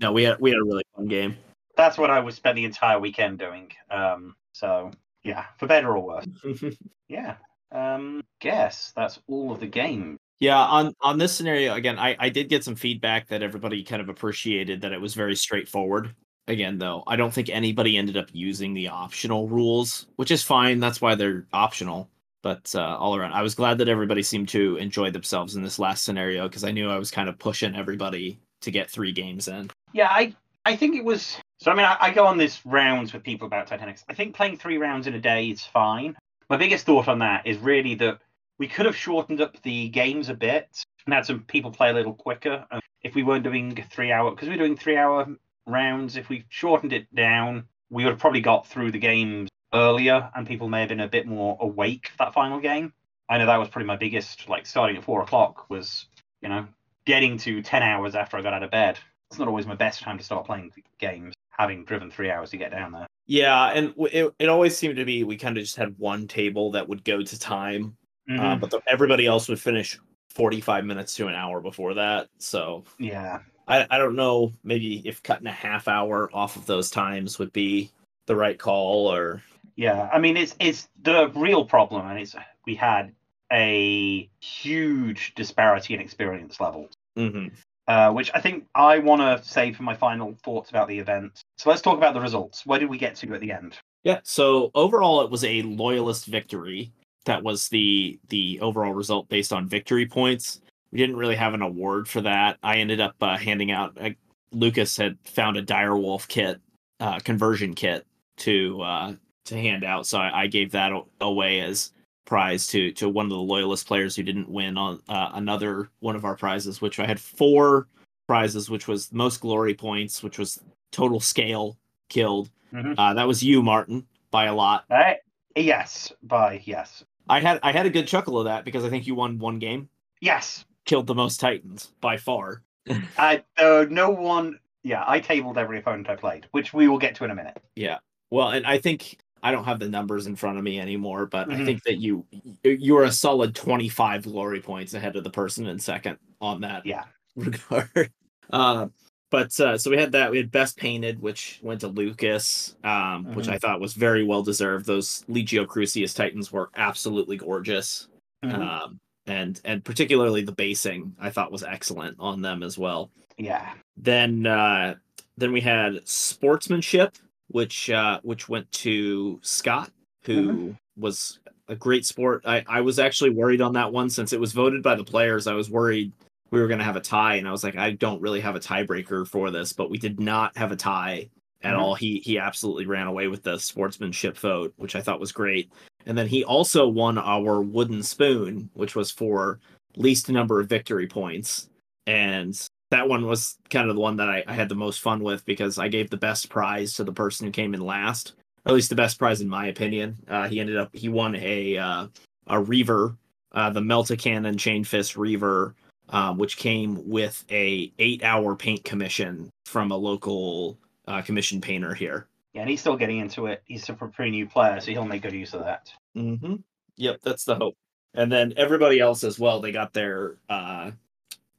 no, 0.00 0.12
we 0.12 0.24
had 0.24 0.38
we 0.40 0.50
had 0.50 0.60
a 0.60 0.64
really 0.64 0.84
fun 0.94 1.06
game. 1.06 1.36
That's 1.76 1.98
what 1.98 2.10
I 2.10 2.20
would 2.20 2.34
spend 2.34 2.58
the 2.58 2.64
entire 2.64 2.98
weekend 3.00 3.38
doing. 3.38 3.70
Um, 3.90 4.36
so 4.52 4.90
yeah, 5.22 5.46
for 5.58 5.66
better 5.66 5.96
or 5.96 6.00
worse. 6.00 6.26
Yeah. 7.08 7.36
Um, 7.72 8.22
guess 8.38 8.92
that's 8.94 9.18
all 9.28 9.50
of 9.50 9.60
the 9.60 9.66
game. 9.66 10.18
Yeah, 10.40 10.58
on 10.58 10.94
on 11.00 11.18
this 11.18 11.32
scenario 11.34 11.74
again, 11.74 11.98
I 11.98 12.16
I 12.18 12.28
did 12.28 12.48
get 12.48 12.64
some 12.64 12.76
feedback 12.76 13.28
that 13.28 13.42
everybody 13.42 13.82
kind 13.82 14.02
of 14.02 14.08
appreciated 14.08 14.82
that 14.82 14.92
it 14.92 15.00
was 15.00 15.14
very 15.14 15.34
straightforward. 15.34 16.14
Again, 16.46 16.78
though, 16.78 17.02
I 17.06 17.16
don't 17.16 17.32
think 17.32 17.48
anybody 17.50 17.96
ended 17.96 18.16
up 18.16 18.28
using 18.32 18.72
the 18.72 18.88
optional 18.88 19.48
rules, 19.48 20.06
which 20.16 20.30
is 20.30 20.42
fine. 20.42 20.80
That's 20.80 21.00
why 21.00 21.14
they're 21.14 21.46
optional. 21.52 22.10
But 22.42 22.72
uh, 22.74 22.96
all 22.98 23.16
around, 23.16 23.32
I 23.32 23.42
was 23.42 23.54
glad 23.54 23.78
that 23.78 23.88
everybody 23.88 24.22
seemed 24.22 24.48
to 24.50 24.76
enjoy 24.76 25.10
themselves 25.10 25.56
in 25.56 25.62
this 25.62 25.78
last 25.78 26.04
scenario 26.04 26.48
because 26.48 26.64
I 26.64 26.70
knew 26.70 26.90
I 26.90 26.98
was 26.98 27.10
kind 27.10 27.28
of 27.28 27.38
pushing 27.38 27.74
everybody 27.74 28.38
to 28.62 28.70
get 28.70 28.90
three 28.90 29.12
games 29.12 29.48
in. 29.48 29.70
Yeah, 29.92 30.08
I 30.10 30.34
I 30.64 30.76
think 30.76 30.96
it 30.96 31.04
was. 31.04 31.38
So 31.58 31.70
I 31.70 31.74
mean, 31.74 31.86
I, 31.86 31.96
I 32.00 32.10
go 32.12 32.26
on 32.26 32.38
this 32.38 32.64
rounds 32.64 33.12
with 33.12 33.22
people 33.22 33.46
about 33.46 33.66
Titanic. 33.66 33.98
I 34.08 34.14
think 34.14 34.34
playing 34.34 34.58
three 34.58 34.78
rounds 34.78 35.06
in 35.06 35.14
a 35.14 35.20
day 35.20 35.48
is 35.48 35.62
fine. 35.62 36.16
My 36.50 36.56
biggest 36.56 36.86
thought 36.86 37.08
on 37.08 37.18
that 37.20 37.46
is 37.46 37.58
really 37.58 37.94
that 37.96 38.20
we 38.58 38.68
could 38.68 38.86
have 38.86 38.96
shortened 38.96 39.40
up 39.40 39.60
the 39.62 39.88
games 39.88 40.28
a 40.28 40.34
bit 40.34 40.68
and 41.06 41.14
had 41.14 41.26
some 41.26 41.40
people 41.44 41.70
play 41.70 41.90
a 41.90 41.92
little 41.92 42.14
quicker. 42.14 42.66
If 43.02 43.14
we 43.14 43.22
weren't 43.22 43.44
doing 43.44 43.84
three 43.90 44.12
hour, 44.12 44.30
because 44.30 44.48
we 44.48 44.54
we're 44.54 44.64
doing 44.64 44.76
three 44.76 44.96
hour 44.96 45.26
rounds, 45.66 46.16
if 46.16 46.28
we 46.28 46.44
shortened 46.48 46.92
it 46.92 47.12
down, 47.14 47.64
we 47.90 48.04
would 48.04 48.10
have 48.10 48.18
probably 48.18 48.40
got 48.40 48.66
through 48.66 48.90
the 48.90 48.98
games 48.98 49.48
earlier, 49.72 50.30
and 50.34 50.46
people 50.46 50.68
may 50.68 50.80
have 50.80 50.88
been 50.88 51.00
a 51.00 51.08
bit 51.08 51.26
more 51.26 51.56
awake 51.60 52.08
for 52.08 52.24
that 52.24 52.34
final 52.34 52.60
game. 52.60 52.92
I 53.28 53.38
know 53.38 53.46
that 53.46 53.56
was 53.56 53.68
probably 53.68 53.86
my 53.86 53.96
biggest, 53.96 54.48
like 54.48 54.66
starting 54.66 54.96
at 54.96 55.04
four 55.04 55.22
o'clock 55.22 55.68
was, 55.68 56.06
you 56.40 56.48
know, 56.48 56.66
getting 57.04 57.36
to 57.38 57.62
ten 57.62 57.82
hours 57.82 58.14
after 58.14 58.36
I 58.36 58.42
got 58.42 58.54
out 58.54 58.62
of 58.62 58.70
bed. 58.70 58.98
It's 59.30 59.38
not 59.38 59.48
always 59.48 59.66
my 59.66 59.74
best 59.74 60.00
time 60.00 60.16
to 60.16 60.24
start 60.24 60.46
playing 60.46 60.72
games, 60.98 61.34
having 61.50 61.84
driven 61.84 62.10
three 62.10 62.30
hours 62.30 62.50
to 62.50 62.56
get 62.56 62.70
down 62.70 62.92
there. 62.92 63.06
Yeah, 63.26 63.66
and 63.66 63.92
it, 63.98 64.32
it 64.38 64.48
always 64.48 64.74
seemed 64.76 64.96
to 64.96 65.04
be 65.04 65.24
we 65.24 65.36
kind 65.36 65.58
of 65.58 65.64
just 65.64 65.76
had 65.76 65.98
one 65.98 66.26
table 66.26 66.70
that 66.72 66.88
would 66.88 67.04
go 67.04 67.22
to 67.22 67.38
time, 67.38 67.98
Mm-hmm. 68.28 68.44
uh, 68.44 68.56
but 68.56 68.70
the, 68.70 68.80
everybody 68.86 69.26
else 69.26 69.48
would 69.48 69.60
finish 69.60 69.98
45 70.30 70.84
minutes 70.84 71.14
to 71.14 71.28
an 71.28 71.34
hour 71.34 71.60
before 71.60 71.94
that. 71.94 72.28
So 72.38 72.84
yeah, 72.98 73.40
I, 73.66 73.86
I 73.90 73.98
don't 73.98 74.16
know 74.16 74.52
maybe 74.62 75.02
if 75.06 75.22
cutting 75.22 75.46
a 75.46 75.52
half 75.52 75.88
hour 75.88 76.28
off 76.34 76.56
of 76.56 76.66
those 76.66 76.90
times 76.90 77.38
would 77.38 77.52
be 77.52 77.90
the 78.26 78.36
right 78.36 78.58
call 78.58 79.10
or 79.10 79.42
yeah. 79.78 80.10
I 80.12 80.18
mean, 80.18 80.36
it's 80.36 80.54
it's 80.60 80.88
the 81.02 81.28
real 81.34 81.64
problem, 81.64 82.06
and 82.06 82.18
it's 82.18 82.34
we 82.66 82.74
had 82.74 83.14
a 83.50 84.28
huge 84.40 85.32
disparity 85.34 85.94
in 85.94 86.00
experience 86.00 86.60
levels. 86.60 86.92
Mhm. 87.16 87.52
uh, 87.88 88.12
which 88.12 88.30
I 88.34 88.40
think 88.40 88.66
I 88.74 88.98
want 88.98 89.22
to 89.22 89.42
save 89.48 89.76
for 89.76 89.82
my 89.82 89.94
final 89.94 90.36
thoughts 90.44 90.68
about 90.68 90.88
the 90.88 90.98
event. 90.98 91.32
So 91.56 91.70
let's 91.70 91.80
talk 91.80 91.96
about 91.96 92.12
the 92.12 92.20
results. 92.20 92.66
Where 92.66 92.78
did 92.78 92.90
we 92.90 92.98
get 92.98 93.16
to 93.16 93.34
at 93.34 93.40
the 93.40 93.50
end? 93.50 93.78
Yeah. 94.04 94.20
So 94.24 94.70
overall, 94.74 95.22
it 95.22 95.30
was 95.30 95.42
a 95.42 95.62
loyalist 95.62 96.26
victory. 96.26 96.92
That 97.24 97.42
was 97.42 97.68
the 97.68 98.18
the 98.28 98.60
overall 98.60 98.92
result 98.92 99.28
based 99.30 99.52
on 99.54 99.66
victory 99.66 100.04
points. 100.06 100.60
We 100.92 100.98
didn't 100.98 101.16
really 101.16 101.36
have 101.36 101.54
an 101.54 101.62
award 101.62 102.08
for 102.08 102.20
that. 102.20 102.58
I 102.62 102.76
ended 102.76 103.00
up 103.00 103.16
uh, 103.22 103.38
handing 103.38 103.70
out. 103.70 103.96
Uh, 103.98 104.10
Lucas 104.52 104.96
had 104.96 105.16
found 105.24 105.56
a 105.56 105.62
direwolf 105.62 106.28
kit, 106.28 106.60
uh, 107.00 107.18
conversion 107.20 107.74
kit 107.74 108.06
to 108.38 108.80
uh, 108.82 109.14
to 109.48 109.56
hand 109.56 109.84
out, 109.84 110.06
so 110.06 110.18
I, 110.18 110.42
I 110.42 110.46
gave 110.46 110.70
that 110.72 110.92
away 111.20 111.60
as 111.60 111.92
prize 112.24 112.66
to 112.68 112.92
to 112.92 113.08
one 113.08 113.24
of 113.26 113.30
the 113.30 113.36
loyalist 113.36 113.86
players 113.86 114.14
who 114.14 114.22
didn't 114.22 114.48
win 114.48 114.76
on 114.76 115.00
uh, 115.08 115.30
another 115.34 115.88
one 116.00 116.14
of 116.14 116.24
our 116.24 116.36
prizes, 116.36 116.80
which 116.80 117.00
I 117.00 117.06
had 117.06 117.18
four 117.18 117.88
prizes, 118.26 118.68
which 118.68 118.86
was 118.86 119.12
most 119.12 119.40
glory 119.40 119.74
points, 119.74 120.22
which 120.22 120.38
was 120.38 120.60
total 120.92 121.20
scale 121.20 121.78
killed. 122.08 122.50
Mhm. 122.72 122.94
Uh, 122.98 123.14
that 123.14 123.26
was 123.26 123.42
you, 123.42 123.62
Martin, 123.62 124.06
by 124.30 124.44
a 124.44 124.54
lot. 124.54 124.84
Uh, 124.90 125.14
yes, 125.56 126.12
by 126.22 126.62
yes, 126.64 127.04
I 127.28 127.40
had 127.40 127.60
I 127.62 127.72
had 127.72 127.86
a 127.86 127.90
good 127.90 128.06
chuckle 128.06 128.38
of 128.38 128.44
that 128.44 128.64
because 128.64 128.84
I 128.84 128.90
think 128.90 129.06
you 129.06 129.14
won 129.14 129.38
one 129.38 129.58
game, 129.58 129.88
yes. 130.20 130.64
killed 130.84 131.06
the 131.06 131.14
most 131.14 131.40
Titans 131.40 131.92
by 132.00 132.16
far. 132.18 132.62
I 133.18 133.42
uh, 133.56 133.86
no 133.88 134.10
one. 134.10 134.58
Yeah, 134.82 135.04
I 135.06 135.20
tabled 135.20 135.58
every 135.58 135.78
opponent 135.78 136.08
I 136.08 136.16
played, 136.16 136.46
which 136.52 136.72
we 136.72 136.88
will 136.88 136.98
get 136.98 137.14
to 137.16 137.24
in 137.24 137.30
a 137.30 137.34
minute. 137.34 137.60
Yeah. 137.74 137.98
Well, 138.30 138.50
and 138.50 138.66
I 138.66 138.78
think 138.78 139.18
I 139.42 139.52
don't 139.52 139.64
have 139.64 139.78
the 139.78 139.88
numbers 139.88 140.26
in 140.26 140.36
front 140.36 140.58
of 140.58 140.64
me 140.64 140.80
anymore, 140.80 141.26
but 141.26 141.50
I 141.50 141.54
Mhm. 141.56 141.64
think 141.64 141.82
that 141.84 141.98
you 141.98 142.24
you 142.64 142.96
are 142.96 143.04
a 143.04 143.12
solid 143.12 143.54
25 143.54 144.24
glory 144.24 144.60
points 144.60 144.94
ahead 144.94 145.16
of 145.16 145.24
the 145.24 145.30
person 145.30 145.66
in 145.66 145.78
second 145.78 146.18
on 146.40 146.60
that 146.62 146.84
Yeah. 146.86 147.04
regard. 147.36 148.10
Uh, 148.50 148.88
but 149.30 149.58
uh, 149.60 149.76
so 149.78 149.90
we 149.90 149.98
had 149.98 150.12
that. 150.12 150.30
We 150.30 150.38
had 150.38 150.50
best 150.50 150.76
painted, 150.78 151.20
which 151.20 151.60
went 151.62 151.80
to 151.82 151.88
Lucas, 151.88 152.76
um, 152.84 153.26
which 153.34 153.46
Mhm. 153.46 153.52
I 153.52 153.58
thought 153.58 153.80
was 153.80 153.92
very 153.94 154.24
well 154.24 154.42
deserved. 154.42 154.86
Those 154.86 155.24
Legio 155.28 155.66
Crucius 155.66 156.14
Titans 156.14 156.50
were 156.50 156.70
absolutely 156.76 157.36
gorgeous. 157.36 158.08
Mhm. 158.44 158.54
um, 158.60 159.00
and 159.26 159.60
and 159.64 159.84
particularly 159.84 160.40
the 160.42 160.52
basing 160.52 161.14
I 161.20 161.28
thought 161.30 161.52
was 161.52 161.62
excellent 161.62 162.16
on 162.18 162.40
them 162.40 162.62
as 162.62 162.78
well. 162.78 163.10
yeah. 163.36 163.74
Then 163.96 164.46
uh, 164.46 164.94
then 165.36 165.52
we 165.52 165.60
had 165.60 166.00
sportsmanship, 166.08 167.16
which 167.48 167.90
uh, 167.90 168.20
which 168.22 168.48
went 168.48 168.70
to 168.72 169.38
Scott, 169.42 169.90
who 170.24 170.74
was 170.96 171.38
a 171.68 171.76
great 171.76 172.04
sport. 172.06 172.42
I, 172.46 172.64
I 172.68 172.80
was 172.80 172.98
actually 172.98 173.30
worried 173.30 173.60
on 173.60 173.74
that 173.74 173.92
one 173.92 174.08
since 174.10 174.32
it 174.32 174.40
was 174.40 174.52
voted 174.52 174.82
by 174.82 174.94
the 174.94 175.04
players. 175.04 175.46
I 175.46 175.54
was 175.54 175.70
worried 175.70 176.12
we 176.50 176.60
were 176.60 176.66
going 176.68 176.78
to 176.78 176.84
have 176.84 176.96
a 176.96 177.00
tie, 177.00 177.34
and 177.34 177.46
I 177.46 177.52
was 177.52 177.62
like, 177.62 177.76
I 177.76 177.90
don't 177.90 178.22
really 178.22 178.40
have 178.40 178.56
a 178.56 178.60
tiebreaker 178.60 179.26
for 179.28 179.50
this, 179.50 179.72
but 179.74 179.90
we 179.90 179.98
did 179.98 180.18
not 180.18 180.56
have 180.56 180.72
a 180.72 180.76
tie 180.76 181.28
at 181.62 181.74
Mhm. 181.74 181.78
all. 181.78 181.94
He 181.94 182.20
he 182.20 182.38
absolutely 182.38 182.86
ran 182.86 183.06
away 183.06 183.28
with 183.28 183.42
the 183.42 183.58
sportsmanship 183.58 184.36
vote, 184.38 184.72
which 184.76 184.96
I 184.96 185.02
thought 185.02 185.20
was 185.20 185.32
great. 185.32 185.70
And 186.06 186.16
then 186.16 186.26
he 186.26 186.44
also 186.44 186.88
won 186.88 187.18
our 187.18 187.60
wooden 187.60 188.02
spoon, 188.02 188.70
which 188.74 188.96
was 188.96 189.10
for 189.10 189.60
least 189.96 190.30
number 190.30 190.60
of 190.60 190.68
victory 190.68 191.06
points. 191.06 191.68
And 192.06 192.58
that 192.90 193.08
one 193.08 193.26
was 193.26 193.56
kind 193.70 193.88
of 193.88 193.94
the 193.94 194.00
one 194.00 194.16
that 194.16 194.28
I, 194.28 194.44
I 194.46 194.54
had 194.54 194.68
the 194.68 194.74
most 194.74 195.00
fun 195.00 195.22
with 195.22 195.44
because 195.44 195.78
I 195.78 195.88
gave 195.88 196.10
the 196.10 196.16
best 196.16 196.48
prize 196.48 196.94
to 196.94 197.04
the 197.04 197.12
person 197.12 197.46
who 197.46 197.52
came 197.52 197.74
in 197.74 197.80
last, 197.80 198.34
or 198.64 198.70
at 198.70 198.74
least 198.74 198.88
the 198.88 198.96
best 198.96 199.18
prize 199.18 199.40
in 199.40 199.48
my 199.48 199.66
opinion. 199.66 200.16
Uh, 200.28 200.48
he 200.48 200.60
ended 200.60 200.76
up 200.76 200.90
he 200.92 201.08
won 201.08 201.36
a 201.36 201.76
uh, 201.76 202.06
a 202.46 202.60
Reaver, 202.60 203.16
uh, 203.52 203.70
the 203.70 203.80
Melta 203.80 204.18
Cannon 204.18 204.56
Chain 204.56 204.84
Fist 204.84 205.16
Reaver, 205.16 205.74
um, 206.10 206.38
which 206.38 206.56
came 206.56 207.08
with 207.08 207.44
a 207.50 207.92
eight 207.98 208.24
hour 208.24 208.56
paint 208.56 208.84
commission 208.84 209.50
from 209.66 209.90
a 209.90 209.96
local 209.96 210.78
uh, 211.06 211.22
commission 211.22 211.60
painter 211.60 211.94
here. 211.94 212.26
Yeah, 212.54 212.62
and 212.62 212.70
he's 212.70 212.80
still 212.80 212.96
getting 212.96 213.18
into 213.18 213.46
it. 213.46 213.62
He's 213.66 213.88
a 213.88 213.94
pretty 213.94 214.30
new 214.30 214.46
player, 214.46 214.80
so 214.80 214.90
he'll 214.90 215.04
make 215.04 215.22
good 215.22 215.32
use 215.32 215.54
of 215.54 215.60
that. 215.60 215.92
Mm-hmm. 216.16 216.56
Yep, 216.96 217.20
that's 217.22 217.44
the 217.44 217.54
hope. 217.54 217.76
And 218.14 218.32
then 218.32 218.54
everybody 218.56 219.00
else 219.00 219.22
as 219.22 219.38
well, 219.38 219.60
they 219.60 219.70
got 219.70 219.92
their 219.92 220.36
uh, 220.48 220.90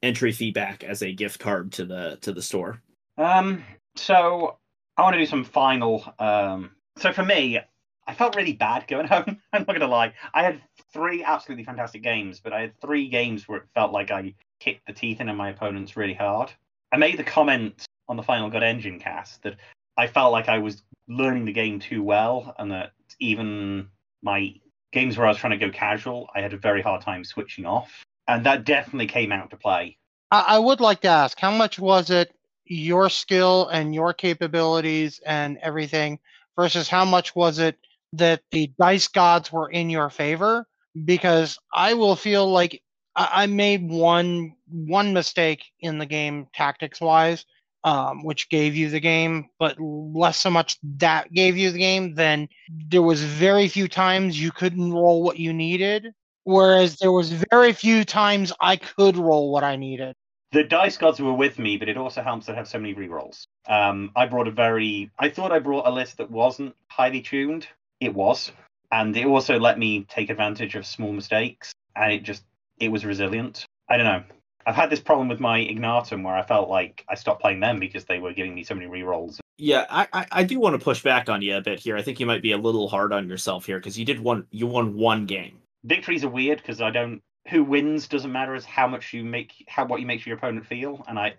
entry 0.01 0.31
fee 0.31 0.51
back 0.51 0.83
as 0.83 1.01
a 1.01 1.13
gift 1.13 1.39
card 1.39 1.71
to 1.73 1.85
the 1.85 2.17
to 2.21 2.31
the 2.31 2.41
store. 2.41 2.81
Um, 3.17 3.63
so 3.95 4.57
I 4.97 5.01
want 5.01 5.13
to 5.13 5.19
do 5.19 5.25
some 5.25 5.43
final. 5.43 6.13
Um, 6.19 6.71
so 6.97 7.11
for 7.11 7.23
me, 7.23 7.59
I 8.07 8.13
felt 8.13 8.35
really 8.35 8.53
bad 8.53 8.87
going 8.87 9.07
home. 9.09 9.39
I'm 9.53 9.65
not 9.67 9.73
gonna 9.73 9.87
lie. 9.87 10.13
I 10.33 10.43
had 10.43 10.61
three 10.93 11.23
absolutely 11.23 11.63
fantastic 11.63 12.01
games, 12.01 12.39
but 12.39 12.53
I 12.53 12.61
had 12.61 12.81
three 12.81 13.07
games 13.07 13.47
where 13.47 13.59
it 13.59 13.67
felt 13.75 13.91
like 13.91 14.11
I 14.11 14.33
kicked 14.59 14.85
the 14.87 14.93
teeth 14.93 15.21
into 15.21 15.33
my 15.33 15.49
opponents 15.49 15.95
really 15.95 16.13
hard. 16.13 16.51
I 16.91 16.97
made 16.97 17.17
the 17.17 17.23
comment 17.23 17.85
on 18.07 18.17
the 18.17 18.23
Final 18.23 18.49
God 18.49 18.63
Engine 18.63 18.99
cast 18.99 19.43
that 19.43 19.57
I 19.97 20.07
felt 20.07 20.31
like 20.31 20.49
I 20.49 20.57
was 20.57 20.83
learning 21.07 21.45
the 21.45 21.53
game 21.53 21.79
too 21.79 22.03
well, 22.03 22.55
and 22.57 22.71
that 22.71 22.91
even 23.19 23.87
my 24.21 24.53
games 24.91 25.17
where 25.17 25.27
I 25.27 25.29
was 25.29 25.37
trying 25.37 25.57
to 25.57 25.65
go 25.65 25.71
casual, 25.71 26.29
I 26.33 26.41
had 26.41 26.53
a 26.53 26.57
very 26.57 26.81
hard 26.81 27.01
time 27.01 27.23
switching 27.23 27.65
off, 27.65 28.03
and 28.29 28.45
that 28.45 28.63
definitely 28.63 29.07
came 29.07 29.31
out 29.31 29.49
to 29.49 29.57
play. 29.57 29.97
I, 30.31 30.45
I 30.49 30.59
would 30.59 30.79
like 30.79 31.01
to 31.01 31.07
ask, 31.07 31.37
how 31.39 31.51
much 31.51 31.79
was 31.79 32.11
it 32.11 32.31
your 32.65 33.09
skill 33.09 33.67
and 33.69 33.93
your 33.93 34.13
capabilities 34.13 35.19
and 35.25 35.57
everything 35.57 36.19
versus 36.55 36.87
how 36.87 37.05
much 37.05 37.35
was 37.35 37.57
it 37.57 37.77
that 38.13 38.41
the 38.51 38.71
dice 38.79 39.07
gods 39.07 39.51
were 39.51 39.69
in 39.69 39.89
your 39.89 40.11
favor? 40.11 40.67
Because 41.05 41.57
I 41.73 41.95
will 41.95 42.15
feel 42.15 42.49
like 42.49 42.81
I, 43.15 43.29
I 43.43 43.45
made 43.47 43.89
one 43.89 44.55
one 44.67 45.13
mistake 45.13 45.63
in 45.79 45.97
the 45.97 46.05
game 46.05 46.47
tactics 46.53 47.01
wise, 47.01 47.45
um, 47.83 48.23
which 48.23 48.49
gave 48.49 48.75
you 48.75 48.89
the 48.89 48.99
game, 48.99 49.49
but 49.57 49.75
less 49.79 50.37
so 50.37 50.51
much 50.51 50.77
that 50.97 51.33
gave 51.33 51.57
you 51.57 51.71
the 51.71 51.79
game 51.79 52.13
than 52.13 52.47
there 52.89 53.01
was 53.01 53.23
very 53.23 53.67
few 53.67 53.87
times 53.87 54.39
you 54.39 54.51
couldn't 54.51 54.93
roll 54.93 55.23
what 55.23 55.39
you 55.39 55.51
needed. 55.51 56.13
Whereas 56.49 56.95
there 56.95 57.11
was 57.11 57.31
very 57.51 57.73
few 57.73 58.03
times 58.03 58.51
I 58.59 58.75
could 58.75 59.17
roll 59.17 59.51
what 59.51 59.63
I 59.63 59.75
needed. 59.75 60.15
the 60.51 60.63
dice 60.63 60.97
gods 60.97 61.19
were 61.21 61.31
with 61.31 61.59
me, 61.59 61.77
but 61.77 61.87
it 61.89 61.95
also 61.95 62.23
helps 62.23 62.47
that 62.47 62.53
I 62.53 62.55
have 62.55 62.67
so 62.67 62.79
many 62.79 62.95
rerolls. 62.95 63.43
Um, 63.67 64.09
I 64.15 64.25
brought 64.25 64.47
a 64.47 64.51
very, 64.51 65.11
I 65.19 65.29
thought 65.29 65.51
I 65.51 65.59
brought 65.59 65.85
a 65.85 65.91
list 65.91 66.17
that 66.17 66.31
wasn't 66.31 66.75
highly 66.87 67.21
tuned. 67.21 67.67
It 67.99 68.15
was, 68.15 68.51
and 68.91 69.15
it 69.15 69.27
also 69.27 69.59
let 69.59 69.77
me 69.77 70.05
take 70.09 70.31
advantage 70.31 70.73
of 70.73 70.87
small 70.87 71.11
mistakes, 71.11 71.71
and 71.95 72.11
it 72.11 72.23
just, 72.23 72.41
it 72.79 72.89
was 72.89 73.05
resilient. 73.05 73.65
I 73.87 73.97
don't 73.97 74.07
know. 74.07 74.23
I've 74.65 74.73
had 74.73 74.89
this 74.89 74.99
problem 74.99 75.27
with 75.27 75.39
my 75.39 75.59
Ignatum 75.59 76.23
where 76.23 76.35
I 76.35 76.41
felt 76.41 76.67
like 76.67 77.05
I 77.07 77.13
stopped 77.13 77.41
playing 77.41 77.59
them 77.59 77.79
because 77.79 78.05
they 78.05 78.17
were 78.17 78.33
giving 78.33 78.55
me 78.55 78.63
so 78.63 78.73
many 78.73 78.87
rerolls. 78.87 79.37
Yeah, 79.59 79.85
I, 79.87 80.07
I, 80.13 80.25
I 80.31 80.43
do 80.45 80.59
want 80.59 80.73
to 80.73 80.83
push 80.83 81.03
back 81.03 81.29
on 81.29 81.43
you 81.43 81.57
a 81.57 81.61
bit 81.61 81.77
here. 81.77 81.95
I 81.95 82.01
think 82.01 82.19
you 82.19 82.25
might 82.25 82.41
be 82.41 82.53
a 82.53 82.57
little 82.57 82.87
hard 82.89 83.13
on 83.13 83.29
yourself 83.29 83.67
here 83.67 83.77
because 83.77 83.99
you 83.99 84.05
did 84.05 84.19
one 84.19 84.47
you 84.49 84.65
won 84.65 84.97
one 84.97 85.27
game. 85.27 85.59
Victories 85.83 86.23
are 86.23 86.29
weird 86.29 86.59
because 86.59 86.81
I 86.81 86.91
don't. 86.91 87.21
Who 87.49 87.63
wins 87.63 88.07
doesn't 88.07 88.31
matter 88.31 88.53
as 88.53 88.65
how 88.65 88.87
much 88.87 89.13
you 89.13 89.23
make, 89.23 89.65
how 89.67 89.85
what 89.85 90.01
you 90.01 90.05
make 90.05 90.25
your 90.25 90.37
opponent 90.37 90.65
feel, 90.65 91.03
and 91.07 91.17
I, 91.17 91.33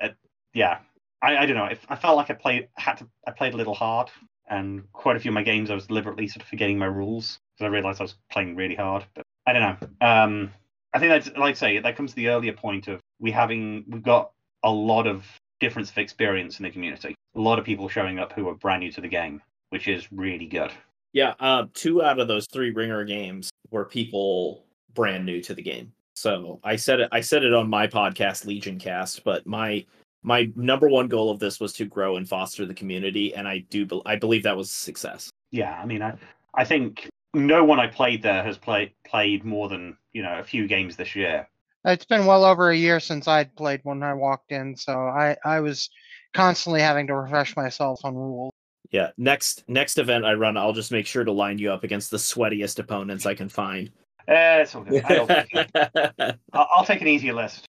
yeah, 0.55 0.78
I, 1.22 1.38
I 1.38 1.47
don't 1.47 1.57
know. 1.57 1.64
I, 1.64 1.78
I 1.88 1.97
felt 1.97 2.16
like 2.16 2.30
I 2.30 2.34
played 2.34 2.68
had 2.76 2.95
to. 2.95 3.09
I 3.26 3.32
played 3.32 3.55
a 3.55 3.57
little 3.57 3.74
hard, 3.74 4.11
and 4.49 4.91
quite 4.93 5.16
a 5.16 5.20
few 5.20 5.30
of 5.30 5.34
my 5.34 5.43
games 5.43 5.70
I 5.70 5.74
was 5.74 5.86
deliberately 5.86 6.26
sort 6.26 6.43
of 6.43 6.49
forgetting 6.49 6.78
my 6.78 6.86
rules 6.86 7.38
because 7.55 7.66
I 7.66 7.68
realized 7.68 8.01
I 8.01 8.05
was 8.05 8.16
playing 8.30 8.57
really 8.57 8.74
hard. 8.74 9.05
But 9.14 9.24
I 9.47 9.53
don't 9.53 9.62
know. 9.62 10.07
Um, 10.07 10.51
I 10.93 10.99
think 10.99 11.11
that's 11.11 11.36
like 11.38 11.55
I 11.55 11.59
say 11.59 11.78
that 11.78 11.97
comes 11.97 12.11
to 12.11 12.16
the 12.16 12.28
earlier 12.28 12.53
point 12.53 12.88
of 12.88 13.01
we 13.18 13.30
having 13.30 13.84
we've 13.88 14.03
got 14.03 14.32
a 14.62 14.70
lot 14.70 15.07
of 15.07 15.24
difference 15.61 15.91
of 15.91 15.99
experience 15.99 16.59
in 16.59 16.64
the 16.64 16.70
community. 16.70 17.14
A 17.36 17.41
lot 17.41 17.59
of 17.59 17.64
people 17.64 17.88
showing 17.88 18.18
up 18.18 18.32
who 18.32 18.49
are 18.49 18.55
brand 18.55 18.80
new 18.80 18.91
to 18.93 19.01
the 19.01 19.09
game, 19.09 19.41
which 19.68 19.86
is 19.86 20.11
really 20.11 20.47
good. 20.47 20.72
Yeah, 21.13 21.35
uh, 21.41 21.67
two 21.75 22.03
out 22.03 22.21
of 22.21 22.29
those 22.29 22.47
three 22.47 22.71
ringer 22.71 23.05
games 23.05 23.51
were 23.71 23.85
people 23.85 24.65
brand 24.95 25.27
new 25.27 25.41
to 25.43 25.55
the 25.55 25.63
game. 25.63 25.93
So 26.15 26.61
I 26.63 26.77
said 26.77 27.01
it. 27.01 27.09
I 27.13 27.21
said 27.21 27.45
it 27.45 27.55
on 27.55 27.69
my 27.69 27.87
podcast, 27.87 28.45
Legion 28.45 28.79
Cast. 28.79 29.25
But 29.25 29.47
my 29.47 29.85
my 30.23 30.51
number 30.55 30.89
one 30.89 31.09
goal 31.09 31.31
of 31.31 31.39
this 31.39 31.61
was 31.61 31.73
to 31.75 31.87
grow 31.87 32.17
and 32.17 32.29
foster 32.29 32.67
the 32.67 32.75
community, 32.75 33.35
and 33.35 33.49
I 33.49 33.59
do. 33.71 33.89
I 34.05 34.17
believe 34.17 34.43
that 34.43 34.57
was 34.57 34.71
a 34.71 34.75
success. 34.75 35.31
Yeah, 35.51 35.79
I 35.81 35.87
mean, 35.87 36.03
I 36.03 36.15
I 36.55 36.65
think 36.65 37.09
no 37.35 37.65
one 37.65 37.81
I 37.81 37.87
played 37.87 38.23
there 38.23 38.43
has 38.43 38.59
played 38.59 38.93
played 39.05 39.45
more 39.45 39.69
than 39.69 39.97
you 40.13 40.23
know 40.23 40.39
a 40.39 40.45
few 40.45 40.67
games 40.67 40.97
this 40.97 41.17
year. 41.17 41.49
It's 41.85 42.05
been 42.05 42.27
well 42.27 42.45
over 42.45 42.71
a 42.71 42.77
year 42.77 43.01
since 43.01 43.27
I'd 43.27 43.57
played 43.57 43.81
when 43.85 44.03
I 44.03 44.13
walked 44.15 44.53
in, 44.53 44.77
so 44.77 44.93
I 44.93 45.37
I 45.45 45.61
was 45.61 45.89
constantly 46.35 46.81
having 46.81 47.07
to 47.07 47.15
refresh 47.15 47.57
myself 47.57 48.01
on 48.05 48.15
rules. 48.15 48.49
Yeah, 48.91 49.11
next 49.16 49.64
next 49.68 49.99
event 49.99 50.24
I 50.24 50.34
run, 50.34 50.57
I'll 50.57 50.72
just 50.72 50.91
make 50.91 51.07
sure 51.07 51.24
to 51.24 51.32
line 51.32 51.59
you 51.59 51.72
up 51.72 51.84
against 51.84 52.11
the 52.11 52.16
sweatiest 52.16 52.78
opponents 52.78 53.24
I 53.26 53.34
can 53.34 53.49
find. 53.49 53.91
Uh, 54.28 54.62
it's 54.62 54.74
all 54.74 54.82
good. 54.82 55.05
I'll, 55.05 55.28
I'll, 56.53 56.68
I'll 56.76 56.84
take 56.84 57.01
an 57.01 57.09
easier 57.09 57.32
list. 57.32 57.66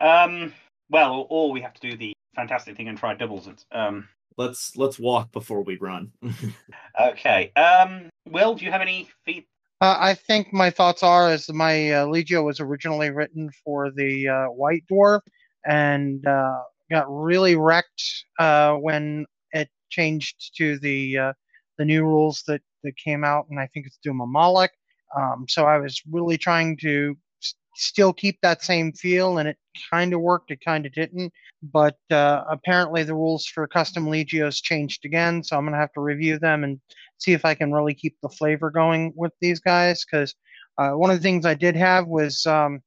Um, 0.00 0.52
well, 0.90 1.26
or 1.30 1.50
we 1.50 1.60
have 1.60 1.74
to 1.74 1.90
do 1.90 1.96
the 1.96 2.12
fantastic 2.34 2.76
thing 2.76 2.88
and 2.88 2.98
try 2.98 3.14
doubles. 3.14 3.46
It. 3.46 3.64
Um, 3.72 4.08
let's 4.36 4.76
let's 4.76 4.98
walk 4.98 5.32
before 5.32 5.62
we 5.62 5.76
run. 5.78 6.12
okay. 7.00 7.52
Um, 7.56 8.10
Will, 8.28 8.54
do 8.54 8.64
you 8.64 8.70
have 8.70 8.82
any 8.82 9.08
feed? 9.24 9.44
Uh, 9.80 9.96
I 9.98 10.14
think 10.14 10.52
my 10.52 10.70
thoughts 10.70 11.02
are 11.02 11.28
as 11.28 11.50
my 11.52 11.90
uh, 11.90 12.06
Legio 12.06 12.44
was 12.44 12.60
originally 12.60 13.10
written 13.10 13.50
for 13.64 13.90
the 13.90 14.28
uh, 14.28 14.44
White 14.46 14.84
Dwarf 14.90 15.20
and 15.66 16.26
uh, 16.26 16.60
got 16.90 17.04
really 17.08 17.56
wrecked 17.56 18.24
uh, 18.38 18.74
when 18.74 19.20
it 19.22 19.28
changed 19.90 20.56
to 20.56 20.78
the 20.78 21.18
uh, 21.18 21.32
the 21.78 21.84
new 21.84 22.04
rules 22.04 22.42
that, 22.46 22.62
that 22.84 22.96
came 22.96 23.24
out, 23.24 23.46
and 23.50 23.60
I 23.60 23.68
think 23.72 23.86
it's 23.86 23.98
Doom 24.02 24.20
Molech. 24.26 24.72
Um, 25.16 25.46
so 25.48 25.64
I 25.64 25.78
was 25.78 26.00
really 26.10 26.38
trying 26.38 26.76
to 26.78 27.16
s- 27.42 27.54
still 27.74 28.12
keep 28.12 28.38
that 28.42 28.62
same 28.62 28.92
feel, 28.92 29.38
and 29.38 29.48
it 29.48 29.56
kind 29.90 30.12
of 30.12 30.20
worked. 30.20 30.50
It 30.50 30.60
kind 30.64 30.86
of 30.86 30.92
didn't. 30.92 31.32
But 31.62 31.98
uh, 32.10 32.44
apparently, 32.50 33.02
the 33.02 33.14
rules 33.14 33.46
for 33.46 33.66
custom 33.66 34.06
Legios 34.06 34.62
changed 34.62 35.04
again, 35.04 35.42
so 35.42 35.56
I'm 35.56 35.64
gonna 35.64 35.76
have 35.76 35.92
to 35.92 36.00
review 36.00 36.38
them 36.38 36.64
and 36.64 36.80
see 37.18 37.32
if 37.32 37.44
I 37.44 37.54
can 37.54 37.72
really 37.72 37.94
keep 37.94 38.16
the 38.22 38.28
flavor 38.28 38.70
going 38.70 39.12
with 39.16 39.32
these 39.40 39.60
guys. 39.60 40.04
Because 40.04 40.34
uh, 40.78 40.90
one 40.92 41.10
of 41.10 41.16
the 41.16 41.22
things 41.22 41.46
I 41.46 41.54
did 41.54 41.76
have 41.76 42.06
was 42.06 42.44
um, 42.46 42.80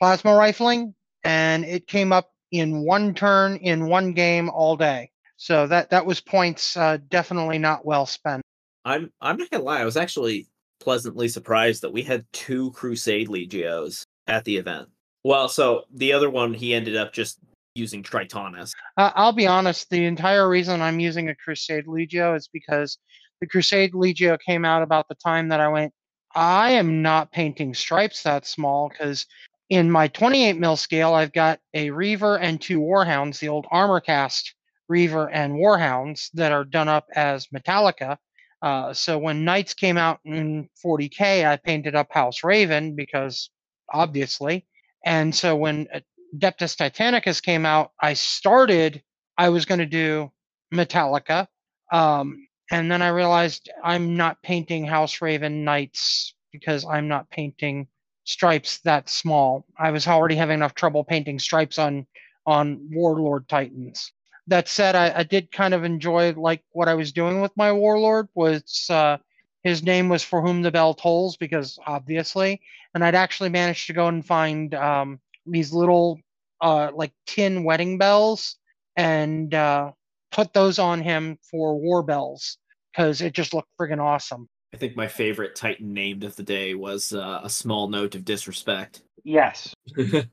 plasma 0.00 0.34
rifling, 0.34 0.94
and 1.24 1.64
it 1.64 1.86
came 1.86 2.12
up 2.12 2.30
in 2.50 2.84
one 2.84 3.14
turn 3.14 3.56
in 3.56 3.88
one 3.88 4.12
game 4.12 4.48
all 4.50 4.76
day. 4.76 5.10
So 5.36 5.66
that 5.66 5.90
that 5.90 6.06
was 6.06 6.20
points 6.20 6.76
uh, 6.76 6.98
definitely 7.08 7.58
not 7.58 7.84
well 7.84 8.06
spent. 8.06 8.42
I'm 8.84 9.12
I'm 9.20 9.36
not 9.36 9.50
gonna 9.50 9.64
lie, 9.64 9.80
I 9.80 9.84
was 9.84 9.96
actually 9.96 10.48
pleasantly 10.80 11.28
surprised 11.28 11.82
that 11.82 11.92
we 11.92 12.02
had 12.02 12.26
two 12.32 12.70
Crusade 12.72 13.28
Legios 13.28 14.04
at 14.26 14.44
the 14.44 14.56
event. 14.56 14.88
Well, 15.24 15.48
so 15.48 15.84
the 15.92 16.12
other 16.12 16.28
one 16.28 16.52
he 16.52 16.74
ended 16.74 16.96
up 16.96 17.12
just 17.12 17.38
using 17.74 18.02
Tritonus. 18.02 18.72
Uh, 18.96 19.10
I'll 19.14 19.32
be 19.32 19.46
honest. 19.46 19.90
The 19.90 20.04
entire 20.04 20.48
reason 20.48 20.80
I'm 20.80 21.00
using 21.00 21.28
a 21.28 21.34
Crusade 21.34 21.86
Legio 21.86 22.36
is 22.36 22.48
because 22.52 22.98
the 23.40 23.46
Crusade 23.46 23.92
Legio 23.92 24.38
came 24.38 24.64
out 24.64 24.82
about 24.82 25.08
the 25.08 25.16
time 25.16 25.48
that 25.48 25.60
I 25.60 25.68
went. 25.68 25.92
I 26.34 26.72
am 26.72 27.02
not 27.02 27.32
painting 27.32 27.74
stripes 27.74 28.22
that 28.22 28.46
small 28.46 28.88
because 28.88 29.26
in 29.70 29.90
my 29.90 30.08
28 30.08 30.58
mil 30.58 30.76
scale, 30.76 31.14
I've 31.14 31.32
got 31.32 31.58
a 31.72 31.90
Reaver 31.90 32.38
and 32.38 32.60
two 32.60 32.80
Warhounds, 32.80 33.38
the 33.38 33.48
old 33.48 33.66
Armorcast 33.72 34.52
Reaver 34.88 35.30
and 35.30 35.54
Warhounds 35.54 36.30
that 36.34 36.52
are 36.52 36.64
done 36.64 36.88
up 36.88 37.06
as 37.14 37.46
Metalica. 37.48 38.18
Uh, 38.62 38.92
so 38.92 39.18
when 39.18 39.44
Knights 39.44 39.74
came 39.74 39.98
out 39.98 40.20
in 40.24 40.68
40k, 40.84 41.46
I 41.46 41.56
painted 41.56 41.94
up 41.94 42.08
House 42.12 42.42
Raven 42.44 42.94
because 42.94 43.50
obviously. 43.92 44.66
And 45.04 45.34
so 45.34 45.54
when 45.56 45.86
uh, 45.92 46.00
Adeptus 46.34 46.76
Titanicus 46.76 47.42
came 47.42 47.66
out, 47.66 47.92
I 48.00 48.14
started, 48.14 49.02
I 49.36 49.50
was 49.50 49.64
going 49.64 49.80
to 49.80 49.86
do 49.86 50.32
Metalica. 50.72 51.46
Um, 51.92 52.46
and 52.70 52.90
then 52.90 53.02
I 53.02 53.08
realized 53.08 53.70
I'm 53.82 54.16
not 54.16 54.42
painting 54.42 54.86
House 54.86 55.20
Raven 55.20 55.64
Knights 55.64 56.34
because 56.52 56.84
I'm 56.86 57.08
not 57.08 57.30
painting 57.30 57.86
stripes 58.24 58.78
that 58.80 59.08
small. 59.08 59.66
I 59.78 59.90
was 59.90 60.08
already 60.08 60.34
having 60.34 60.54
enough 60.54 60.74
trouble 60.74 61.04
painting 61.04 61.38
stripes 61.38 61.78
on 61.78 62.06
on 62.46 62.88
Warlord 62.90 63.48
Titans. 63.48 64.12
That 64.46 64.68
said, 64.68 64.94
I, 64.94 65.20
I 65.20 65.22
did 65.22 65.50
kind 65.50 65.72
of 65.72 65.84
enjoy 65.84 66.32
like 66.32 66.62
what 66.72 66.88
I 66.88 66.94
was 66.94 67.12
doing 67.12 67.40
with 67.40 67.52
my 67.56 67.72
Warlord 67.72 68.28
was 68.34 68.86
uh, 68.90 69.16
his 69.62 69.82
name 69.82 70.10
was 70.10 70.22
For 70.22 70.42
Whom 70.42 70.60
the 70.60 70.70
Bell 70.70 70.92
Tolls 70.92 71.36
because 71.36 71.78
obviously, 71.86 72.60
and 72.94 73.02
I'd 73.02 73.14
actually 73.14 73.48
managed 73.48 73.86
to 73.86 73.94
go 73.94 74.08
and 74.08 74.24
find 74.24 74.74
um, 74.74 75.18
these 75.46 75.72
little 75.72 76.20
uh, 76.60 76.90
like 76.94 77.12
tin 77.26 77.64
wedding 77.64 77.96
bells 77.98 78.56
and 78.96 79.52
uh, 79.54 79.92
put 80.30 80.52
those 80.52 80.78
on 80.78 81.00
him 81.00 81.38
for 81.50 81.78
war 81.78 82.02
bells 82.02 82.58
because 82.92 83.22
it 83.22 83.32
just 83.32 83.54
looked 83.54 83.70
friggin' 83.80 84.00
awesome. 84.00 84.48
I 84.72 84.76
think 84.76 84.96
my 84.96 85.08
favorite 85.08 85.54
Titan 85.54 85.92
named 85.94 86.24
of 86.24 86.36
the 86.36 86.42
day 86.42 86.74
was 86.74 87.12
uh, 87.12 87.40
a 87.42 87.48
small 87.48 87.88
note 87.88 88.14
of 88.14 88.24
disrespect. 88.24 89.02
Yes. 89.22 89.72
uh, 89.98 90.24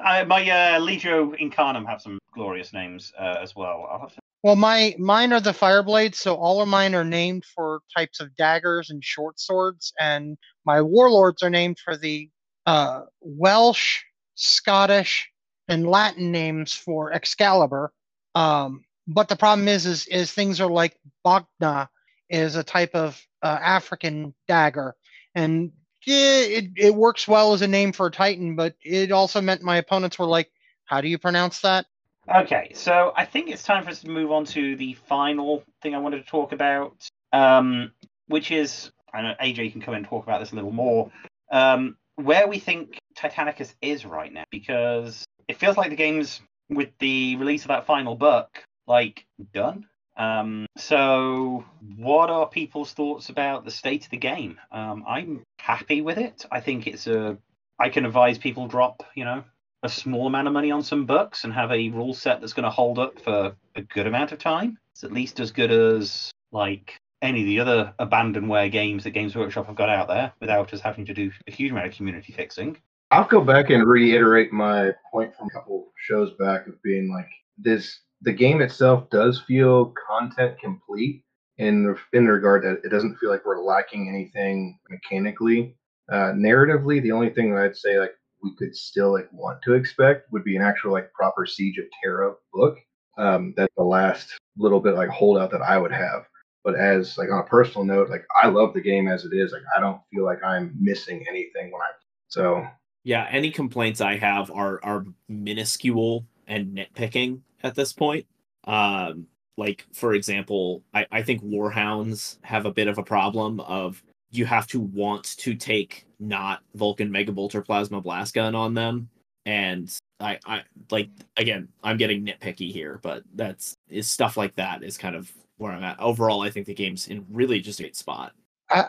my 0.00 0.48
uh, 0.48 0.80
Legio 0.80 1.38
Incarnum 1.38 1.84
have 1.86 2.00
some 2.00 2.18
glorious 2.34 2.72
names 2.72 3.12
uh, 3.18 3.36
as 3.40 3.56
well. 3.56 3.88
I'll 3.90 4.00
have 4.00 4.14
to... 4.14 4.20
Well, 4.42 4.56
my 4.56 4.94
mine 4.98 5.32
are 5.32 5.40
the 5.40 5.52
Fireblades, 5.52 6.16
so 6.16 6.34
all 6.34 6.60
of 6.60 6.68
mine 6.68 6.94
are 6.94 7.04
named 7.04 7.44
for 7.46 7.80
types 7.96 8.20
of 8.20 8.36
daggers 8.36 8.90
and 8.90 9.02
short 9.02 9.40
swords, 9.40 9.92
and 9.98 10.36
my 10.66 10.82
warlords 10.82 11.42
are 11.42 11.48
named 11.48 11.78
for 11.78 11.96
the 11.96 12.28
uh, 12.66 13.04
Welsh, 13.22 14.02
Scottish, 14.34 15.30
and 15.68 15.86
Latin 15.86 16.30
names 16.30 16.74
for 16.74 17.10
Excalibur. 17.14 17.90
Um, 18.34 18.84
but 19.06 19.28
the 19.28 19.36
problem 19.36 19.66
is, 19.66 19.86
is, 19.86 20.06
is 20.08 20.32
things 20.32 20.60
are 20.60 20.70
like 20.70 20.98
Bagna 21.24 21.88
is 22.28 22.56
a 22.56 22.62
type 22.62 22.94
of 22.94 23.18
uh, 23.42 23.58
African 23.62 24.34
dagger, 24.46 24.94
and 25.34 25.72
it 26.06 26.70
it 26.76 26.94
works 26.94 27.26
well 27.26 27.54
as 27.54 27.62
a 27.62 27.68
name 27.68 27.92
for 27.92 28.08
a 28.08 28.10
Titan, 28.10 28.56
but 28.56 28.74
it 28.82 29.10
also 29.10 29.40
meant 29.40 29.62
my 29.62 29.78
opponents 29.78 30.18
were 30.18 30.26
like, 30.26 30.50
"How 30.84 31.00
do 31.00 31.08
you 31.08 31.16
pronounce 31.16 31.60
that?" 31.60 31.86
Okay, 32.32 32.72
so 32.74 33.12
I 33.16 33.24
think 33.26 33.50
it's 33.50 33.62
time 33.62 33.84
for 33.84 33.90
us 33.90 34.00
to 34.00 34.08
move 34.08 34.32
on 34.32 34.46
to 34.46 34.76
the 34.76 34.94
final 34.94 35.62
thing 35.82 35.94
I 35.94 35.98
wanted 35.98 36.24
to 36.24 36.30
talk 36.30 36.52
about, 36.52 37.06
um, 37.32 37.92
which 38.28 38.50
is 38.50 38.90
I 39.12 39.22
know 39.22 39.34
AJ 39.42 39.72
can 39.72 39.82
come 39.82 39.94
and 39.94 40.06
talk 40.06 40.24
about 40.24 40.40
this 40.40 40.52
a 40.52 40.54
little 40.54 40.72
more. 40.72 41.10
Um, 41.50 41.96
where 42.16 42.48
we 42.48 42.58
think 42.58 42.98
Titanicus 43.16 43.74
is 43.82 44.06
right 44.06 44.32
now, 44.32 44.44
because 44.50 45.24
it 45.48 45.58
feels 45.58 45.76
like 45.76 45.90
the 45.90 45.96
game's 45.96 46.40
with 46.70 46.90
the 46.98 47.36
release 47.36 47.62
of 47.62 47.68
that 47.68 47.86
final 47.86 48.14
book, 48.14 48.48
like 48.86 49.26
done. 49.52 49.86
Um, 50.16 50.66
so, 50.76 51.64
what 51.96 52.30
are 52.30 52.48
people's 52.48 52.92
thoughts 52.92 53.28
about 53.28 53.64
the 53.64 53.70
state 53.70 54.04
of 54.04 54.10
the 54.10 54.16
game? 54.16 54.58
Um, 54.72 55.04
I'm 55.06 55.42
happy 55.58 56.00
with 56.00 56.18
it. 56.18 56.46
I 56.50 56.60
think 56.60 56.86
it's 56.86 57.06
a. 57.06 57.36
I 57.78 57.88
can 57.88 58.06
advise 58.06 58.38
people 58.38 58.68
drop, 58.68 59.02
you 59.16 59.24
know, 59.24 59.42
a 59.84 59.88
small 59.88 60.26
amount 60.26 60.48
of 60.48 60.54
money 60.54 60.70
on 60.70 60.82
some 60.82 61.04
books 61.04 61.44
and 61.44 61.52
have 61.52 61.70
a 61.70 61.90
rule 61.90 62.14
set 62.14 62.40
that's 62.40 62.54
going 62.54 62.64
to 62.64 62.70
hold 62.70 62.98
up 62.98 63.20
for 63.20 63.54
a 63.76 63.82
good 63.82 64.06
amount 64.06 64.32
of 64.32 64.38
time. 64.38 64.78
It's 64.94 65.04
at 65.04 65.12
least 65.12 65.40
as 65.40 65.52
good 65.52 65.70
as 65.70 66.32
like 66.52 66.96
any 67.20 67.42
of 67.42 67.46
the 67.46 67.60
other 67.60 67.94
abandonware 68.00 68.72
games 68.72 69.04
that 69.04 69.10
Games 69.10 69.36
Workshop 69.36 69.66
have 69.66 69.76
got 69.76 69.90
out 69.90 70.08
there, 70.08 70.32
without 70.40 70.72
us 70.72 70.80
having 70.80 71.04
to 71.06 71.14
do 71.14 71.30
a 71.46 71.52
huge 71.52 71.70
amount 71.70 71.86
of 71.86 71.94
community 71.94 72.32
fixing. 72.32 72.78
I'll 73.10 73.28
go 73.28 73.42
back 73.42 73.70
and 73.70 73.86
reiterate 73.86 74.52
my 74.52 74.92
point 75.12 75.36
from 75.36 75.48
a 75.48 75.50
couple 75.50 75.92
shows 75.98 76.32
back 76.38 76.66
of 76.66 76.82
being 76.82 77.12
like 77.12 77.28
this 77.58 78.00
the 78.22 78.32
game 78.32 78.62
itself 78.62 79.08
does 79.10 79.42
feel 79.46 79.92
content 80.08 80.58
complete 80.58 81.22
in 81.58 81.94
in 82.14 82.26
regard 82.26 82.64
that 82.64 82.80
it 82.84 82.88
doesn't 82.88 83.16
feel 83.18 83.30
like 83.30 83.44
we're 83.44 83.62
lacking 83.62 84.08
anything 84.08 84.78
mechanically. 84.88 85.76
Uh, 86.10 86.32
narratively, 86.32 87.02
the 87.02 87.12
only 87.12 87.30
thing 87.30 87.54
that 87.54 87.62
I'd 87.62 87.76
say 87.76 87.98
like 87.98 88.14
we 88.44 88.54
could 88.56 88.76
still 88.76 89.12
like 89.12 89.32
want 89.32 89.60
to 89.62 89.72
expect 89.72 90.30
would 90.30 90.44
be 90.44 90.56
an 90.56 90.62
actual 90.62 90.92
like 90.92 91.12
proper 91.12 91.46
Siege 91.46 91.78
of 91.78 91.86
Terra 92.02 92.34
book. 92.52 92.78
Um, 93.16 93.54
that's 93.56 93.72
the 93.76 93.82
last 93.82 94.28
little 94.56 94.80
bit 94.80 94.94
like 94.94 95.08
holdout 95.08 95.50
that 95.52 95.62
I 95.62 95.78
would 95.78 95.92
have. 95.92 96.26
But 96.62 96.76
as 96.76 97.18
like 97.18 97.30
on 97.30 97.40
a 97.40 97.44
personal 97.44 97.84
note, 97.84 98.10
like 98.10 98.26
I 98.40 98.48
love 98.48 98.74
the 98.74 98.80
game 98.80 99.08
as 99.08 99.24
it 99.24 99.32
is. 99.32 99.52
Like 99.52 99.62
I 99.76 99.80
don't 99.80 100.00
feel 100.12 100.24
like 100.24 100.42
I'm 100.44 100.74
missing 100.78 101.24
anything 101.28 101.72
when 101.72 101.80
I 101.80 101.90
so 102.28 102.66
Yeah, 103.02 103.26
any 103.30 103.50
complaints 103.50 104.00
I 104.00 104.16
have 104.16 104.50
are 104.50 104.80
are 104.84 105.04
minuscule 105.28 106.26
and 106.46 106.76
nitpicking 106.76 107.40
at 107.62 107.74
this 107.74 107.92
point. 107.92 108.26
Um, 108.64 109.26
like 109.56 109.86
for 109.92 110.14
example, 110.14 110.82
I, 110.92 111.06
I 111.10 111.22
think 111.22 111.42
warhounds 111.42 112.38
have 112.42 112.66
a 112.66 112.72
bit 112.72 112.88
of 112.88 112.98
a 112.98 113.02
problem 113.02 113.60
of 113.60 114.02
you 114.36 114.46
have 114.46 114.66
to 114.68 114.80
want 114.80 115.36
to 115.38 115.54
take 115.54 116.06
not 116.18 116.62
Vulcan 116.74 117.10
Megabolt 117.10 117.54
or 117.54 117.62
Plasma 117.62 118.00
Blast 118.00 118.34
Gun 118.34 118.54
on 118.54 118.74
them. 118.74 119.08
And 119.46 119.94
I, 120.20 120.38
I 120.46 120.62
like 120.90 121.10
again, 121.36 121.68
I'm 121.82 121.96
getting 121.96 122.24
nitpicky 122.24 122.72
here, 122.72 122.98
but 123.02 123.22
that's 123.34 123.76
is 123.88 124.10
stuff 124.10 124.36
like 124.36 124.54
that 124.56 124.82
is 124.82 124.96
kind 124.96 125.14
of 125.14 125.30
where 125.58 125.72
I'm 125.72 125.84
at. 125.84 126.00
Overall, 126.00 126.42
I 126.42 126.50
think 126.50 126.66
the 126.66 126.74
game's 126.74 127.08
in 127.08 127.26
really 127.30 127.60
just 127.60 127.80
a 127.80 127.82
great 127.82 127.96
spot. 127.96 128.32
I, 128.70 128.80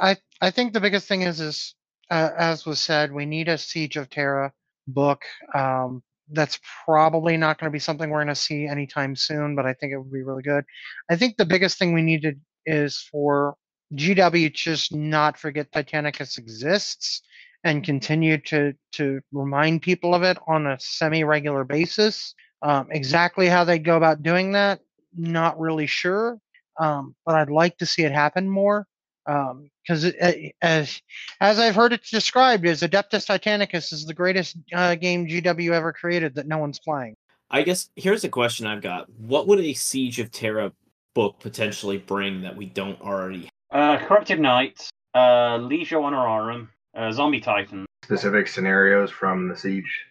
I, 0.42 0.48
I 0.48 0.52
think 0.52 0.74
the 0.74 0.80
biggest 0.80 1.08
thing 1.08 1.24
is 1.24 1.42
is 1.42 1.76
uh, 2.10 2.30
as 2.38 2.66
was 2.66 2.80
said, 2.80 3.12
we 3.12 3.26
need 3.26 3.50
a 3.50 3.58
Siege 3.58 3.98
of 3.98 4.10
Terra 4.10 4.52
book. 4.88 5.24
Um, 5.54 6.04
that's 6.32 6.60
probably 6.86 7.38
not 7.38 7.60
going 7.60 7.70
to 7.70 7.74
be 7.74 7.80
something 7.80 8.10
we're 8.10 8.24
going 8.24 8.28
to 8.28 8.36
see 8.36 8.66
anytime 8.66 9.16
soon, 9.16 9.56
but 9.56 9.66
I 9.66 9.74
think 9.74 9.94
it 9.94 9.98
would 9.98 10.12
be 10.12 10.24
really 10.24 10.42
good. 10.42 10.64
I 11.10 11.16
think 11.16 11.38
the 11.38 11.46
biggest 11.46 11.78
thing 11.78 11.94
we 11.94 12.02
needed 12.02 12.40
is 12.66 13.08
for 13.12 13.56
GW 13.94 14.54
just 14.54 14.94
not 14.94 15.38
forget 15.38 15.72
Titanicus 15.72 16.38
exists 16.38 17.22
and 17.64 17.84
continue 17.84 18.38
to 18.38 18.74
to 18.94 19.22
remind 19.32 19.82
people 19.82 20.14
of 20.16 20.24
it 20.24 20.38
on 20.48 20.68
a 20.68 20.80
semi-regular 20.80 21.64
basis. 21.64 22.34
Um, 22.62 22.88
exactly 22.92 23.48
how 23.48 23.64
they 23.64 23.80
go 23.80 23.98
about 23.98 24.24
doing 24.24 24.54
that, 24.54 24.80
not 25.16 25.60
really 25.60 25.88
sure, 25.88 26.40
um, 26.80 27.16
but 27.26 27.36
I'd 27.36 27.50
like 27.50 27.78
to 27.78 27.86
see 27.86 28.04
it 28.04 28.12
happen 28.12 28.50
more 28.50 28.88
because 29.26 30.06
um, 30.06 30.52
as 30.62 31.02
as 31.42 31.60
I've 31.60 31.76
heard 31.76 31.94
it 31.94 32.04
described 32.04 32.66
as 32.66 32.82
Adeptus 32.82 33.26
Titanicus 33.26 33.92
is 33.92 34.06
the 34.06 34.14
greatest 34.14 34.58
uh, 34.74 34.96
game 34.96 35.28
GW 35.28 35.72
ever 35.72 35.92
created 35.92 36.36
that 36.36 36.48
no 36.48 36.58
one's 36.58 36.80
playing. 36.80 37.16
I 37.50 37.64
guess 37.64 37.90
here's 37.96 38.24
a 38.24 38.30
question 38.30 38.68
I've 38.68 38.82
got: 38.82 39.10
What 39.14 39.48
would 39.48 39.60
a 39.60 39.74
Siege 39.74 40.20
of 40.20 40.32
Terra 40.32 40.72
book 41.16 41.40
potentially 41.40 41.98
bring 41.98 42.42
that 42.42 42.56
we 42.56 42.66
don't 42.66 43.02
already? 43.02 43.50
Uh, 43.76 43.98
Corrupted 44.08 44.40
Knights, 44.40 44.90
uh, 45.16 45.58
Legio 45.58 46.02
Honorarum, 46.02 46.70
uh, 46.96 47.12
Zombie 47.12 47.42
Titan. 47.42 47.86
Specific 48.06 48.48
scenarios 48.48 49.12
from 49.12 49.50
the 49.50 49.58
siege, 49.58 50.06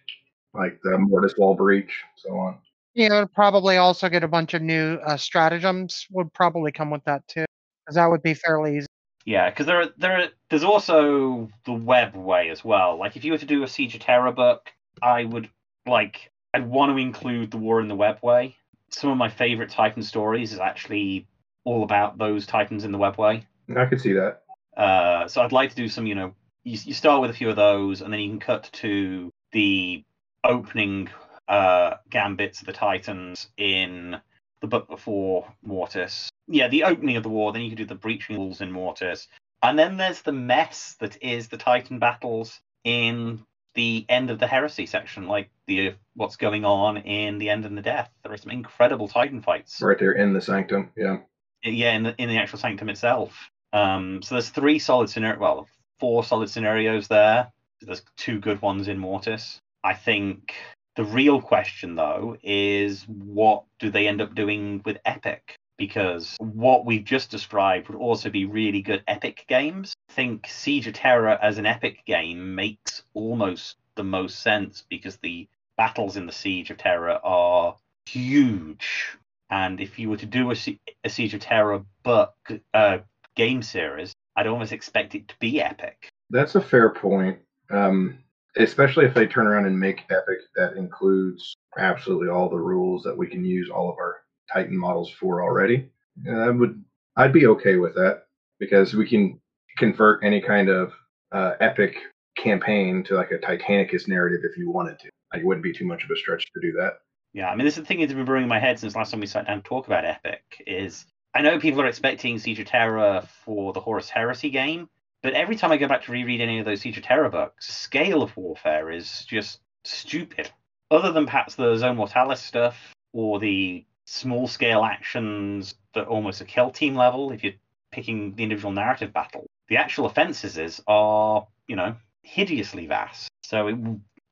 like 0.53 0.79
the 0.83 0.99
Mortis 0.99 1.33
Wall 1.35 1.55
breach, 1.55 2.03
so 2.15 2.29
on. 2.37 2.59
Yeah, 2.93 3.21
would 3.21 3.33
probably 3.33 3.77
also 3.77 4.07
get 4.07 4.23
a 4.23 4.27
bunch 4.27 4.53
of 4.53 4.61
new 4.61 4.99
uh, 5.03 5.17
stratagems. 5.17 6.05
Would 6.11 6.31
probably 6.31 6.71
come 6.71 6.91
with 6.91 7.03
that 7.05 7.27
too, 7.27 7.45
because 7.83 7.95
that 7.95 8.05
would 8.05 8.21
be 8.21 8.35
fairly 8.35 8.77
easy. 8.77 8.87
Yeah, 9.25 9.49
because 9.49 9.65
there, 9.65 9.81
are, 9.81 9.89
there, 9.97 10.15
are, 10.19 10.27
there's 10.51 10.63
also 10.63 11.49
the 11.65 11.73
web 11.73 12.15
way 12.15 12.51
as 12.51 12.63
well. 12.63 12.99
Like 12.99 13.15
if 13.15 13.25
you 13.25 13.31
were 13.31 13.39
to 13.39 13.47
do 13.47 13.63
a 13.63 13.67
Siege 13.67 13.95
of 13.95 14.01
Terra 14.01 14.31
book, 14.31 14.69
I 15.01 15.23
would 15.23 15.49
like 15.87 16.29
I'd 16.53 16.69
want 16.69 16.91
to 16.91 17.01
include 17.01 17.49
the 17.49 17.57
War 17.57 17.81
in 17.81 17.87
the 17.87 17.95
Web 17.95 18.19
way. 18.21 18.57
Some 18.91 19.09
of 19.09 19.17
my 19.17 19.27
favorite 19.27 19.71
Titan 19.71 20.03
stories 20.03 20.53
is 20.53 20.59
actually 20.59 21.27
all 21.63 21.81
about 21.81 22.19
those 22.19 22.45
Titans 22.45 22.83
in 22.83 22.91
the 22.91 22.99
web 22.99 23.17
way. 23.17 23.43
I 23.75 23.85
could 23.85 24.01
see 24.01 24.13
that. 24.13 24.43
Uh, 24.75 25.27
so 25.27 25.41
I'd 25.41 25.51
like 25.51 25.69
to 25.69 25.75
do 25.75 25.87
some, 25.87 26.05
you 26.05 26.15
know, 26.15 26.33
you, 26.63 26.77
you 26.83 26.93
start 26.93 27.21
with 27.21 27.29
a 27.29 27.33
few 27.33 27.49
of 27.49 27.55
those, 27.55 28.01
and 28.01 28.11
then 28.11 28.19
you 28.19 28.29
can 28.29 28.39
cut 28.39 28.69
to 28.73 29.31
the 29.51 30.03
opening 30.43 31.09
uh, 31.47 31.95
gambits 32.09 32.59
of 32.59 32.65
the 32.65 32.73
Titans 32.73 33.47
in 33.57 34.17
the 34.61 34.67
book 34.67 34.89
before 34.89 35.51
Mortis, 35.63 36.29
yeah, 36.47 36.67
the 36.67 36.83
opening 36.83 37.17
of 37.17 37.23
the 37.23 37.29
war. 37.29 37.51
Then 37.51 37.61
you 37.61 37.69
could 37.69 37.77
do 37.77 37.85
the 37.85 37.95
breaching 37.95 38.37
walls 38.37 38.61
in 38.61 38.71
Mortis, 38.71 39.27
and 39.61 39.77
then 39.77 39.97
there's 39.97 40.21
the 40.21 40.31
mess 40.31 40.95
that 40.99 41.17
is 41.21 41.47
the 41.47 41.57
Titan 41.57 41.99
battles 41.99 42.59
in 42.83 43.43
the 43.73 44.05
end 44.09 44.29
of 44.29 44.39
the 44.39 44.47
heresy 44.47 44.85
section, 44.85 45.27
like 45.27 45.49
the 45.67 45.93
what's 46.15 46.37
going 46.37 46.65
on 46.65 46.97
in 46.97 47.37
the 47.37 47.49
end 47.49 47.65
and 47.65 47.77
the 47.77 47.81
death. 47.81 48.09
There 48.23 48.31
are 48.31 48.37
some 48.37 48.51
incredible 48.51 49.07
Titan 49.07 49.41
fights 49.41 49.81
right 49.81 49.99
there 49.99 50.13
in 50.13 50.33
the 50.33 50.41
sanctum. 50.41 50.91
Yeah, 50.95 51.17
yeah, 51.63 51.93
in 51.93 52.03
the 52.03 52.15
in 52.17 52.29
the 52.29 52.37
actual 52.37 52.59
sanctum 52.59 52.89
itself. 52.89 53.51
Um, 53.75 54.21
so 54.21 54.35
there's 54.35 54.49
three 54.49 54.79
solid 54.79 55.09
scenario, 55.09 55.39
well, 55.39 55.67
four 55.99 56.23
solid 56.23 56.49
scenarios 56.49 57.07
there. 57.07 57.51
There's 57.81 58.03
two 58.17 58.39
good 58.39 58.61
ones 58.61 58.87
in 58.87 58.97
Mortis. 58.97 59.59
I 59.83 59.93
think 59.93 60.53
the 60.95 61.03
real 61.03 61.41
question 61.41 61.95
though 61.95 62.37
is 62.41 63.03
what 63.07 63.65
do 63.79 63.91
they 63.91 64.07
end 64.07 64.21
up 64.21 64.33
doing 64.33 64.81
with 64.85 64.97
Epic? 65.05 65.57
because 65.77 66.35
what 66.39 66.85
we've 66.85 67.03
just 67.03 67.29
described 67.29 67.89
would 67.89 67.97
also 67.97 68.29
be 68.29 68.45
really 68.45 68.81
good 68.81 69.03
epic 69.07 69.45
games. 69.47 69.93
I 70.09 70.13
think 70.13 70.47
Siege 70.47 70.87
of 70.87 70.93
Terra 70.93 71.37
as 71.41 71.57
an 71.57 71.65
epic 71.65 72.05
game 72.05 72.55
makes 72.55 73.03
almost 73.13 73.77
the 73.95 74.03
most 74.03 74.39
sense 74.39 74.83
because 74.89 75.17
the 75.17 75.47
battles 75.77 76.17
in 76.17 76.25
the 76.25 76.31
Siege 76.31 76.71
of 76.71 76.77
Terra 76.77 77.19
are 77.23 77.75
huge. 78.05 79.17
And 79.49 79.79
if 79.79 79.99
you 79.99 80.09
were 80.09 80.17
to 80.17 80.25
do 80.25 80.51
a, 80.51 80.55
a 81.03 81.09
Siege 81.09 81.33
of 81.33 81.41
Terra 81.41 81.83
book 82.03 82.35
uh, 82.73 82.99
game 83.35 83.61
series, 83.61 84.13
I'd 84.35 84.47
almost 84.47 84.71
expect 84.71 85.15
it 85.15 85.27
to 85.27 85.35
be 85.39 85.61
epic. 85.61 86.09
That's 86.29 86.55
a 86.55 86.61
fair 86.61 86.89
point. 86.89 87.39
Um, 87.71 88.19
especially 88.57 89.05
if 89.05 89.13
they 89.13 89.27
turn 89.27 89.47
around 89.47 89.65
and 89.65 89.77
make 89.77 90.03
epic 90.09 90.39
that 90.55 90.77
includes 90.77 91.55
absolutely 91.77 92.29
all 92.29 92.49
the 92.49 92.57
rules 92.57 93.03
that 93.03 93.17
we 93.17 93.27
can 93.27 93.43
use 93.43 93.69
all 93.69 93.89
of 93.89 93.97
our 93.97 94.21
Titan 94.51 94.77
models 94.77 95.09
for 95.09 95.43
already. 95.43 95.89
And 96.25 96.39
I 96.39 96.49
would 96.49 96.83
I'd 97.17 97.33
be 97.33 97.47
okay 97.47 97.77
with 97.77 97.95
that 97.95 98.23
because 98.59 98.93
we 98.93 99.07
can 99.07 99.39
convert 99.77 100.23
any 100.23 100.41
kind 100.41 100.69
of 100.69 100.93
uh, 101.31 101.53
epic 101.59 101.97
campaign 102.37 103.03
to 103.05 103.15
like 103.15 103.31
a 103.31 103.37
Titanicus 103.37 104.07
narrative 104.07 104.41
if 104.43 104.57
you 104.57 104.69
wanted 104.69 104.99
to. 104.99 105.09
Like, 105.33 105.41
it 105.41 105.45
wouldn't 105.45 105.63
be 105.63 105.73
too 105.73 105.85
much 105.85 106.03
of 106.03 106.11
a 106.11 106.15
stretch 106.15 106.45
to 106.53 106.61
do 106.61 106.71
that. 106.73 106.93
Yeah, 107.33 107.49
I 107.49 107.55
mean, 107.55 107.65
this 107.65 107.73
is 107.73 107.81
the 107.81 107.85
thing 107.85 107.99
that's 107.99 108.13
been 108.13 108.25
brewing 108.25 108.43
in 108.43 108.49
my 108.49 108.59
head 108.59 108.79
since 108.79 108.95
last 108.95 109.11
time 109.11 109.19
we 109.19 109.27
sat 109.27 109.47
down 109.47 109.57
to 109.57 109.63
talk 109.63 109.87
about 109.87 110.05
Epic. 110.05 110.43
Is 110.65 111.05
I 111.35 111.41
know 111.41 111.59
people 111.59 111.81
are 111.81 111.87
expecting 111.87 112.39
Siege 112.39 112.61
of 112.61 112.67
Terra 112.67 113.27
for 113.43 113.73
the 113.73 113.81
Horus 113.81 114.09
Heresy 114.09 114.49
game, 114.49 114.87
but 115.21 115.33
every 115.33 115.57
time 115.57 115.69
I 115.69 115.75
go 115.75 115.85
back 115.85 116.05
to 116.05 116.13
reread 116.13 116.39
any 116.39 116.59
of 116.59 116.65
those 116.65 116.79
Siege 116.79 116.97
of 116.97 117.03
Terra 117.03 117.29
books, 117.29 117.67
scale 117.67 118.23
of 118.23 118.35
warfare 118.37 118.89
is 118.89 119.25
just 119.25 119.59
stupid. 119.83 120.49
Other 120.89 121.11
than 121.11 121.25
perhaps 121.25 121.55
the 121.55 121.75
Zone 121.75 121.97
Mortalis 121.97 122.41
stuff 122.41 122.77
or 123.11 123.41
the 123.41 123.83
small 124.05 124.47
scale 124.47 124.85
actions 124.85 125.75
that 125.93 126.07
almost 126.07 126.39
a 126.39 126.45
kill 126.45 126.71
team 126.71 126.95
level 126.95 127.33
if 127.33 127.43
you're 127.43 127.53
picking 127.91 128.33
the 128.35 128.43
individual 128.43 128.71
narrative 128.71 129.11
battle. 129.11 129.45
The 129.67 129.75
actual 129.75 130.05
offenses 130.05 130.81
are, 130.87 131.45
you 131.67 131.75
know, 131.75 131.97
hideously 132.21 132.87
vast. 132.87 133.27
So 133.43 133.67
it, 133.67 133.75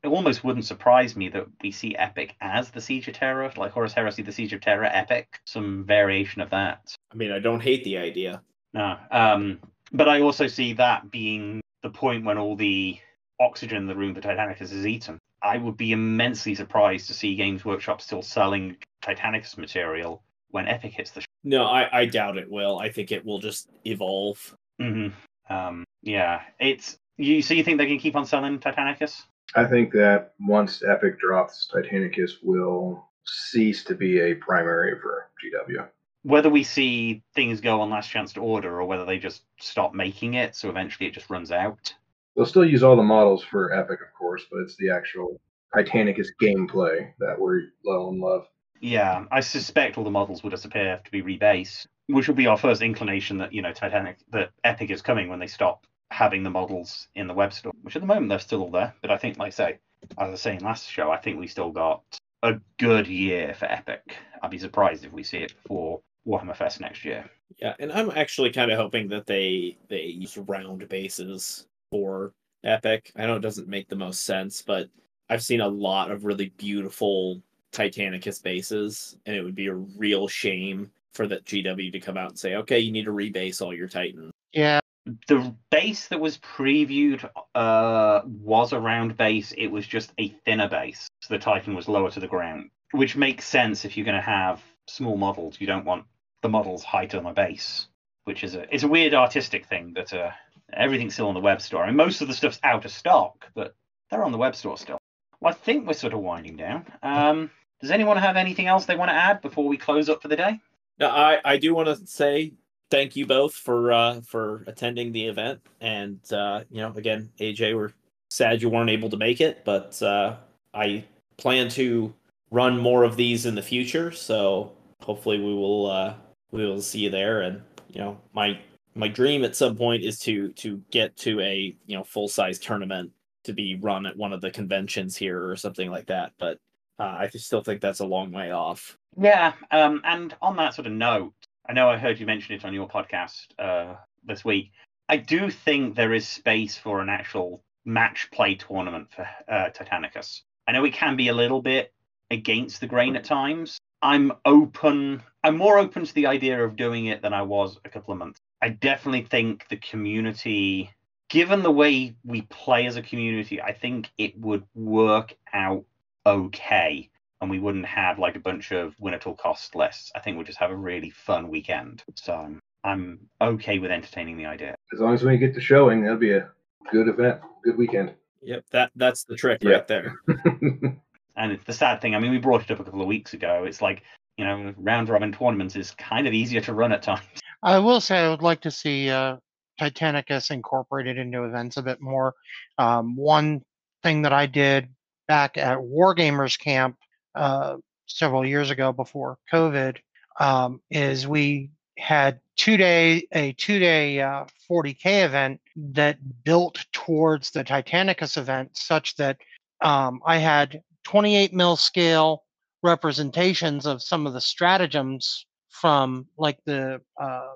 it 0.04 0.10
almost 0.10 0.44
wouldn't 0.44 0.66
surprise 0.66 1.16
me 1.16 1.30
that 1.30 1.48
we 1.62 1.72
see 1.72 1.96
Epic 1.96 2.36
as 2.42 2.70
the 2.70 2.82
Siege 2.82 3.08
of 3.08 3.16
Terra 3.16 3.52
like 3.56 3.72
Horus 3.72 3.94
Heresy, 3.94 4.22
the 4.22 4.32
Siege 4.32 4.54
of 4.54 4.62
Terra 4.62 4.90
Epic, 4.92 5.40
some 5.46 5.86
variation 5.86 6.42
of 6.42 6.50
that. 6.50 6.94
I 7.12 7.16
mean, 7.16 7.32
I 7.32 7.40
don't 7.40 7.62
hate 7.62 7.84
the 7.84 7.98
idea. 7.98 8.42
No, 8.74 8.98
um, 9.12 9.60
but 9.94 10.10
I 10.10 10.22
also 10.22 10.48
see 10.48 10.74
that 10.74 11.10
being 11.10 11.62
the 11.84 11.90
point 11.90 12.26
when 12.26 12.38
all 12.38 12.56
the 12.56 13.00
oxygen 13.40 13.78
in 13.78 13.88
the 13.88 13.96
room 13.96 14.14
for 14.14 14.22
Titanicus 14.22 14.74
is 14.74 14.86
eaten. 14.86 15.20
I 15.42 15.58
would 15.58 15.78
be 15.78 15.92
immensely 15.92 16.56
surprised 16.56 17.08
to 17.08 17.14
see 17.14 17.36
Games 17.36 17.66
Workshop 17.66 18.02
still 18.02 18.22
selling 18.22 18.78
Titanicus 19.04 19.58
material 19.58 20.24
when 20.50 20.68
Epic 20.68 20.94
hits 20.94 21.12
the. 21.12 21.22
Sh- 21.22 21.28
no, 21.44 21.66
I, 21.66 22.00
I 22.00 22.06
doubt 22.06 22.38
it 22.38 22.50
will. 22.50 22.80
I 22.80 22.90
think 22.90 23.12
it 23.12 23.26
will 23.26 23.40
just 23.40 23.70
evolve. 23.86 24.56
Mm-hmm. 24.82 25.54
Um, 25.54 25.84
yeah, 26.02 26.42
it's 26.60 26.98
you. 27.18 27.42
So 27.42 27.54
you 27.54 27.64
think 27.64 27.78
they 27.78 27.88
can 27.88 28.00
keep 28.00 28.16
on 28.16 28.26
selling 28.26 28.60
Titanicus? 28.60 29.24
I 29.56 29.66
think 29.66 29.92
that 29.94 30.34
once 30.40 30.84
Epic 30.84 31.20
drops, 31.20 31.70
Titanicus 31.72 32.32
will 32.42 33.08
cease 33.26 33.84
to 33.86 33.96
be 33.96 34.20
a 34.20 34.36
primary 34.36 35.00
for 35.00 35.30
GW. 35.44 35.88
Whether 36.24 36.50
we 36.50 36.64
see 36.64 37.22
things 37.36 37.62
go 37.62 37.82
on 37.82 37.90
last 37.90 38.10
chance 38.10 38.34
to 38.34 38.40
order, 38.40 38.80
or 38.80 38.86
whether 38.86 39.06
they 39.06 39.20
just 39.20 39.44
stop 39.60 39.94
making 39.94 40.36
it, 40.36 40.56
so 40.56 40.70
eventually 40.70 41.08
it 41.08 41.14
just 41.14 41.30
runs 41.30 41.52
out. 41.52 41.94
They'll 42.36 42.46
still 42.46 42.66
use 42.66 42.82
all 42.82 42.96
the 42.96 43.04
models 43.04 43.44
for 43.44 43.74
Epic, 43.74 44.00
of 44.02 44.14
course, 44.18 44.46
but 44.50 44.62
it's 44.62 44.76
the 44.78 44.90
actual 44.90 45.40
Titanicus 45.76 46.28
gameplay 46.42 47.12
that 47.20 47.40
we're 47.40 47.64
low 47.86 48.10
in 48.10 48.20
love. 48.20 48.48
Yeah, 48.80 49.26
I 49.32 49.42
suspect 49.42 49.98
all 49.98 50.04
the 50.04 50.12
models 50.12 50.44
will 50.44 50.50
disappear 50.50 51.00
to 51.04 51.12
be 51.12 51.22
rebased, 51.22 51.88
which 52.08 52.28
will 52.28 52.36
be 52.36 52.48
our 52.48 52.58
first 52.58 52.82
inclination 52.82 53.38
that 53.38 53.54
you 53.54 53.62
know 53.62 53.72
Titanic, 53.72 54.18
that 54.32 54.50
Epic 54.64 54.90
is 54.90 55.02
coming 55.02 55.30
when 55.30 55.40
they 55.40 55.48
stop 55.48 55.86
having 56.14 56.44
the 56.44 56.50
models 56.50 57.08
in 57.16 57.28
the 57.28 57.34
web 57.34 57.52
store. 57.52 57.74
Which 57.82 57.96
at 57.96 58.02
the 58.02 58.08
moment 58.08 58.30
they're 58.30 58.40
still 58.40 58.62
all 58.62 58.72
there, 58.72 58.94
but 59.02 59.10
I 59.10 59.18
think, 59.18 59.38
like 59.40 59.48
I 59.48 59.50
say, 59.50 59.80
as 60.04 60.10
I 60.18 60.30
was 60.30 60.42
saying 60.42 60.60
last 60.60 60.90
show, 60.90 61.12
I 61.12 61.18
think 61.18 61.40
we 61.40 61.48
still 61.48 61.72
got 61.72 62.04
a 62.44 62.54
good 62.78 63.08
year 63.08 63.56
for 63.56 63.66
Epic. 63.66 64.16
I'd 64.42 64.52
be 64.52 64.60
surprised 64.60 65.04
if 65.04 65.12
we 65.12 65.24
see 65.24 65.40
it 65.40 65.56
before 65.64 66.02
Warhammer 66.28 66.56
Fest 66.56 66.80
next 66.80 67.04
year. 67.04 67.30
Yeah, 67.58 67.74
and 67.80 67.92
I'm 67.92 68.12
actually 68.12 68.52
kind 68.52 68.72
of 68.72 68.78
hoping 68.78 69.08
that 69.10 69.26
they 69.26 69.78
they 69.90 70.04
use 70.04 70.38
round 70.38 70.88
bases 70.88 71.66
for 71.92 72.34
Epic. 72.64 73.12
I 73.16 73.26
know 73.26 73.36
it 73.36 73.42
doesn't 73.42 73.68
make 73.68 73.90
the 73.90 73.96
most 73.96 74.24
sense, 74.24 74.62
but 74.62 74.90
I've 75.30 75.44
seen 75.44 75.62
a 75.62 75.68
lot 75.68 76.12
of 76.12 76.26
really 76.26 76.50
beautiful 76.58 77.42
Titanicus 77.72 78.42
bases, 78.42 79.18
and 79.26 79.36
it 79.36 79.42
would 79.42 79.56
be 79.56 79.68
a 79.68 79.74
real 79.74 80.28
shame 80.28 80.92
for 81.14 81.28
that 81.28 81.46
GW 81.46 81.92
to 81.92 82.00
come 82.00 82.18
out 82.18 82.30
and 82.30 82.40
say, 82.40 82.56
okay, 82.56 82.80
you 82.80 82.92
need 82.92 83.06
to 83.06 83.12
rebase 83.12 83.62
all 83.62 83.74
your 83.74 83.88
Titans. 83.88 84.32
Yeah. 84.52 84.80
The 85.28 85.54
base 85.70 86.08
that 86.08 86.20
was 86.20 86.38
previewed 86.38 87.30
uh, 87.56 88.22
was 88.26 88.72
a 88.72 88.80
round 88.80 89.18
base. 89.18 89.52
It 89.58 89.68
was 89.68 89.86
just 89.86 90.14
a 90.18 90.30
thinner 90.46 90.70
base. 90.70 91.10
So 91.22 91.34
the 91.34 91.40
Titan 91.40 91.76
was 91.76 91.88
lower 91.88 92.10
to 92.12 92.20
the 92.20 92.28
ground, 92.28 92.70
which 92.92 93.16
makes 93.16 93.46
sense 93.46 93.84
if 93.84 93.98
you're 93.98 94.06
going 94.06 94.16
to 94.16 94.22
have 94.22 94.62
small 94.88 95.18
models. 95.18 95.58
You 95.60 95.68
don't 95.68 95.86
want 95.86 96.06
the 96.42 96.50
models 96.50 96.84
height 96.84 97.16
on 97.16 97.26
a 97.26 97.34
base, 97.34 97.88
which 98.24 98.44
is 98.44 98.56
a 98.56 98.74
it's 98.74 98.84
a 98.84 98.88
weird 98.88 99.14
artistic 99.14 99.66
thing, 99.66 99.94
but 99.94 100.14
uh, 100.14 100.32
everything's 100.72 101.14
still 101.14 101.28
on 101.28 101.34
the 101.34 101.40
web 101.40 101.62
store. 101.62 101.84
I 101.84 101.88
mean, 101.88 101.96
most 101.96 102.22
of 102.22 102.28
the 102.28 102.34
stuff's 102.34 102.60
out 102.64 102.86
of 102.86 102.92
stock, 102.92 103.48
but 103.56 103.76
they're 104.10 104.24
on 104.24 104.32
the 104.32 104.38
web 104.38 104.56
store 104.56 104.78
still. 104.78 105.00
Well, 105.42 105.52
I 105.52 105.56
think 105.56 105.86
we're 105.86 105.94
sort 105.94 106.14
of 106.14 106.20
winding 106.20 106.56
down. 106.56 106.86
Um, 107.02 107.52
does 107.82 107.92
anyone 107.92 108.18
have 108.18 108.38
anything 108.38 108.68
else 108.68 108.86
they 108.86 108.96
want 108.96 109.10
to 109.10 109.16
add 109.16 109.42
before 109.42 109.68
we 109.68 109.76
close 109.76 110.08
up 110.08 110.22
for 110.22 110.30
the 110.30 110.38
day? 110.38 110.62
No, 111.00 111.10
I, 111.10 111.40
I 111.44 111.58
do 111.58 111.74
want 111.74 111.88
to 111.88 112.08
say 112.08 112.54
thank 112.94 113.16
you 113.16 113.26
both 113.26 113.56
for 113.56 113.92
uh, 113.92 114.22
for 114.22 114.64
attending 114.68 115.12
the 115.12 115.26
event, 115.26 115.60
and 115.82 116.20
uh, 116.32 116.64
you 116.70 116.80
know, 116.80 116.94
again, 116.96 117.28
AJ, 117.40 117.76
we're 117.76 117.92
sad 118.30 118.62
you 118.62 118.70
weren't 118.70 118.92
able 118.92 119.10
to 119.10 119.18
make 119.18 119.42
it, 119.42 119.66
but 119.66 120.00
uh, 120.04 120.36
I 120.76 121.04
plan 121.38 121.70
to 121.70 122.14
run 122.52 122.78
more 122.78 123.04
of 123.04 123.16
these 123.16 123.48
in 123.48 123.56
the 123.56 123.64
future. 123.64 124.12
So 124.12 124.74
hopefully, 125.02 125.40
we 125.40 125.56
will 125.56 125.90
uh, 125.90 126.14
we 126.52 126.64
will 126.66 126.82
see 126.82 127.00
you 127.00 127.10
there. 127.10 127.42
And 127.42 127.64
you 127.90 128.00
know, 128.00 128.20
my 128.34 128.60
my 128.94 129.08
dream 129.08 129.44
at 129.44 129.56
some 129.56 129.76
point 129.76 130.04
is 130.04 130.20
to 130.20 130.50
to 130.50 130.80
get 130.92 131.18
to 131.18 131.42
a 131.42 131.76
you 131.88 131.98
know 131.98 132.04
full 132.04 132.28
size 132.28 132.60
tournament 132.60 133.12
to 133.44 133.54
be 133.54 133.76
run 133.82 134.06
at 134.06 134.16
one 134.16 134.34
of 134.34 134.40
the 134.40 134.52
conventions 134.52 135.18
here 135.18 135.50
or 135.50 135.56
something 135.56 135.90
like 135.90 136.06
that. 136.06 136.32
But 136.38 136.60
uh, 137.00 137.16
I 137.22 137.30
still 137.30 137.64
think 137.64 137.82
that's 137.82 138.02
a 138.02 138.06
long 138.06 138.32
way 138.32 138.52
off. 138.52 139.00
Yeah, 139.20 139.54
um, 139.72 140.02
and 140.06 140.36
on 140.44 140.56
that 140.58 140.76
sort 140.76 140.86
of 140.86 140.94
note, 140.94 141.34
I 141.68 141.74
know 141.74 141.90
I 141.90 141.98
heard 141.98 142.20
you 142.20 142.26
mention 142.26 142.56
it 142.56 142.66
on 142.66 142.74
your 142.74 142.90
podcast 142.90 143.48
uh, 143.58 143.96
this 144.26 144.44
week. 144.44 144.72
I 145.08 145.18
do 145.18 145.50
think 145.50 145.96
there 145.96 146.14
is 146.14 146.28
space 146.28 146.78
for 146.78 147.00
an 147.00 147.08
actual 147.08 147.64
match 147.86 148.30
play 148.32 148.56
tournament 148.56 149.08
for 149.16 149.28
uh, 149.48 149.70
Titanicus. 149.70 150.42
I 150.68 150.74
know 150.74 150.84
it 150.84 150.94
can 150.94 151.16
be 151.16 151.30
a 151.30 151.34
little 151.34 151.62
bit 151.62 151.94
against 152.30 152.82
the 152.82 152.88
grain 152.88 153.16
at 153.16 153.24
times. 153.24 153.78
I'm 154.02 154.34
open. 154.44 155.24
I'm 155.44 155.58
more 155.58 155.78
open 155.78 156.06
to 156.06 156.14
the 156.14 156.28
idea 156.28 156.62
of 156.62 156.76
doing 156.76 157.06
it 157.06 157.22
than 157.22 157.34
I 157.34 157.44
was 157.44 157.78
a 157.86 157.90
couple 157.90 158.12
of 158.12 158.20
months. 158.20 158.40
I 158.62 158.70
definitely 158.70 159.24
think 159.24 159.66
the 159.70 159.78
community, 159.78 160.92
given 161.30 161.64
the 161.64 161.72
way 161.72 162.16
we 162.26 162.42
play 162.44 162.88
as 162.88 162.98
a 162.98 163.02
community, 163.02 163.62
I 163.62 163.72
think 163.72 164.10
it 164.18 164.38
would 164.38 164.64
work 164.76 165.36
out 165.54 165.86
okay 166.26 167.10
and 167.44 167.52
we 167.52 167.60
wouldn't 167.60 167.86
have 167.86 168.18
like 168.18 168.36
a 168.36 168.40
bunch 168.40 168.72
of 168.72 168.96
win 169.00 169.14
at 169.14 169.28
all 169.28 169.36
cost 169.36 169.76
lists. 169.76 170.12
I 170.16 170.20
think 170.20 170.38
we'll 170.38 170.46
just 170.46 170.60
have 170.60 170.72
a 170.72 170.76
really 170.76 171.10
fun 171.10 171.50
weekend. 171.50 172.04
So 172.16 172.56
I'm 172.84 173.20
okay 173.42 173.80
with 173.80 173.92
entertaining 173.92 174.38
the 174.38 174.46
idea. 174.46 174.76
As 174.94 175.00
long 175.00 175.14
as 175.14 175.24
we 175.24 175.38
get 175.38 175.54
the 175.54 175.62
showing, 175.62 176.02
that'll 176.02 176.18
be 176.18 176.32
a 176.32 176.50
good 176.92 177.08
event, 177.08 177.42
good 177.64 177.78
weekend. 177.78 178.14
Yep, 178.42 178.66
that 178.72 178.92
that's 178.96 179.26
the 179.26 179.36
trick 179.36 179.62
right 179.64 179.88
there. 179.88 180.16
and 180.28 181.52
it's 181.52 181.64
the 181.66 181.74
sad 181.74 182.02
thing. 182.02 182.16
I 182.16 182.20
mean, 182.20 182.32
we 182.32 182.40
brought 182.40 182.64
it 182.64 182.72
up 182.72 182.80
a 182.80 182.84
couple 182.84 183.02
of 183.02 183.08
weeks 183.08 183.34
ago. 183.34 183.66
It's 183.68 183.82
like 183.82 184.04
you 184.38 184.46
know, 184.46 184.74
round 184.78 185.10
robin 185.10 185.32
tournaments 185.32 185.76
is 185.76 185.92
kind 185.92 186.28
of 186.28 186.34
easier 186.34 186.62
to 186.62 186.74
run 186.74 186.92
at 186.92 187.04
times. 187.04 187.22
I 187.64 187.80
will 187.80 188.02
say 188.02 188.18
I 188.18 188.30
would 188.30 188.42
like 188.42 188.62
to 188.62 188.72
see 188.72 189.10
uh, 189.10 189.38
Titanicus 189.80 190.52
incorporated 190.52 191.18
into 191.18 191.44
events 191.44 191.78
a 191.78 191.82
bit 191.82 192.02
more. 192.02 192.34
Um, 192.78 193.16
one 193.16 193.62
thing 194.02 194.24
that 194.24 194.34
I 194.34 194.48
did 194.48 194.90
back 195.28 195.58
at 195.58 195.78
Wargamers 195.78 196.60
Camp 196.60 196.98
uh, 197.36 197.78
several 198.08 198.46
years 198.46 198.70
ago 198.70 198.92
before 198.92 199.38
COVID 199.52 199.98
um, 200.40 200.82
is 200.90 201.28
we 201.28 201.72
had 201.98 202.40
two 202.56 202.78
day 202.78 203.28
a 203.34 203.54
two 203.54 203.80
day 203.80 204.22
uh, 204.22 204.46
40k 204.70 205.26
event 205.26 205.62
that 205.76 206.18
built 206.44 206.86
towards 206.92 207.52
the 207.52 207.64
Titanicus 207.64 208.38
event, 208.38 208.72
such 208.74 209.16
that 209.18 209.38
um, 209.82 210.22
I 210.26 210.38
had 210.38 210.82
28 211.04 211.54
mil 211.54 211.76
scale 211.76 212.44
representations 212.82 213.86
of 213.86 214.02
some 214.02 214.28
of 214.28 214.34
the 214.34 214.42
stratagems 214.42 215.46
from 215.70 216.28
like 216.38 216.60
the 216.66 217.02
uh, 217.22 217.54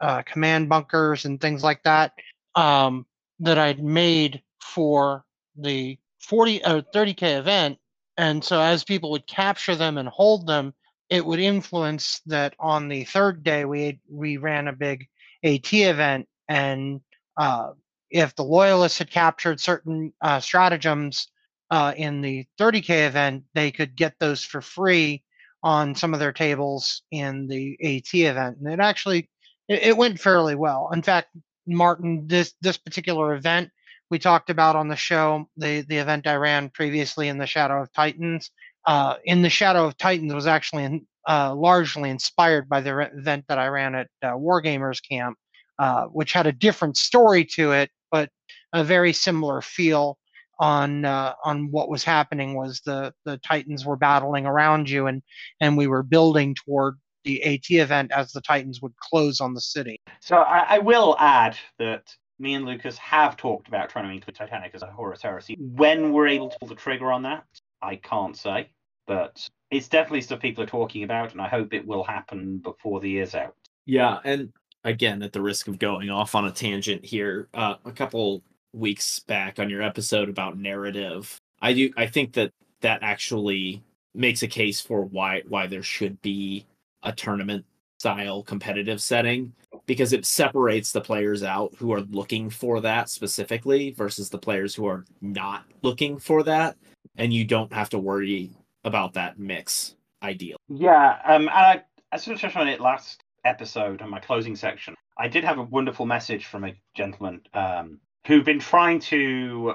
uh, 0.00 0.22
command 0.22 0.68
bunkers 0.68 1.24
and 1.24 1.40
things 1.40 1.62
like 1.62 1.82
that 1.82 2.12
um, 2.54 3.06
that 3.40 3.58
I'd 3.58 3.82
made 3.82 4.42
for 4.60 5.24
the 5.56 5.98
40 6.20 6.64
or 6.64 6.82
30k 6.82 7.38
event 7.38 7.78
and 8.16 8.42
so 8.42 8.60
as 8.60 8.84
people 8.84 9.10
would 9.10 9.26
capture 9.26 9.76
them 9.76 9.98
and 9.98 10.08
hold 10.08 10.46
them 10.46 10.72
it 11.08 11.24
would 11.24 11.38
influence 11.38 12.20
that 12.26 12.54
on 12.58 12.88
the 12.88 13.04
third 13.04 13.42
day 13.42 13.64
we 13.64 14.00
we 14.08 14.36
ran 14.36 14.68
a 14.68 14.72
big 14.72 15.06
AT 15.44 15.72
event 15.72 16.28
and 16.48 17.00
uh, 17.36 17.70
if 18.10 18.34
the 18.34 18.44
loyalists 18.44 18.98
had 18.98 19.10
captured 19.10 19.60
certain 19.60 20.12
uh, 20.22 20.40
stratagems 20.40 21.28
uh, 21.70 21.92
in 21.96 22.20
the 22.20 22.46
30k 22.58 23.06
event 23.06 23.44
they 23.54 23.70
could 23.70 23.96
get 23.96 24.14
those 24.18 24.44
for 24.44 24.60
free 24.60 25.22
on 25.62 25.94
some 25.94 26.14
of 26.14 26.20
their 26.20 26.32
tables 26.32 27.02
in 27.10 27.46
the 27.48 27.76
AT 27.82 28.14
event 28.14 28.58
and 28.58 28.72
it 28.72 28.80
actually 28.80 29.28
it, 29.68 29.82
it 29.82 29.96
went 29.96 30.20
fairly 30.20 30.54
well. 30.54 30.90
In 30.92 31.02
fact 31.02 31.28
martin 31.66 32.26
this 32.26 32.54
this 32.60 32.76
particular 32.76 33.34
event 33.34 33.70
we 34.10 34.18
talked 34.18 34.50
about 34.50 34.76
on 34.76 34.88
the 34.88 34.96
show 34.96 35.48
the 35.56 35.82
the 35.82 35.96
event 35.96 36.26
I 36.26 36.36
ran 36.36 36.70
previously 36.70 37.28
in 37.28 37.38
the 37.38 37.46
Shadow 37.46 37.82
of 37.82 37.92
Titans. 37.92 38.50
Uh, 38.86 39.16
in 39.24 39.42
the 39.42 39.50
Shadow 39.50 39.84
of 39.84 39.98
Titans 39.98 40.32
was 40.32 40.46
actually 40.46 40.84
in, 40.84 41.06
uh, 41.28 41.52
largely 41.54 42.08
inspired 42.08 42.68
by 42.68 42.80
the 42.80 43.10
event 43.18 43.44
that 43.48 43.58
I 43.58 43.66
ran 43.66 43.96
at 43.96 44.08
uh, 44.22 44.32
Wargamers 44.32 45.00
Camp, 45.08 45.36
uh, 45.78 46.04
which 46.04 46.32
had 46.32 46.46
a 46.46 46.52
different 46.52 46.96
story 46.96 47.44
to 47.54 47.72
it, 47.72 47.90
but 48.12 48.30
a 48.72 48.84
very 48.84 49.12
similar 49.12 49.60
feel 49.60 50.18
on 50.60 51.04
uh, 51.04 51.34
on 51.44 51.70
what 51.70 51.88
was 51.88 52.04
happening. 52.04 52.54
Was 52.54 52.80
the 52.80 53.12
the 53.24 53.38
Titans 53.38 53.84
were 53.84 53.96
battling 53.96 54.46
around 54.46 54.88
you, 54.88 55.06
and 55.06 55.22
and 55.60 55.76
we 55.76 55.86
were 55.88 56.02
building 56.02 56.54
toward 56.54 56.96
the 57.24 57.42
AT 57.42 57.68
event 57.70 58.12
as 58.12 58.30
the 58.30 58.40
Titans 58.40 58.80
would 58.80 58.96
close 58.98 59.40
on 59.40 59.52
the 59.52 59.60
city. 59.60 60.00
So 60.20 60.36
I, 60.36 60.76
I 60.76 60.78
will 60.78 61.16
add 61.18 61.56
that 61.80 62.04
me 62.38 62.54
and 62.54 62.64
Lucas 62.64 62.98
have 62.98 63.36
talked 63.36 63.68
about 63.68 63.88
trying 63.88 64.06
to 64.06 64.14
include 64.14 64.36
Titanicus 64.36 64.82
a 64.82 64.86
Horus 64.86 65.22
Heresy. 65.22 65.56
When 65.58 66.12
we're 66.12 66.28
able 66.28 66.50
to 66.50 66.58
pull 66.58 66.68
the 66.68 66.74
trigger 66.74 67.12
on 67.12 67.22
that, 67.22 67.44
I 67.82 67.96
can't 67.96 68.36
say, 68.36 68.70
but 69.06 69.48
it's 69.70 69.88
definitely 69.88 70.20
stuff 70.20 70.40
people 70.40 70.64
are 70.64 70.68
talking 70.68 71.02
about, 71.02 71.32
and 71.32 71.40
I 71.40 71.48
hope 71.48 71.72
it 71.72 71.86
will 71.86 72.04
happen 72.04 72.58
before 72.58 73.00
the 73.00 73.10
year's 73.10 73.34
out. 73.34 73.54
Yeah, 73.86 74.18
and 74.24 74.52
again, 74.84 75.22
at 75.22 75.32
the 75.32 75.42
risk 75.42 75.68
of 75.68 75.78
going 75.78 76.10
off 76.10 76.34
on 76.34 76.46
a 76.46 76.52
tangent 76.52 77.04
here, 77.04 77.48
uh, 77.54 77.76
a 77.84 77.92
couple 77.92 78.42
weeks 78.72 79.20
back 79.20 79.58
on 79.58 79.70
your 79.70 79.82
episode 79.82 80.28
about 80.28 80.58
narrative, 80.58 81.40
I 81.62 81.72
do 81.72 81.90
I 81.96 82.06
think 82.06 82.34
that 82.34 82.52
that 82.80 83.02
actually 83.02 83.82
makes 84.14 84.42
a 84.42 84.48
case 84.48 84.80
for 84.80 85.04
why 85.04 85.42
why 85.48 85.66
there 85.66 85.82
should 85.82 86.20
be 86.22 86.66
a 87.02 87.12
tournament 87.12 87.64
style 87.98 88.42
competitive 88.42 89.00
setting 89.00 89.52
because 89.86 90.12
it 90.12 90.26
separates 90.26 90.92
the 90.92 91.00
players 91.00 91.42
out 91.42 91.74
who 91.76 91.92
are 91.92 92.00
looking 92.00 92.50
for 92.50 92.80
that 92.80 93.08
specifically 93.08 93.92
versus 93.92 94.28
the 94.28 94.38
players 94.38 94.74
who 94.74 94.86
are 94.86 95.04
not 95.20 95.64
looking 95.82 96.18
for 96.18 96.42
that. 96.42 96.76
And 97.16 97.32
you 97.32 97.44
don't 97.44 97.72
have 97.72 97.88
to 97.90 97.98
worry 97.98 98.50
about 98.84 99.14
that 99.14 99.38
mix 99.38 99.94
ideal 100.22 100.56
yeah 100.68 101.18
um 101.26 101.48
I, 101.50 101.82
I 102.10 102.16
sort 102.16 102.36
of 102.36 102.40
touched 102.40 102.56
on 102.56 102.68
it 102.68 102.80
last 102.80 103.20
episode 103.44 104.00
on 104.00 104.08
my 104.08 104.18
closing 104.18 104.56
section 104.56 104.94
i 105.18 105.28
did 105.28 105.44
have 105.44 105.58
a 105.58 105.62
wonderful 105.62 106.06
message 106.06 106.46
from 106.46 106.64
a 106.64 106.74
gentleman 106.96 107.42
um 107.52 108.00
who'd 108.26 108.44
been 108.44 108.58
trying 108.58 108.98
to 108.98 109.74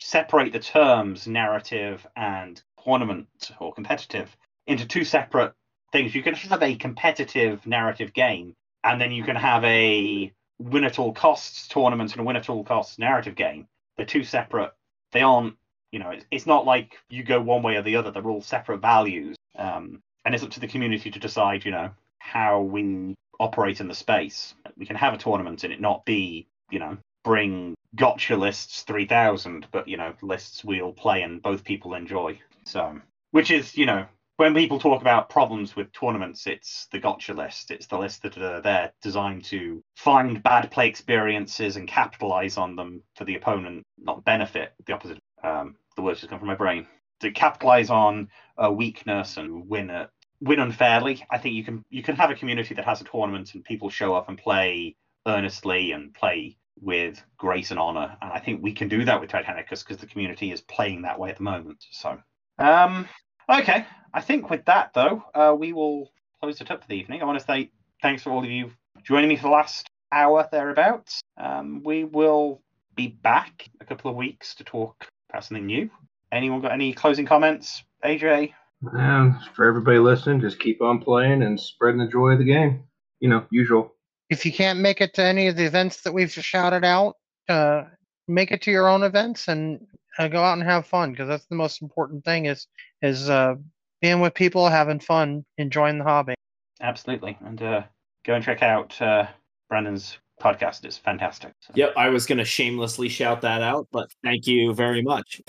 separate 0.00 0.52
the 0.52 0.58
terms 0.58 1.26
narrative 1.26 2.06
and 2.16 2.62
tournament 2.84 3.50
or 3.58 3.72
competitive 3.72 4.36
into 4.66 4.86
two 4.86 5.04
separate 5.04 5.52
things. 5.92 6.14
You 6.14 6.22
can 6.22 6.34
have 6.34 6.62
a 6.62 6.74
competitive 6.76 7.66
narrative 7.66 8.12
game 8.12 8.54
and 8.84 9.00
then 9.00 9.10
you 9.12 9.24
can 9.24 9.36
have 9.36 9.64
a 9.64 10.32
win 10.58 10.84
at 10.84 10.98
all 10.98 11.12
costs 11.12 11.66
tournament 11.68 12.12
and 12.12 12.20
a 12.20 12.24
win 12.24 12.36
at 12.36 12.48
all 12.48 12.62
costs 12.62 12.98
narrative 12.98 13.34
game. 13.34 13.66
They're 13.96 14.06
two 14.06 14.24
separate. 14.24 14.72
They 15.12 15.22
aren't. 15.22 15.56
You 15.90 16.00
know, 16.00 16.10
it's, 16.10 16.26
it's 16.30 16.46
not 16.46 16.66
like 16.66 16.96
you 17.08 17.22
go 17.22 17.40
one 17.40 17.62
way 17.62 17.76
or 17.76 17.82
the 17.82 17.96
other. 17.96 18.10
They're 18.10 18.28
all 18.28 18.42
separate 18.42 18.78
values, 18.78 19.36
um, 19.56 20.02
and 20.24 20.34
it's 20.34 20.42
up 20.42 20.50
to 20.50 20.60
the 20.60 20.68
community 20.68 21.10
to 21.10 21.18
decide. 21.18 21.64
You 21.64 21.70
know 21.72 21.90
how 22.18 22.60
we 22.60 23.14
operate 23.38 23.80
in 23.80 23.88
the 23.88 23.94
space. 23.94 24.54
We 24.76 24.86
can 24.86 24.96
have 24.96 25.14
a 25.14 25.18
tournament 25.18 25.64
and 25.64 25.72
it 25.72 25.80
not 25.80 26.04
be, 26.04 26.46
you 26.70 26.78
know, 26.78 26.96
bring 27.22 27.74
gotcha 27.94 28.36
lists 28.36 28.82
3000, 28.82 29.66
but, 29.70 29.88
you 29.88 29.96
know, 29.96 30.14
lists 30.22 30.64
we'll 30.64 30.92
play 30.92 31.22
and 31.22 31.42
both 31.42 31.64
people 31.64 31.94
enjoy. 31.94 32.38
So, 32.64 33.00
which 33.30 33.50
is, 33.50 33.76
you 33.76 33.86
know, 33.86 34.06
when 34.36 34.54
people 34.54 34.80
talk 34.80 35.00
about 35.00 35.28
problems 35.28 35.76
with 35.76 35.92
tournaments, 35.92 36.46
it's 36.46 36.88
the 36.90 36.98
gotcha 36.98 37.34
list. 37.34 37.70
It's 37.70 37.86
the 37.86 37.98
list 37.98 38.22
that 38.22 38.36
are 38.38 38.60
there 38.60 38.92
designed 39.00 39.44
to 39.46 39.82
find 39.96 40.42
bad 40.42 40.70
play 40.70 40.88
experiences 40.88 41.76
and 41.76 41.86
capitalize 41.86 42.56
on 42.56 42.74
them 42.74 43.02
for 43.14 43.24
the 43.24 43.36
opponent, 43.36 43.84
not 43.98 44.24
benefit. 44.24 44.72
The 44.86 44.92
opposite. 44.92 45.18
Um, 45.42 45.76
the 45.94 46.02
words 46.02 46.20
just 46.20 46.30
come 46.30 46.38
from 46.38 46.48
my 46.48 46.56
brain. 46.56 46.86
To 47.20 47.30
capitalize 47.30 47.90
on 47.90 48.28
a 48.58 48.72
weakness 48.72 49.36
and 49.36 49.68
win 49.68 49.90
it, 49.90 50.08
win 50.40 50.58
unfairly. 50.58 51.24
I 51.30 51.38
think 51.38 51.54
you 51.54 51.64
can 51.64 51.84
you 51.90 52.02
can 52.02 52.16
have 52.16 52.30
a 52.30 52.34
community 52.34 52.74
that 52.74 52.84
has 52.84 53.00
a 53.00 53.04
tournament 53.04 53.54
and 53.54 53.62
people 53.62 53.90
show 53.90 54.14
up 54.14 54.28
and 54.28 54.36
play 54.36 54.96
earnestly 55.26 55.92
and 55.92 56.12
play 56.12 56.56
with 56.80 57.22
grace 57.38 57.70
and 57.70 57.78
honor. 57.78 58.16
And 58.20 58.32
I 58.32 58.40
think 58.40 58.62
we 58.62 58.72
can 58.72 58.88
do 58.88 59.04
that 59.04 59.20
with 59.20 59.30
Titanicus 59.30 59.84
because 59.84 59.98
the 59.98 60.06
community 60.06 60.50
is 60.50 60.60
playing 60.60 61.02
that 61.02 61.18
way 61.18 61.30
at 61.30 61.36
the 61.36 61.44
moment. 61.44 61.84
So, 61.90 62.18
um, 62.58 63.08
Okay, 63.50 63.84
I 64.12 64.20
think 64.22 64.48
with 64.48 64.64
that 64.66 64.92
though, 64.94 65.22
uh, 65.34 65.54
we 65.58 65.72
will 65.72 66.10
close 66.40 66.60
it 66.60 66.70
up 66.70 66.82
for 66.82 66.88
the 66.88 66.94
evening. 66.94 67.20
I 67.20 67.26
want 67.26 67.38
to 67.38 67.44
say 67.44 67.70
thanks 68.00 68.22
for 68.22 68.30
all 68.30 68.42
of 68.42 68.50
you 68.50 68.72
joining 69.02 69.28
me 69.28 69.36
for 69.36 69.44
the 69.44 69.50
last 69.50 69.86
hour 70.10 70.48
thereabouts. 70.50 71.20
Um, 71.36 71.82
we 71.84 72.04
will 72.04 72.62
be 72.94 73.08
back 73.08 73.68
a 73.80 73.84
couple 73.84 74.10
of 74.10 74.16
weeks 74.16 74.54
to 74.56 74.64
talk 74.64 75.06
about 75.30 75.44
something 75.44 75.66
new. 75.66 75.90
Anyone 76.32 76.62
got 76.62 76.72
any 76.72 76.94
closing 76.94 77.26
comments? 77.26 77.84
AJ? 78.04 78.52
And 78.92 79.34
for 79.54 79.66
everybody 79.66 79.98
listening, 79.98 80.40
just 80.40 80.58
keep 80.58 80.80
on 80.80 81.00
playing 81.00 81.42
and 81.42 81.60
spreading 81.60 82.00
the 82.00 82.08
joy 82.08 82.30
of 82.30 82.38
the 82.38 82.44
game. 82.44 82.84
You 83.20 83.28
know, 83.28 83.44
usual. 83.50 83.94
If 84.30 84.46
you 84.46 84.52
can't 84.52 84.80
make 84.80 85.00
it 85.00 85.14
to 85.14 85.22
any 85.22 85.48
of 85.48 85.56
the 85.56 85.64
events 85.64 86.02
that 86.02 86.12
we've 86.12 86.32
shouted 86.32 86.84
out, 86.84 87.16
uh, 87.48 87.84
make 88.26 88.52
it 88.52 88.62
to 88.62 88.70
your 88.70 88.88
own 88.88 89.02
events 89.02 89.48
and 89.48 89.86
uh, 90.18 90.28
go 90.28 90.42
out 90.42 90.54
and 90.54 90.62
have 90.62 90.86
fun 90.86 91.10
because 91.10 91.28
that's 91.28 91.46
the 91.46 91.54
most 91.54 91.82
important 91.82 92.24
thing 92.24 92.46
is 92.46 92.66
is 93.02 93.28
uh, 93.28 93.54
being 94.00 94.20
with 94.20 94.34
people, 94.34 94.68
having 94.68 95.00
fun, 95.00 95.44
enjoying 95.58 95.98
the 95.98 96.04
hobby. 96.04 96.34
Absolutely, 96.80 97.36
and 97.44 97.62
uh, 97.62 97.82
go 98.24 98.34
and 98.34 98.44
check 98.44 98.62
out 98.62 99.00
uh, 99.00 99.26
Brandon's 99.68 100.18
podcast. 100.40 100.84
It's 100.84 100.98
fantastic. 100.98 101.52
So. 101.60 101.72
Yep, 101.76 101.94
I 101.96 102.08
was 102.08 102.26
going 102.26 102.38
to 102.38 102.44
shamelessly 102.44 103.08
shout 103.08 103.40
that 103.42 103.62
out, 103.62 103.88
but 103.92 104.10
thank 104.22 104.46
you 104.46 104.74
very 104.74 105.02
much. 105.02 105.40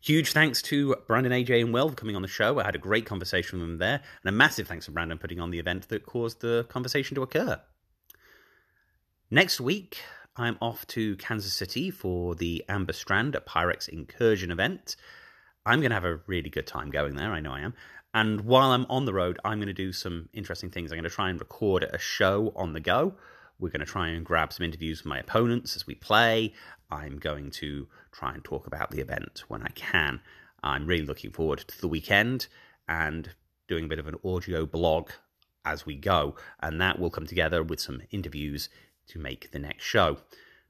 Huge 0.00 0.32
thanks 0.32 0.62
to 0.62 0.96
Brandon, 1.06 1.32
AJ, 1.32 1.60
and 1.60 1.74
Will 1.74 1.90
for 1.90 1.94
coming 1.94 2.16
on 2.16 2.22
the 2.22 2.28
show. 2.28 2.58
I 2.58 2.64
had 2.64 2.74
a 2.74 2.78
great 2.78 3.04
conversation 3.04 3.58
with 3.58 3.68
them 3.68 3.78
there, 3.78 4.00
and 4.22 4.28
a 4.28 4.32
massive 4.32 4.66
thanks 4.66 4.86
to 4.86 4.90
Brandon 4.90 5.18
putting 5.18 5.38
on 5.38 5.50
the 5.50 5.58
event 5.58 5.88
that 5.88 6.06
caused 6.06 6.40
the 6.40 6.64
conversation 6.70 7.14
to 7.16 7.22
occur. 7.22 7.60
Next 9.30 9.60
week, 9.60 9.98
I'm 10.36 10.56
off 10.62 10.86
to 10.86 11.14
Kansas 11.16 11.52
City 11.52 11.90
for 11.90 12.34
the 12.34 12.64
Amber 12.66 12.94
Strand 12.94 13.36
at 13.36 13.44
Pyrex 13.44 13.86
Incursion 13.86 14.50
event. 14.50 14.96
I'm 15.66 15.80
going 15.80 15.90
to 15.90 15.96
have 15.96 16.06
a 16.06 16.20
really 16.26 16.48
good 16.48 16.66
time 16.66 16.88
going 16.88 17.14
there. 17.14 17.32
I 17.32 17.40
know 17.40 17.52
I 17.52 17.60
am. 17.60 17.74
And 18.14 18.40
while 18.40 18.70
I'm 18.70 18.86
on 18.88 19.04
the 19.04 19.12
road, 19.12 19.38
I'm 19.44 19.58
going 19.58 19.66
to 19.66 19.74
do 19.74 19.92
some 19.92 20.30
interesting 20.32 20.70
things. 20.70 20.90
I'm 20.90 20.96
going 20.96 21.04
to 21.04 21.10
try 21.10 21.28
and 21.28 21.38
record 21.38 21.82
a 21.82 21.98
show 21.98 22.54
on 22.56 22.72
the 22.72 22.80
go. 22.80 23.16
We're 23.58 23.68
going 23.68 23.80
to 23.80 23.86
try 23.86 24.08
and 24.08 24.24
grab 24.24 24.50
some 24.50 24.64
interviews 24.64 25.00
with 25.00 25.10
my 25.10 25.18
opponents 25.18 25.76
as 25.76 25.86
we 25.86 25.94
play. 25.94 26.54
I'm 26.90 27.18
going 27.18 27.50
to 27.50 27.86
try 28.12 28.32
and 28.32 28.42
talk 28.42 28.66
about 28.66 28.92
the 28.92 29.00
event 29.02 29.44
when 29.48 29.62
I 29.62 29.68
can. 29.74 30.20
I'm 30.62 30.86
really 30.86 31.04
looking 31.04 31.32
forward 31.32 31.58
to 31.58 31.80
the 31.82 31.86
weekend 31.86 32.46
and 32.88 33.34
doing 33.68 33.84
a 33.84 33.88
bit 33.88 33.98
of 33.98 34.08
an 34.08 34.16
audio 34.24 34.64
blog 34.64 35.10
as 35.66 35.84
we 35.84 35.96
go. 35.96 36.34
And 36.60 36.80
that 36.80 36.98
will 36.98 37.10
come 37.10 37.26
together 37.26 37.62
with 37.62 37.78
some 37.78 38.00
interviews 38.10 38.70
to 39.08 39.18
make 39.18 39.50
the 39.50 39.58
next 39.58 39.84
show. 39.84 40.18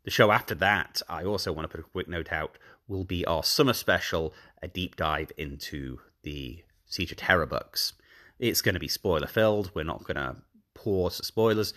The 0.05 0.11
show 0.11 0.31
after 0.31 0.55
that, 0.57 1.03
I 1.09 1.25
also 1.25 1.53
want 1.53 1.65
to 1.65 1.77
put 1.77 1.85
a 1.85 1.91
quick 1.91 2.09
note 2.09 2.33
out, 2.33 2.57
will 2.87 3.05
be 3.05 3.25
our 3.27 3.45
summer 3.45 3.75
special, 3.75 4.33
a 4.63 4.69
deep 4.69 4.97
dive 4.97 5.31
into 5.37 6.01
the 6.23 6.65
Siege 6.87 7.13
of 7.13 7.19
Terra 7.19 7.47
books. 7.47 7.93
It's 8.39 8.63
going 8.63 8.75
to 8.75 8.81
be 8.81 8.89
spoiler 8.89 9.27
filled. 9.27 9.71
We're 9.75 9.85
not 9.85 10.05
going 10.05 10.17
to 10.17 10.37
pour 10.75 11.11
spoilers. 11.11 11.75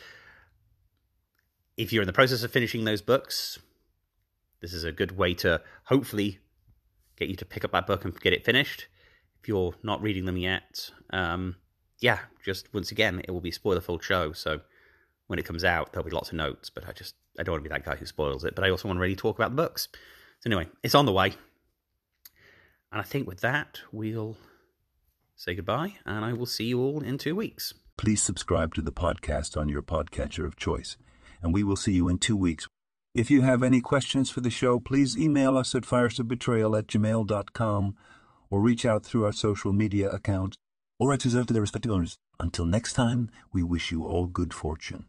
If 1.75 1.91
you're 1.91 2.03
in 2.03 2.07
the 2.07 2.13
process 2.13 2.43
of 2.43 2.51
finishing 2.51 2.85
those 2.85 3.01
books, 3.01 3.59
this 4.61 4.73
is 4.73 4.83
a 4.83 4.91
good 4.91 5.17
way 5.17 5.33
to 5.35 5.61
hopefully 5.85 6.39
get 7.17 7.29
you 7.29 7.35
to 7.35 7.45
pick 7.45 7.65
up 7.65 7.71
that 7.71 7.87
book 7.87 8.05
and 8.05 8.17
get 8.19 8.33
it 8.33 8.45
finished. 8.45 8.87
If 9.41 9.47
you're 9.47 9.73
not 9.83 10.01
reading 10.01 10.25
them 10.25 10.37
yet, 10.37 10.91
um, 11.11 11.55
yeah, 11.99 12.19
just 12.45 12.71
once 12.73 12.91
again, 12.91 13.21
it 13.23 13.31
will 13.31 13.41
be 13.41 13.51
spoiler 13.51 13.81
filled 13.81 14.03
show. 14.03 14.33
So 14.33 14.61
when 15.31 15.39
it 15.39 15.45
comes 15.45 15.63
out, 15.63 15.93
there'll 15.93 16.03
be 16.03 16.13
lots 16.13 16.27
of 16.27 16.35
notes, 16.35 16.69
but 16.69 16.85
I 16.89 16.91
just 16.91 17.15
I 17.39 17.43
don't 17.43 17.53
want 17.53 17.63
to 17.63 17.69
be 17.69 17.73
that 17.73 17.85
guy 17.85 17.95
who 17.95 18.05
spoils 18.05 18.43
it. 18.43 18.53
But 18.53 18.65
I 18.65 18.69
also 18.69 18.89
want 18.89 18.97
to 18.97 19.01
really 19.01 19.15
talk 19.15 19.39
about 19.39 19.51
the 19.51 19.55
books. 19.55 19.87
So 20.41 20.49
anyway, 20.49 20.67
it's 20.83 20.93
on 20.93 21.05
the 21.05 21.13
way. 21.13 21.27
And 22.91 22.99
I 22.99 23.03
think 23.03 23.29
with 23.29 23.39
that, 23.39 23.79
we'll 23.93 24.35
say 25.37 25.55
goodbye, 25.55 25.93
and 26.05 26.25
I 26.25 26.33
will 26.33 26.45
see 26.45 26.65
you 26.65 26.81
all 26.81 27.01
in 27.01 27.17
two 27.17 27.33
weeks. 27.33 27.73
Please 27.97 28.21
subscribe 28.21 28.75
to 28.75 28.81
the 28.81 28.91
podcast 28.91 29.55
on 29.55 29.69
your 29.69 29.81
podcatcher 29.81 30.45
of 30.45 30.57
choice, 30.57 30.97
and 31.41 31.53
we 31.53 31.63
will 31.63 31.77
see 31.77 31.93
you 31.93 32.09
in 32.09 32.17
two 32.17 32.35
weeks. 32.35 32.67
If 33.15 33.31
you 33.31 33.41
have 33.43 33.63
any 33.63 33.79
questions 33.79 34.29
for 34.29 34.41
the 34.41 34.49
show, 34.49 34.81
please 34.81 35.17
email 35.17 35.57
us 35.57 35.73
at 35.73 35.83
firesofbetrayal 35.83 36.77
at 36.77 36.87
gmail.com 36.87 37.95
or 38.49 38.59
reach 38.59 38.85
out 38.85 39.05
through 39.05 39.23
our 39.23 39.31
social 39.31 39.71
media 39.71 40.09
accounts 40.09 40.57
or 40.99 41.13
at 41.13 41.23
reserved 41.23 41.47
to 41.47 41.53
their 41.53 41.61
respective 41.61 41.91
owners. 41.93 42.17
Until 42.37 42.65
next 42.65 42.93
time, 42.93 43.31
we 43.53 43.63
wish 43.63 43.93
you 43.93 44.03
all 44.03 44.25
good 44.25 44.53
fortune. 44.53 45.05